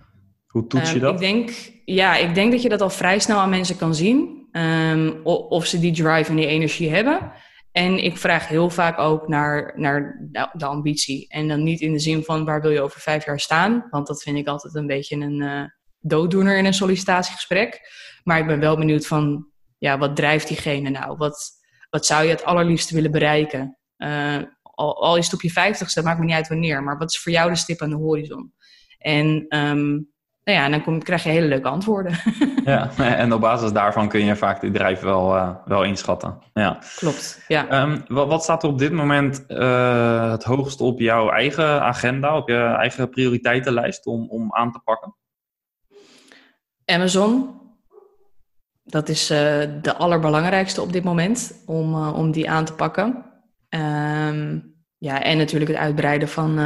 Hoe 0.46 0.66
toets 0.66 0.90
je 0.90 0.96
um, 0.96 1.02
dat? 1.02 1.14
Ik 1.14 1.20
denk, 1.20 1.50
ja, 1.84 2.16
ik 2.16 2.34
denk 2.34 2.52
dat 2.52 2.62
je 2.62 2.68
dat 2.68 2.80
al 2.80 2.90
vrij 2.90 3.18
snel 3.18 3.38
aan 3.38 3.50
mensen 3.50 3.76
kan 3.76 3.94
zien. 3.94 4.36
Um, 4.52 5.20
of 5.24 5.66
ze 5.66 5.80
die 5.80 5.92
drive 5.92 6.30
en 6.30 6.36
die 6.36 6.46
energie 6.46 6.90
hebben. 6.90 7.32
En 7.72 8.04
ik 8.04 8.16
vraag 8.16 8.48
heel 8.48 8.70
vaak 8.70 8.98
ook 8.98 9.28
naar, 9.28 9.72
naar 9.76 10.28
de 10.52 10.66
ambitie. 10.66 11.28
En 11.28 11.48
dan 11.48 11.62
niet 11.62 11.80
in 11.80 11.92
de 11.92 11.98
zin 11.98 12.24
van 12.24 12.44
waar 12.44 12.60
wil 12.60 12.70
je 12.70 12.80
over 12.80 13.00
vijf 13.00 13.24
jaar 13.24 13.40
staan. 13.40 13.86
Want 13.90 14.06
dat 14.06 14.22
vind 14.22 14.36
ik 14.36 14.46
altijd 14.46 14.74
een 14.74 14.86
beetje 14.86 15.16
een 15.16 15.42
uh, 15.42 15.64
dooddoener 15.98 16.58
in 16.58 16.64
een 16.64 16.74
sollicitatiegesprek. 16.74 17.80
Maar 18.22 18.38
ik 18.38 18.46
ben 18.46 18.60
wel 18.60 18.76
benieuwd 18.76 19.06
van, 19.06 19.46
ja, 19.78 19.98
wat 19.98 20.16
drijft 20.16 20.48
diegene 20.48 20.90
nou? 20.90 21.16
Wat, 21.16 21.50
wat 21.90 22.06
zou 22.06 22.24
je 22.24 22.30
het 22.30 22.44
allerliefste 22.44 22.94
willen 22.94 23.10
bereiken? 23.10 23.78
Uh, 23.98 24.42
al, 24.62 25.02
al 25.02 25.16
is 25.16 25.24
het 25.24 25.34
op 25.34 25.42
je 25.42 25.50
vijftigste, 25.50 26.02
maakt 26.02 26.18
me 26.18 26.24
niet 26.24 26.34
uit 26.34 26.48
wanneer. 26.48 26.82
Maar 26.82 26.98
wat 26.98 27.10
is 27.10 27.18
voor 27.18 27.32
jou 27.32 27.50
de 27.50 27.56
stip 27.56 27.82
aan 27.82 27.90
de 27.90 27.96
horizon? 27.96 28.52
En 28.98 29.46
um, 29.48 30.12
nou 30.48 30.60
ja, 30.60 30.66
en 30.66 30.70
dan 30.70 30.82
kom, 30.82 31.02
krijg 31.02 31.22
je 31.22 31.28
hele 31.28 31.46
leuke 31.46 31.68
antwoorden. 31.68 32.12
ja, 32.64 32.90
en 33.22 33.32
op 33.32 33.40
basis 33.40 33.72
daarvan 33.72 34.08
kun 34.08 34.24
je 34.24 34.36
vaak 34.36 34.60
de 34.60 34.70
bedrijf 34.70 35.00
wel, 35.00 35.36
uh, 35.36 35.50
wel 35.64 35.84
inschatten. 35.84 36.38
Ja. 36.52 36.78
Klopt, 36.96 37.44
ja. 37.48 37.82
Um, 37.82 38.04
wat, 38.06 38.28
wat, 38.28 38.42
staat 38.42 38.62
er 38.62 38.68
op 38.68 38.78
dit 38.78 38.92
moment 38.92 39.44
uh, 39.48 40.30
het 40.30 40.44
hoogst 40.44 40.80
op 40.80 41.00
jouw 41.00 41.30
eigen 41.30 41.82
agenda, 41.82 42.36
op 42.36 42.48
je 42.48 42.56
eigen 42.56 43.08
prioriteitenlijst 43.08 44.06
om, 44.06 44.28
om 44.28 44.54
aan 44.54 44.72
te 44.72 44.78
pakken? 44.78 45.14
Amazon. 46.84 47.56
Dat 48.84 49.08
is 49.08 49.30
uh, 49.30 49.38
de 49.82 49.94
allerbelangrijkste 49.96 50.82
op 50.82 50.92
dit 50.92 51.04
moment 51.04 51.62
om, 51.66 52.08
om 52.08 52.30
die 52.30 52.50
aan 52.50 52.64
te 52.64 52.74
pakken. 52.74 53.24
Um, 53.68 54.76
ja, 54.98 55.22
en 55.22 55.38
natuurlijk 55.38 55.70
het 55.70 55.80
uitbreiden 55.80 56.28
van, 56.28 56.58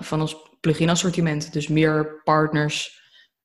van 0.00 0.20
ons 0.20 0.36
plugin 0.60 0.90
assortiment. 0.90 1.52
Dus 1.52 1.68
meer 1.68 2.20
partners 2.24 2.99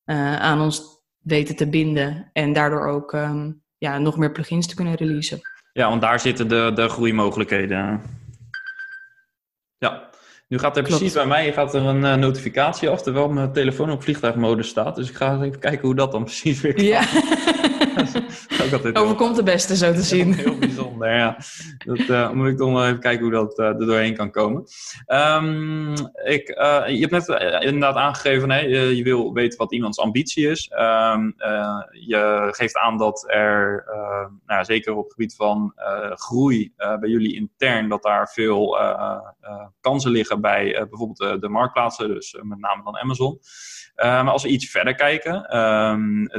uh, 0.05 0.39
aan 0.39 0.61
ons 0.61 1.03
weten 1.19 1.55
te 1.55 1.69
binden. 1.69 2.29
En 2.33 2.53
daardoor 2.53 2.87
ook 2.87 3.13
um, 3.13 3.63
ja, 3.77 3.97
nog 3.97 4.17
meer 4.17 4.31
plugins 4.31 4.67
te 4.67 4.75
kunnen 4.75 4.95
releasen. 4.95 5.39
Ja, 5.73 5.89
want 5.89 6.01
daar 6.01 6.19
zitten 6.19 6.47
de, 6.47 6.71
de 6.75 6.89
groeimogelijkheden. 6.89 8.01
Ja, 9.77 10.09
nu 10.47 10.59
gaat 10.59 10.77
er 10.77 10.83
Klopt. 10.83 10.97
precies 10.97 11.15
bij 11.15 11.25
mij 11.25 11.53
gaat 11.53 11.73
er 11.73 11.85
een 11.85 12.01
uh, 12.01 12.15
notificatie 12.15 12.89
af, 12.89 13.01
terwijl 13.01 13.29
mijn 13.29 13.53
telefoon 13.53 13.91
op 13.91 14.03
vliegtuigmodus 14.03 14.67
staat. 14.67 14.95
Dus 14.95 15.09
ik 15.09 15.15
ga 15.15 15.41
even 15.41 15.59
kijken 15.59 15.85
hoe 15.85 15.95
dat 15.95 16.11
dan 16.11 16.23
precies 16.23 16.61
werkt. 16.61 16.81
Ja. 16.81 17.03
Overkomt 18.93 19.35
de 19.35 19.43
beste, 19.43 19.75
zo 19.75 19.93
te 19.93 20.01
zien. 20.01 20.33
Heel 20.33 20.57
bijzonder, 20.57 21.09
ja. 21.09 21.37
Dat 21.85 21.99
uh, 21.99 22.31
moet 22.31 22.47
ik 22.47 22.57
toch 22.57 22.71
wel 22.71 22.85
even 22.85 22.99
kijken 22.99 23.23
hoe 23.23 23.33
dat 23.33 23.59
uh, 23.59 23.65
er 23.65 23.85
doorheen 23.85 24.15
kan 24.15 24.31
komen. 24.31 24.63
Um, 25.07 25.93
ik, 26.23 26.49
uh, 26.49 26.83
je 26.87 27.07
hebt 27.07 27.11
net 27.11 27.27
inderdaad 27.63 27.95
aangegeven, 27.95 28.51
hè, 28.51 28.59
je, 28.59 28.95
je, 28.95 29.03
wil 29.03 29.33
weten 29.33 29.57
wat 29.57 29.73
iemands 29.73 29.99
ambitie 29.99 30.49
is. 30.49 30.71
Um, 30.79 31.33
je 31.91 32.47
geeft 32.51 32.77
aan 32.77 32.97
dat 32.97 33.25
er, 33.27 33.85
nou, 34.45 34.65
zeker 34.65 34.93
op 34.93 35.03
het 35.03 35.13
gebied 35.13 35.35
van 35.35 35.73
groei 36.09 36.73
bij 36.75 37.09
jullie 37.09 37.35
intern, 37.35 37.89
dat 37.89 38.03
daar 38.03 38.27
veel 38.27 38.77
kansen 39.81 40.11
liggen 40.11 40.41
bij 40.41 40.87
bijvoorbeeld 40.89 41.41
de 41.41 41.49
marktplaatsen, 41.49 42.07
dus 42.07 42.37
met 42.41 42.59
name 42.59 42.83
dan 42.83 42.97
Amazon. 42.97 43.39
Maar 43.95 44.29
als 44.29 44.43
we 44.43 44.49
iets 44.49 44.69
verder 44.69 44.95
kijken, 44.95 45.33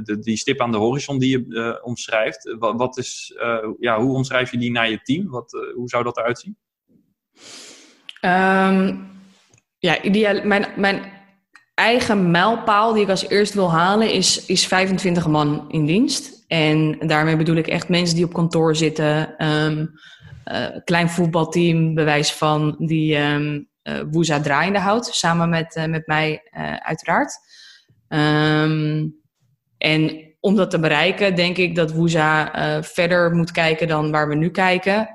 de, 0.03 0.19
die 0.21 0.37
stip 0.37 0.61
aan 0.61 0.73
de 0.73 0.77
horizon 0.77 1.19
die 1.19 1.31
je 1.31 1.81
omschrijft, 1.83 2.55
wat, 2.59 2.77
wat 2.77 2.99
is, 2.99 3.35
ja, 3.79 4.01
hoe 4.01 4.14
omschrijf 4.14 4.51
je 4.51 4.59
die 4.59 4.71
naar 4.71 4.90
je 4.90 5.01
team? 5.03 5.31
Wat, 5.31 5.51
hoe 5.75 5.88
zou 5.88 6.05
dat 6.05 6.16
eruit 6.16 6.38
zien? 6.38 6.57
Um, 8.21 9.09
ja, 9.79 10.03
ideaal. 10.03 10.45
Mijn, 10.45 10.66
mijn 10.77 11.03
eigen 11.75 12.31
mijlpaal 12.31 12.92
die 12.92 13.03
ik 13.03 13.09
als 13.09 13.29
eerst 13.29 13.55
wil 13.55 13.71
halen 13.71 14.12
is, 14.12 14.47
is 14.47 14.66
25 14.66 15.27
man 15.27 15.64
in 15.71 15.87
dienst. 15.87 16.45
En 16.47 16.99
daarmee 16.99 17.37
bedoel 17.37 17.57
ik 17.57 17.66
echt 17.66 17.88
mensen 17.88 18.16
die 18.16 18.25
op 18.25 18.33
kantoor 18.33 18.77
zitten. 18.77 19.35
Uh, 19.38 19.87
klein 20.85 21.09
voetbalteam, 21.09 21.95
bewijs 21.95 22.33
van, 22.33 22.77
die 22.79 23.19
Woeza 24.11 24.40
draaiende 24.40 24.79
houdt. 24.79 25.07
Samen 25.07 25.49
met, 25.49 25.77
uh, 25.77 25.85
met 25.85 26.07
mij 26.07 26.49
uiteraard. 26.83 27.38
Um, 28.09 29.25
en 29.79 30.35
om 30.40 30.57
dat 30.57 30.70
te 30.70 30.79
bereiken, 30.79 31.35
denk 31.35 31.57
ik 31.57 31.75
dat 31.75 31.92
Woeza 31.92 32.83
verder 32.83 33.35
moet 33.35 33.51
kijken 33.51 33.88
dan 33.88 34.11
waar 34.11 34.29
we 34.29 34.35
nu 34.35 34.51
kijken. 34.51 35.11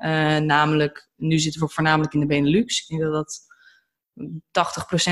namelijk, 0.46 1.08
nu 1.16 1.38
zitten 1.38 1.60
we 1.60 1.68
voornamelijk 1.68 2.14
in 2.14 2.20
de 2.20 2.26
Benelux. 2.26 2.80
Ik 2.80 2.88
denk 2.88 3.12
dat 3.12 3.12
dat 3.12 3.40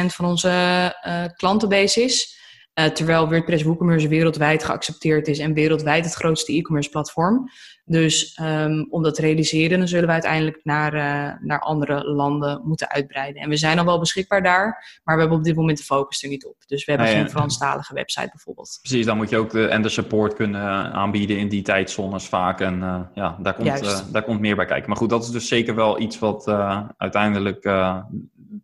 80% 0.02 0.14
van 0.14 0.24
onze 0.24 1.32
klantenbase 1.36 2.02
is. 2.02 2.38
Terwijl 2.74 3.28
WordPress 3.28 3.62
WooCommerce 3.62 4.08
wereldwijd 4.08 4.64
geaccepteerd 4.64 5.28
is 5.28 5.38
en 5.38 5.54
wereldwijd 5.54 6.04
het 6.04 6.14
grootste 6.14 6.52
e-commerce 6.52 6.90
platform. 6.90 7.50
Dus 7.90 8.38
um, 8.42 8.86
om 8.90 9.02
dat 9.02 9.14
te 9.14 9.20
realiseren, 9.20 9.78
dan 9.78 9.88
zullen 9.88 10.06
we 10.06 10.12
uiteindelijk 10.12 10.60
naar, 10.62 10.94
uh, 10.94 11.34
naar 11.40 11.60
andere 11.60 12.04
landen 12.04 12.60
moeten 12.64 12.90
uitbreiden. 12.90 13.42
En 13.42 13.48
we 13.48 13.56
zijn 13.56 13.78
al 13.78 13.84
wel 13.84 13.98
beschikbaar 13.98 14.42
daar, 14.42 15.00
maar 15.04 15.14
we 15.14 15.20
hebben 15.20 15.38
op 15.38 15.44
dit 15.44 15.56
moment 15.56 15.78
de 15.78 15.84
focus 15.84 16.22
er 16.22 16.28
niet 16.28 16.46
op. 16.46 16.56
Dus 16.66 16.84
we 16.84 16.92
hebben 16.92 17.08
ah, 17.08 17.14
ja, 17.14 17.20
geen 17.20 17.30
Franstalige 17.30 17.94
website 17.94 18.28
bijvoorbeeld. 18.30 18.78
Precies, 18.82 19.06
dan 19.06 19.16
moet 19.16 19.30
je 19.30 19.36
ook 19.36 19.50
de, 19.50 19.66
en 19.66 19.82
de 19.82 19.88
support 19.88 20.34
kunnen 20.34 20.92
aanbieden 20.92 21.38
in 21.38 21.48
die 21.48 21.62
tijdzones 21.62 22.28
vaak. 22.28 22.60
En 22.60 22.78
uh, 22.78 23.00
ja, 23.14 23.38
daar 23.40 23.54
komt, 23.54 24.12
daar 24.12 24.24
komt 24.24 24.40
meer 24.40 24.56
bij 24.56 24.66
kijken. 24.66 24.88
Maar 24.88 24.98
goed, 24.98 25.10
dat 25.10 25.22
is 25.22 25.30
dus 25.30 25.48
zeker 25.48 25.74
wel 25.74 26.00
iets 26.00 26.18
wat 26.18 26.48
uiteindelijk 26.96 27.64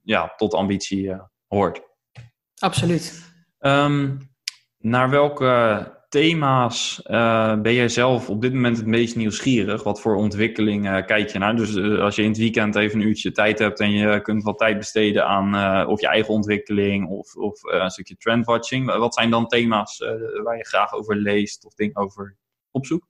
ja, 0.03 0.33
tot 0.37 0.55
ambitie 0.55 1.17
hoort. 1.47 1.81
Absoluut. 2.59 3.23
Um, 3.61 4.19
naar 4.79 5.11
welke 5.11 5.95
thema's 6.09 7.01
uh, 7.07 7.61
ben 7.61 7.75
jij 7.75 7.89
zelf 7.89 8.31
op 8.31 8.43
dit 8.43 8.53
moment 8.53 8.77
het 8.77 8.87
meest 8.87 9.17
nieuwsgierig? 9.17 9.83
Wat 9.83 10.01
voor 10.01 10.17
ontwikkeling 10.17 10.87
uh, 10.87 11.05
kijk 11.07 11.29
je 11.29 11.39
naar? 11.39 11.57
Dus 11.57 11.77
als 12.01 12.17
je 12.17 12.23
in 12.23 12.29
het 12.29 12.39
weekend 12.39 12.77
even 12.77 13.01
een 13.01 13.07
uurtje 13.07 13.33
tijd 13.33 13.59
hebt 13.59 13.81
en 13.81 13.91
je 13.91 14.21
kunt 14.21 14.43
wat 14.43 14.59
tijd 14.59 14.79
besteden 14.79 15.27
aan 15.27 15.87
of 15.87 16.01
je 16.01 16.09
eigen 16.09 16.35
ontwikkeling 16.35 17.09
of, 17.09 17.35
of 17.35 17.63
een 17.63 17.91
stukje 17.91 18.17
trendwatching. 18.17 18.97
Wat 18.97 19.15
zijn 19.15 19.31
dan 19.31 19.47
thema's 19.47 19.99
waar 20.43 20.57
je 20.57 20.67
graag 20.67 20.93
over 20.93 21.17
leest 21.17 21.65
of 21.67 21.75
dingen 21.75 21.97
over 21.97 22.37
opzoekt? 22.71 23.07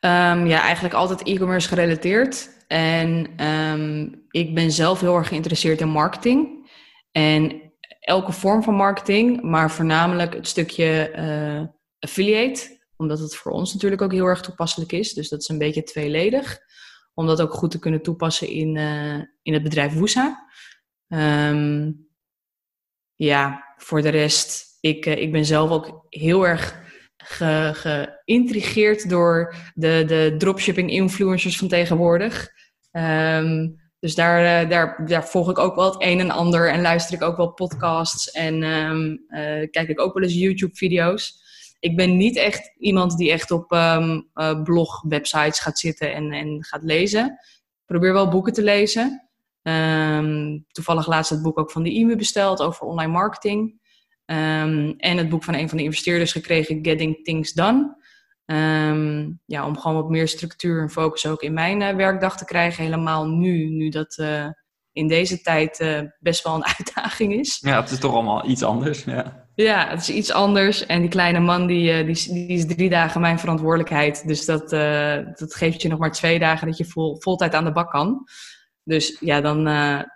Um, 0.00 0.46
ja, 0.46 0.60
eigenlijk 0.60 0.94
altijd 0.94 1.22
e-commerce 1.22 1.68
gerelateerd. 1.68 2.64
En 2.68 3.44
um, 3.46 4.26
ik 4.30 4.54
ben 4.54 4.70
zelf 4.70 5.00
heel 5.00 5.16
erg 5.16 5.28
geïnteresseerd 5.28 5.80
in 5.80 5.88
marketing. 5.88 6.68
En 7.12 7.69
elke 8.10 8.32
vorm 8.32 8.62
van 8.62 8.74
marketing, 8.74 9.42
maar 9.42 9.70
voornamelijk 9.70 10.34
het 10.34 10.46
stukje 10.46 11.12
uh, 11.16 11.66
affiliate. 11.98 12.78
Omdat 12.96 13.18
het 13.18 13.36
voor 13.36 13.52
ons 13.52 13.72
natuurlijk 13.72 14.02
ook 14.02 14.12
heel 14.12 14.26
erg 14.26 14.40
toepasselijk 14.40 14.92
is. 14.92 15.12
Dus 15.12 15.28
dat 15.28 15.40
is 15.40 15.48
een 15.48 15.58
beetje 15.58 15.82
tweeledig. 15.82 16.58
Om 17.14 17.26
dat 17.26 17.40
ook 17.40 17.52
goed 17.52 17.70
te 17.70 17.78
kunnen 17.78 18.02
toepassen 18.02 18.48
in, 18.48 18.76
uh, 18.76 19.22
in 19.42 19.52
het 19.52 19.62
bedrijf 19.62 19.94
Woesa. 19.94 20.48
Um, 21.08 22.08
ja, 23.14 23.74
voor 23.76 24.02
de 24.02 24.08
rest, 24.08 24.76
ik, 24.80 25.06
uh, 25.06 25.16
ik 25.16 25.32
ben 25.32 25.44
zelf 25.44 25.70
ook 25.70 26.06
heel 26.08 26.46
erg 26.46 26.82
ge, 27.16 27.70
geïntrigeerd 27.74 29.08
door 29.08 29.54
de, 29.74 30.04
de 30.06 30.34
dropshipping 30.38 30.90
influencers 30.90 31.58
van 31.58 31.68
tegenwoordig. 31.68 32.48
Um, 32.92 33.89
dus 34.00 34.14
daar, 34.14 34.64
uh, 34.64 34.70
daar, 34.70 35.06
daar 35.06 35.28
volg 35.28 35.50
ik 35.50 35.58
ook 35.58 35.74
wel 35.74 35.84
het 35.84 36.02
een 36.02 36.20
en 36.20 36.30
ander 36.30 36.70
en 36.70 36.80
luister 36.80 37.14
ik 37.14 37.22
ook 37.22 37.36
wel 37.36 37.52
podcasts 37.52 38.30
en 38.30 38.62
um, 38.62 39.24
uh, 39.28 39.70
kijk 39.70 39.88
ik 39.88 40.00
ook 40.00 40.14
wel 40.14 40.22
eens 40.22 40.34
YouTube-video's. 40.34 41.48
Ik 41.80 41.96
ben 41.96 42.16
niet 42.16 42.36
echt 42.36 42.72
iemand 42.78 43.16
die 43.16 43.30
echt 43.30 43.50
op 43.50 43.72
um, 43.72 44.28
uh, 44.34 44.62
blog, 44.62 45.02
websites 45.08 45.58
gaat 45.58 45.78
zitten 45.78 46.14
en, 46.14 46.32
en 46.32 46.64
gaat 46.64 46.82
lezen. 46.82 47.26
Ik 47.26 47.86
probeer 47.86 48.12
wel 48.12 48.28
boeken 48.28 48.52
te 48.52 48.62
lezen. 48.62 49.28
Um, 49.62 50.64
toevallig 50.68 51.06
laatst 51.06 51.30
het 51.30 51.42
boek 51.42 51.58
ook 51.58 51.70
van 51.70 51.82
de 51.82 51.92
IMU 51.92 52.16
besteld 52.16 52.60
over 52.60 52.86
online 52.86 53.12
marketing. 53.12 53.78
En 54.24 54.96
het 54.98 55.28
boek 55.28 55.44
van 55.44 55.54
een 55.54 55.68
van 55.68 55.78
de 55.78 55.84
investeerders 55.84 56.32
gekregen, 56.32 56.78
Getting 56.82 57.24
Things 57.24 57.52
Done. 57.52 57.96
Um, 58.52 59.40
ja, 59.46 59.66
om 59.66 59.78
gewoon 59.78 59.96
wat 59.96 60.10
meer 60.10 60.28
structuur 60.28 60.80
en 60.80 60.90
focus 60.90 61.26
ook 61.26 61.42
in 61.42 61.52
mijn 61.52 61.80
uh, 61.80 61.94
werkdag 61.94 62.36
te 62.36 62.44
krijgen. 62.44 62.84
Helemaal 62.84 63.28
nu, 63.28 63.68
nu 63.68 63.88
dat 63.88 64.18
uh, 64.20 64.46
in 64.92 65.08
deze 65.08 65.40
tijd 65.40 65.80
uh, 65.80 66.00
best 66.18 66.44
wel 66.44 66.54
een 66.54 66.64
uitdaging 66.78 67.34
is. 67.34 67.58
Ja, 67.60 67.80
het 67.80 67.90
is 67.90 67.98
toch 67.98 68.12
allemaal 68.12 68.48
iets 68.48 68.62
anders. 68.62 69.04
Ja, 69.04 69.46
ja 69.54 69.88
het 69.88 70.00
is 70.00 70.10
iets 70.10 70.32
anders. 70.32 70.86
En 70.86 71.00
die 71.00 71.10
kleine 71.10 71.40
man, 71.40 71.66
die, 71.66 72.04
die, 72.04 72.32
die 72.32 72.46
is 72.48 72.66
drie 72.66 72.88
dagen 72.88 73.20
mijn 73.20 73.38
verantwoordelijkheid. 73.38 74.26
Dus 74.26 74.44
dat, 74.44 74.70
dat 75.38 75.54
geeft 75.54 75.82
je 75.82 75.88
nog 75.88 75.98
maar 75.98 76.12
twee 76.12 76.38
dagen 76.38 76.66
dat 76.66 76.76
je 76.76 76.84
vol, 76.84 77.16
voltijd 77.20 77.54
aan 77.54 77.64
de 77.64 77.72
bak 77.72 77.90
kan. 77.90 78.24
Dus 78.84 79.16
ja, 79.20 79.40
dan, 79.40 79.64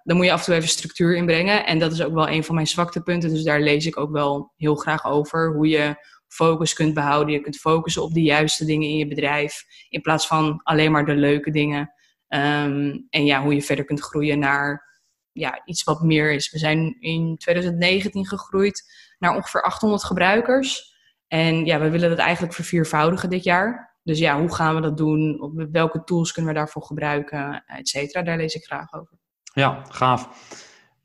dan 0.03 0.17
moet 0.17 0.25
je 0.25 0.33
af 0.33 0.39
en 0.39 0.45
toe 0.45 0.55
even 0.55 0.69
structuur 0.69 1.17
inbrengen. 1.17 1.67
En 1.67 1.79
dat 1.79 1.93
is 1.93 2.03
ook 2.03 2.15
wel 2.15 2.29
een 2.29 2.45
van 2.45 2.55
mijn 2.55 2.67
zwaktepunten. 2.67 3.31
Dus 3.31 3.43
daar 3.43 3.61
lees 3.61 3.87
ik 3.87 3.99
ook 3.99 4.11
wel 4.11 4.53
heel 4.57 4.75
graag 4.75 5.05
over. 5.05 5.55
Hoe 5.55 5.69
je 5.69 5.95
focus 6.35 6.73
kunt 6.73 6.95
behouden. 6.95 7.35
Je 7.35 7.41
kunt 7.41 7.57
focussen 7.57 8.03
op 8.03 8.13
de 8.13 8.23
juiste 8.23 8.65
dingen 8.65 8.89
in 8.89 8.97
je 8.97 9.09
bedrijf. 9.09 9.65
In 9.89 10.01
plaats 10.01 10.27
van 10.27 10.61
alleen 10.63 10.93
maar 10.93 11.07
de 11.07 11.15
leuke 11.15 11.51
dingen. 11.51 11.93
Um, 12.29 13.07
en 13.11 13.25
ja, 13.25 13.43
hoe 13.43 13.55
je 13.55 13.63
verder 13.63 13.85
kunt 13.85 14.01
groeien 14.01 14.39
naar 14.39 14.93
ja, 15.33 15.63
iets 15.65 15.83
wat 15.83 16.03
meer 16.03 16.33
is. 16.33 16.51
We 16.51 16.59
zijn 16.59 16.97
in 17.01 17.37
2019 17.37 18.27
gegroeid 18.27 18.83
naar 19.19 19.37
ongeveer 19.37 19.63
800 19.63 20.05
gebruikers. 20.05 20.93
En 21.27 21.65
ja, 21.65 21.81
we 21.81 21.91
willen 21.91 22.09
dat 22.09 22.19
eigenlijk 22.19 22.55
verviervoudigen 22.55 23.31
dit 23.31 23.45
jaar. 23.45 23.99
Dus 24.03 24.19
ja, 24.19 24.39
hoe 24.41 24.55
gaan 24.55 24.75
we 24.75 24.81
dat 24.81 24.97
doen? 24.97 25.53
Welke 25.73 26.05
tools 26.05 26.33
kunnen 26.33 26.53
we 26.53 26.59
daarvoor 26.59 26.83
gebruiken? 26.83 27.65
Et 27.67 27.89
cetera. 27.89 28.23
Daar 28.23 28.37
lees 28.37 28.55
ik 28.55 28.65
graag 28.65 28.93
over. 28.93 29.19
Ja, 29.55 29.85
gaaf. 29.89 30.29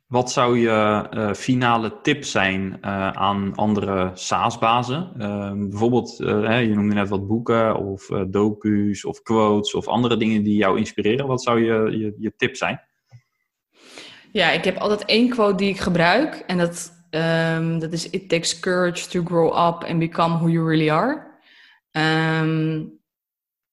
Wat 0.10 0.32
zou 0.32 0.60
je 0.60 1.08
uh, 1.14 1.34
finale 1.34 2.02
tip 2.02 2.24
zijn 2.24 2.78
uh, 2.82 3.12
aan 3.12 3.56
andere 3.56 4.12
SaaS-bazen? 4.14 5.12
Uh, 5.18 5.52
bijvoorbeeld, 5.70 6.20
eh, 6.20 6.62
je 6.62 6.76
noemde 6.76 6.94
net 6.94 7.10
wat 7.10 7.28
boeken 7.28 7.76
of 7.76 8.06
docu's 8.28 9.06
of 9.06 9.22
quotes 9.22 9.74
of 9.74 9.88
andere 9.88 10.18
dingen 10.18 10.44
die 10.44 10.58
jou 10.58 10.78
inspireren. 10.78 11.28
Wat 11.28 11.44
zou 11.44 11.64
je, 11.64 11.98
je, 11.98 12.16
je, 12.18 12.34
tip 12.38 12.56
zijn? 12.56 12.82
Ja, 14.32 14.50
ik 14.50 14.64
heb 14.64 14.78
altijd 14.78 15.06
één 15.06 15.30
quote 15.30 15.56
die 15.56 15.70
ik 15.70 15.80
gebruik. 15.80 16.44
En 16.48 16.58
dat, 16.58 16.92
um, 17.10 17.80
dat 17.80 17.94
is: 17.94 18.10
It 18.10 18.30
takes 18.30 18.60
courage 18.60 19.08
to 19.08 19.24
grow 19.24 19.48
up 19.48 19.84
and 19.90 20.00
become 20.00 20.38
who 20.38 20.48
you 20.48 20.68
really 20.68 20.90
are. 20.90 21.28
Um, 22.42 23.00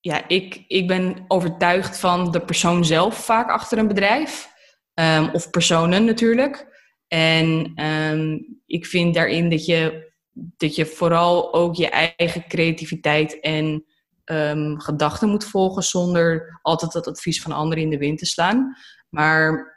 ja, 0.00 0.28
ik, 0.28 0.64
ik 0.68 0.86
ben 0.86 1.24
overtuigd 1.28 1.98
van 1.98 2.30
de 2.30 2.40
persoon 2.40 2.84
zelf 2.84 3.24
vaak 3.24 3.50
achter 3.50 3.78
een 3.78 3.88
bedrijf. 3.88 4.54
Um, 5.00 5.28
of 5.32 5.50
personen 5.50 6.04
natuurlijk. 6.04 6.66
En 7.08 7.72
um, 7.84 8.60
ik 8.66 8.86
vind 8.86 9.14
daarin 9.14 9.50
dat 9.50 9.66
je, 9.66 10.12
dat 10.32 10.74
je 10.74 10.86
vooral 10.86 11.54
ook 11.54 11.74
je 11.74 11.88
eigen 11.88 12.48
creativiteit 12.48 13.40
en 13.40 13.84
um, 14.24 14.80
gedachten 14.80 15.28
moet 15.28 15.44
volgen 15.44 15.82
zonder 15.82 16.58
altijd 16.62 16.92
dat 16.92 17.06
advies 17.06 17.42
van 17.42 17.52
anderen 17.52 17.84
in 17.84 17.90
de 17.90 17.98
wind 17.98 18.18
te 18.18 18.26
slaan. 18.26 18.76
Maar 19.08 19.74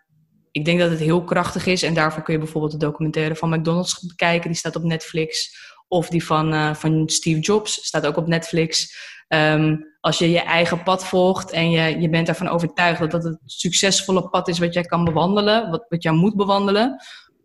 ik 0.52 0.66
denk 0.66 0.80
dat 0.80 0.90
het 0.90 1.00
heel 1.00 1.24
krachtig 1.24 1.66
is 1.66 1.84
en 1.84 1.94
daarvoor 1.94 2.24
kun 2.24 2.34
je 2.34 2.40
bijvoorbeeld 2.40 2.72
de 2.72 2.86
documentaire 2.86 3.36
van 3.36 3.50
McDonald's 3.50 4.06
bekijken. 4.06 4.50
Die 4.50 4.60
staat 4.60 4.76
op 4.76 4.84
Netflix. 4.84 5.58
Of 5.88 6.10
die 6.10 6.26
van, 6.26 6.54
uh, 6.54 6.74
van 6.74 7.10
Steve 7.10 7.40
Jobs 7.40 7.86
staat 7.86 8.06
ook 8.06 8.18
op 8.18 8.28
Netflix. 8.28 8.98
Um, 9.34 9.88
als 10.02 10.18
je 10.18 10.30
je 10.30 10.42
eigen 10.42 10.84
pad 10.84 11.06
volgt 11.06 11.52
en 11.52 11.72
je, 11.72 12.00
je 12.00 12.10
bent 12.10 12.28
ervan 12.28 12.48
overtuigd 12.48 13.00
dat 13.00 13.12
dat 13.12 13.24
het 13.24 13.40
succesvolle 13.46 14.30
pad 14.30 14.48
is 14.48 14.60
wat 14.60 14.74
jij 14.74 14.84
kan 14.84 15.04
bewandelen, 15.04 15.70
wat, 15.70 15.86
wat 15.90 16.04
jij 16.04 16.12
moet 16.12 16.36
bewandelen, 16.36 17.04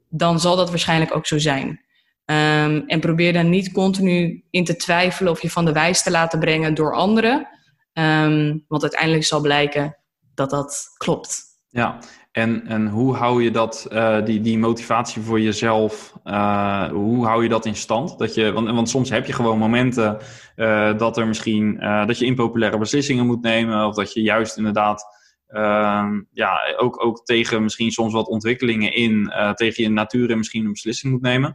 dan 0.08 0.40
zal 0.40 0.56
dat 0.56 0.70
waarschijnlijk 0.70 1.16
ook 1.16 1.26
zo 1.26 1.38
zijn. 1.38 1.84
Ehm, 2.24 2.82
en 2.86 3.00
probeer 3.00 3.32
dan 3.32 3.48
niet 3.48 3.72
continu 3.72 4.44
in 4.50 4.64
te 4.64 4.76
twijfelen 4.76 5.32
of 5.32 5.42
je 5.42 5.50
van 5.50 5.64
de 5.64 5.72
wijs 5.72 6.02
te 6.02 6.10
laten 6.10 6.38
brengen 6.38 6.74
door 6.74 6.94
anderen. 6.94 7.48
Ehm, 7.92 8.58
want 8.68 8.82
uiteindelijk 8.82 9.24
zal 9.24 9.40
blijken 9.40 9.96
dat 10.34 10.50
dat 10.50 10.84
klopt. 10.96 11.42
Ja, 11.74 11.98
en, 12.32 12.66
en 12.66 12.88
hoe 12.88 13.14
hou 13.14 13.42
je 13.42 13.50
dat, 13.50 13.88
uh, 13.92 14.24
die, 14.24 14.40
die 14.40 14.58
motivatie 14.58 15.22
voor 15.22 15.40
jezelf, 15.40 16.12
uh, 16.24 16.88
hoe 16.88 17.26
hou 17.26 17.42
je 17.42 17.48
dat 17.48 17.66
in 17.66 17.76
stand? 17.76 18.18
Dat 18.18 18.34
je, 18.34 18.52
want, 18.52 18.70
want 18.70 18.88
soms 18.88 19.10
heb 19.10 19.26
je 19.26 19.32
gewoon 19.32 19.58
momenten 19.58 20.18
uh, 20.56 20.98
dat 20.98 21.16
er 21.16 21.26
misschien, 21.26 21.78
dat 22.06 22.18
je 22.18 22.24
impopulaire 22.24 22.78
beslissingen 22.78 23.26
moet 23.26 23.42
nemen. 23.42 23.86
Of 23.86 23.94
dat 23.94 24.12
je 24.12 24.22
juist 24.22 24.56
inderdaad, 24.56 25.04
ehm, 25.48 26.20
ja, 26.32 26.74
ook, 26.76 27.04
ook 27.04 27.24
tegen 27.24 27.62
misschien 27.62 27.90
soms 27.90 28.12
wat 28.12 28.28
ontwikkelingen 28.28 28.92
in, 28.92 29.32
tegen 29.54 29.82
je 29.82 29.90
natuur 29.90 30.36
misschien 30.36 30.64
een 30.64 30.72
beslissing 30.72 31.12
moet 31.12 31.22
nemen. 31.22 31.54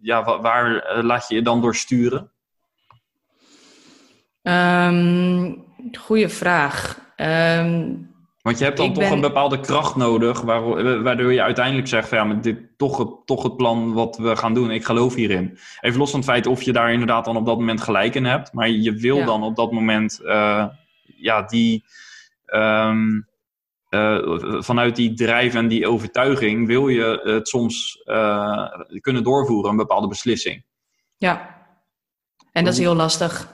Ja, 0.00 0.40
waar, 0.40 0.98
laat 1.02 1.28
je 1.28 1.34
je 1.34 1.42
dan 1.42 1.60
door 1.60 1.74
sturen? 1.74 2.30
Um, 4.42 5.64
goeie 5.92 6.28
vraag. 6.28 7.00
Um, 7.16 8.16
want 8.48 8.60
je 8.60 8.66
hebt 8.66 8.76
dan 8.76 8.92
toch 8.92 9.10
een 9.10 9.20
bepaalde 9.20 9.60
kracht 9.60 9.96
nodig, 9.96 10.40
waardoor 10.40 11.32
je 11.32 11.42
uiteindelijk 11.42 11.88
zegt: 11.88 12.08
van, 12.08 12.18
ja, 12.18 12.24
maar 12.24 12.40
dit 12.40 12.58
toch 12.76 12.98
het, 12.98 13.08
toch 13.24 13.42
het 13.42 13.56
plan 13.56 13.92
wat 13.92 14.16
we 14.16 14.36
gaan 14.36 14.54
doen. 14.54 14.70
Ik 14.70 14.84
geloof 14.84 15.14
hierin. 15.14 15.58
Even 15.80 15.98
los 15.98 16.10
van 16.10 16.20
het 16.20 16.28
feit 16.28 16.46
of 16.46 16.62
je 16.62 16.72
daar 16.72 16.92
inderdaad 16.92 17.24
dan 17.24 17.36
op 17.36 17.46
dat 17.46 17.58
moment 17.58 17.80
gelijk 17.80 18.14
in 18.14 18.24
hebt, 18.24 18.52
maar 18.52 18.68
je 18.68 18.92
wil 18.92 19.24
dan 19.24 19.42
op 19.42 19.56
dat 19.56 19.72
moment, 19.72 20.20
uh, 20.22 20.66
ja, 21.16 21.42
die. 21.42 21.84
Um, 22.46 23.26
uh, 23.90 24.60
vanuit 24.60 24.96
die 24.96 25.14
drijf 25.14 25.54
en 25.54 25.68
die 25.68 25.88
overtuiging 25.88 26.66
wil 26.66 26.88
je 26.88 27.20
het 27.22 27.48
soms 27.48 28.02
uh, 28.04 28.66
kunnen 29.00 29.22
doorvoeren, 29.22 29.70
een 29.70 29.76
bepaalde 29.76 30.08
beslissing. 30.08 30.64
Ja, 31.16 31.56
en 32.52 32.64
dat 32.64 32.72
is 32.72 32.78
heel 32.78 32.94
lastig. 32.94 33.48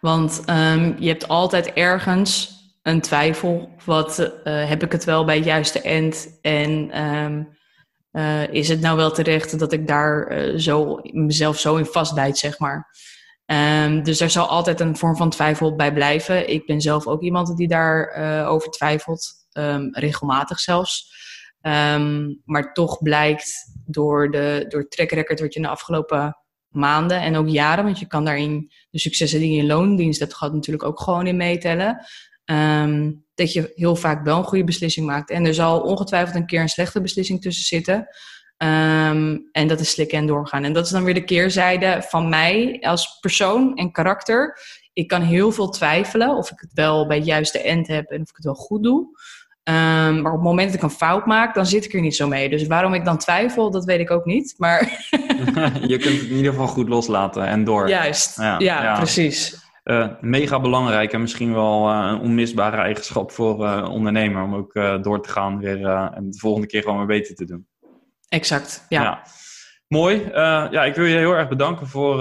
Want 0.00 0.42
um, 0.50 0.96
je 0.98 1.08
hebt 1.08 1.28
altijd 1.28 1.72
ergens 1.72 2.57
een 2.88 3.00
twijfel. 3.00 3.70
Wat 3.84 4.18
uh, 4.18 4.68
heb 4.68 4.82
ik 4.82 4.92
het 4.92 5.04
wel 5.04 5.24
bij 5.24 5.36
het 5.36 5.44
juiste 5.44 5.80
end? 5.80 6.38
En 6.42 7.02
um, 7.02 7.56
uh, 8.12 8.48
is 8.48 8.68
het 8.68 8.80
nou 8.80 8.96
wel 8.96 9.10
terecht 9.10 9.58
dat 9.58 9.72
ik 9.72 9.86
daar 9.86 10.32
uh, 10.32 10.58
zo 10.58 10.98
mezelf 11.02 11.58
zo 11.58 11.76
in 11.76 11.84
vastbijt, 11.84 12.38
zeg 12.38 12.58
maar. 12.58 12.96
Um, 13.46 14.02
dus 14.02 14.20
er 14.20 14.30
zal 14.30 14.46
altijd 14.46 14.80
een 14.80 14.96
vorm 14.96 15.16
van 15.16 15.30
twijfel 15.30 15.76
bij 15.76 15.92
blijven. 15.92 16.50
Ik 16.50 16.66
ben 16.66 16.80
zelf 16.80 17.06
ook 17.06 17.22
iemand 17.22 17.56
die 17.56 17.68
daarover 17.68 18.46
over 18.46 18.70
twijfelt, 18.70 19.32
um, 19.52 19.88
regelmatig 19.92 20.60
zelfs. 20.60 21.12
maar 22.44 22.72
toch 22.72 23.02
blijkt 23.02 23.52
door, 23.86 24.30
de, 24.30 24.64
door 24.68 24.88
track 24.88 25.10
record 25.10 25.40
wat 25.40 25.52
je 25.52 25.60
in 25.60 25.64
de 25.64 25.72
afgelopen 25.72 26.36
maanden 26.68 27.20
en 27.20 27.36
ook 27.36 27.48
jaren, 27.48 27.84
want 27.84 27.98
je 27.98 28.06
kan 28.06 28.24
daarin 28.24 28.70
de 28.90 28.98
successen 28.98 29.40
die 29.40 29.52
je 29.52 29.58
in 29.58 29.66
loondienst 29.66 30.20
hebt 30.20 30.34
gehad 30.34 30.54
natuurlijk 30.54 30.84
ook 30.84 31.00
gewoon 31.00 31.26
in 31.26 31.36
meetellen. 31.36 32.06
Um, 32.50 33.26
dat 33.34 33.52
je 33.52 33.72
heel 33.74 33.96
vaak 33.96 34.24
wel 34.24 34.38
een 34.38 34.44
goede 34.44 34.64
beslissing 34.64 35.06
maakt. 35.06 35.30
En 35.30 35.46
er 35.46 35.54
zal 35.54 35.80
ongetwijfeld 35.80 36.36
een 36.36 36.46
keer 36.46 36.60
een 36.60 36.68
slechte 36.68 37.00
beslissing 37.00 37.40
tussen 37.40 37.64
zitten. 37.64 37.96
Um, 37.96 39.48
en 39.52 39.66
dat 39.66 39.80
is 39.80 39.90
slikken 39.90 40.18
en 40.18 40.26
doorgaan. 40.26 40.64
En 40.64 40.72
dat 40.72 40.84
is 40.84 40.90
dan 40.90 41.04
weer 41.04 41.14
de 41.14 41.24
keerzijde 41.24 42.02
van 42.08 42.28
mij 42.28 42.78
als 42.80 43.18
persoon 43.20 43.76
en 43.76 43.92
karakter. 43.92 44.58
Ik 44.92 45.08
kan 45.08 45.22
heel 45.22 45.52
veel 45.52 45.68
twijfelen 45.68 46.36
of 46.36 46.50
ik 46.50 46.60
het 46.60 46.72
wel 46.72 47.06
bij 47.06 47.16
het 47.16 47.26
juiste 47.26 47.62
end 47.62 47.86
heb 47.86 48.10
en 48.10 48.20
of 48.22 48.28
ik 48.28 48.36
het 48.36 48.44
wel 48.44 48.54
goed 48.54 48.82
doe. 48.82 49.00
Um, 49.64 50.22
maar 50.22 50.32
op 50.32 50.38
het 50.38 50.46
moment 50.46 50.66
dat 50.66 50.76
ik 50.76 50.82
een 50.82 50.96
fout 50.96 51.26
maak, 51.26 51.54
dan 51.54 51.66
zit 51.66 51.84
ik 51.84 51.94
er 51.94 52.00
niet 52.00 52.16
zo 52.16 52.28
mee. 52.28 52.48
Dus 52.48 52.66
waarom 52.66 52.94
ik 52.94 53.04
dan 53.04 53.18
twijfel, 53.18 53.70
dat 53.70 53.84
weet 53.84 54.00
ik 54.00 54.10
ook 54.10 54.24
niet. 54.24 54.54
Maar 54.56 54.80
je 55.86 55.96
kunt 55.98 56.20
het 56.20 56.30
in 56.30 56.36
ieder 56.36 56.52
geval 56.52 56.66
goed 56.66 56.88
loslaten 56.88 57.46
en 57.46 57.64
door. 57.64 57.88
Juist, 57.88 58.36
ja, 58.36 58.58
ja. 58.58 58.96
precies. 58.96 59.67
Uh, 59.88 60.08
mega 60.20 60.60
belangrijk 60.60 61.12
en 61.12 61.20
misschien 61.20 61.54
wel 61.54 61.90
uh, 61.90 62.08
een 62.10 62.20
onmisbare 62.20 62.76
eigenschap 62.76 63.30
voor 63.30 63.64
uh, 63.64 63.88
ondernemer 63.90 64.42
om 64.42 64.54
ook 64.54 64.72
door 65.02 65.22
te 65.22 65.28
gaan 65.28 65.58
weer 65.58 65.86
en 65.86 66.30
de 66.30 66.38
volgende 66.38 66.66
keer 66.66 66.82
gewoon 66.82 66.96
weer 66.96 67.06
beter 67.06 67.34
te 67.34 67.44
doen. 67.44 67.66
Exact, 68.28 68.86
ja. 68.88 69.02
ja. 69.02 69.22
Mooi. 69.86 70.28
ja, 70.70 70.84
ik 70.84 70.94
wil 70.94 71.04
je 71.04 71.16
heel 71.16 71.32
erg 71.32 71.48
bedanken 71.48 71.86
voor 71.86 72.18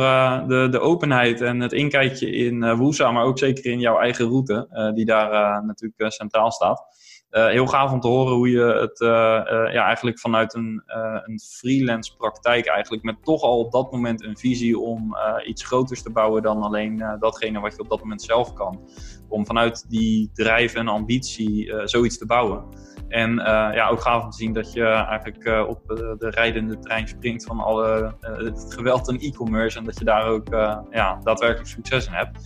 de, 0.47 0.67
de 0.71 0.79
openheid 0.79 1.41
en 1.41 1.59
het 1.59 1.73
inkijkje 1.73 2.31
in 2.31 2.75
Woesa, 2.75 3.11
maar 3.11 3.23
ook 3.23 3.39
zeker 3.39 3.71
in 3.71 3.79
jouw 3.79 3.99
eigen 3.99 4.25
route, 4.25 4.91
die 4.95 5.05
daar 5.05 5.65
natuurlijk 5.65 6.11
centraal 6.11 6.51
staat. 6.51 6.83
Uh, 7.31 7.47
heel 7.47 7.67
gaaf 7.67 7.91
om 7.91 7.99
te 7.99 8.07
horen 8.07 8.33
hoe 8.33 8.49
je 8.49 8.63
het 8.63 8.99
uh, 8.99 9.09
uh, 9.09 9.73
ja, 9.73 9.85
eigenlijk 9.85 10.19
vanuit 10.19 10.53
een, 10.53 10.83
een 11.25 11.39
freelance 11.39 12.15
praktijk 12.15 12.67
eigenlijk 12.67 13.03
met 13.03 13.23
toch 13.23 13.41
al 13.41 13.59
op 13.59 13.71
dat 13.71 13.91
moment 13.91 14.23
een 14.23 14.37
visie 14.37 14.79
om 14.79 15.15
iets 15.45 15.65
groters 15.65 16.01
te 16.01 16.11
bouwen 16.11 16.41
dan 16.41 16.61
alleen 16.61 17.17
datgene 17.19 17.59
wat 17.59 17.71
je 17.75 17.81
op 17.81 17.89
dat 17.89 17.99
moment 17.99 18.21
zelf 18.21 18.53
kan. 18.53 18.89
Om 19.27 19.45
vanuit 19.45 19.89
die 19.89 20.29
drijf 20.33 20.73
en 20.73 20.87
ambitie 20.87 21.73
zoiets 21.85 22.17
te 22.17 22.25
bouwen. 22.25 22.63
En 23.09 23.35
ja, 23.73 23.87
ook 23.87 24.01
gaaf 24.01 24.23
om 24.23 24.29
te 24.29 24.37
zien 24.37 24.53
dat 24.53 24.73
je 24.73 24.85
eigenlijk 24.85 25.67
op 25.67 25.81
de 26.19 26.29
rijdende 26.29 26.79
trein 26.79 27.07
springt 27.07 27.45
van 27.45 27.59
alle, 27.59 28.13
het 28.21 28.65
geweld 28.69 29.09
en 29.09 29.19
e-commerce 29.19 29.77
en 29.77 29.83
dat 29.83 29.99
je 29.99 30.05
daar 30.05 30.25
ook 30.25 30.47
ja, 30.91 31.19
daadwerkelijk 31.23 31.69
succes 31.69 32.07
in 32.07 32.13
hebt. 32.13 32.39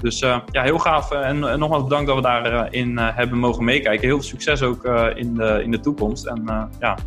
Dus 0.00 0.18
ja, 0.18 0.42
heel 0.50 0.78
gaaf. 0.78 1.10
Eh, 1.10 1.28
en, 1.28 1.44
en, 1.44 1.58
nogmaals 1.58 1.82
bedankt 1.82 2.06
dat 2.06 2.16
we 2.16 2.22
daarin 2.22 2.98
hebben 2.98 3.38
mogen 3.38 3.64
meekijken. 3.64 4.06
Heel 4.06 4.16
veel 4.16 4.28
succes 4.28 4.62
ook 4.62 4.84
in, 5.14 5.34
de, 5.34 5.60
in 5.62 5.70
de 5.70 5.80
toekomst. 5.80 6.26
En 6.26 6.70
ja, 6.80 6.98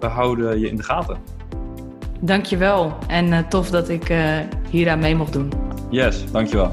we 0.00 0.06
houden 0.06 0.60
je 0.60 0.68
in 0.68 0.76
de 0.76 0.82
gaten. 0.82 1.16
Dankjewel. 2.20 2.92
En 3.08 3.48
tof 3.48 3.70
dat 3.70 3.88
ik 3.88 4.14
hier 4.70 4.90
aan 4.90 4.98
mee 4.98 5.16
mocht 5.16 5.32
doen. 5.32 5.52
Yes, 5.90 6.30
dankjewel. 6.30 6.72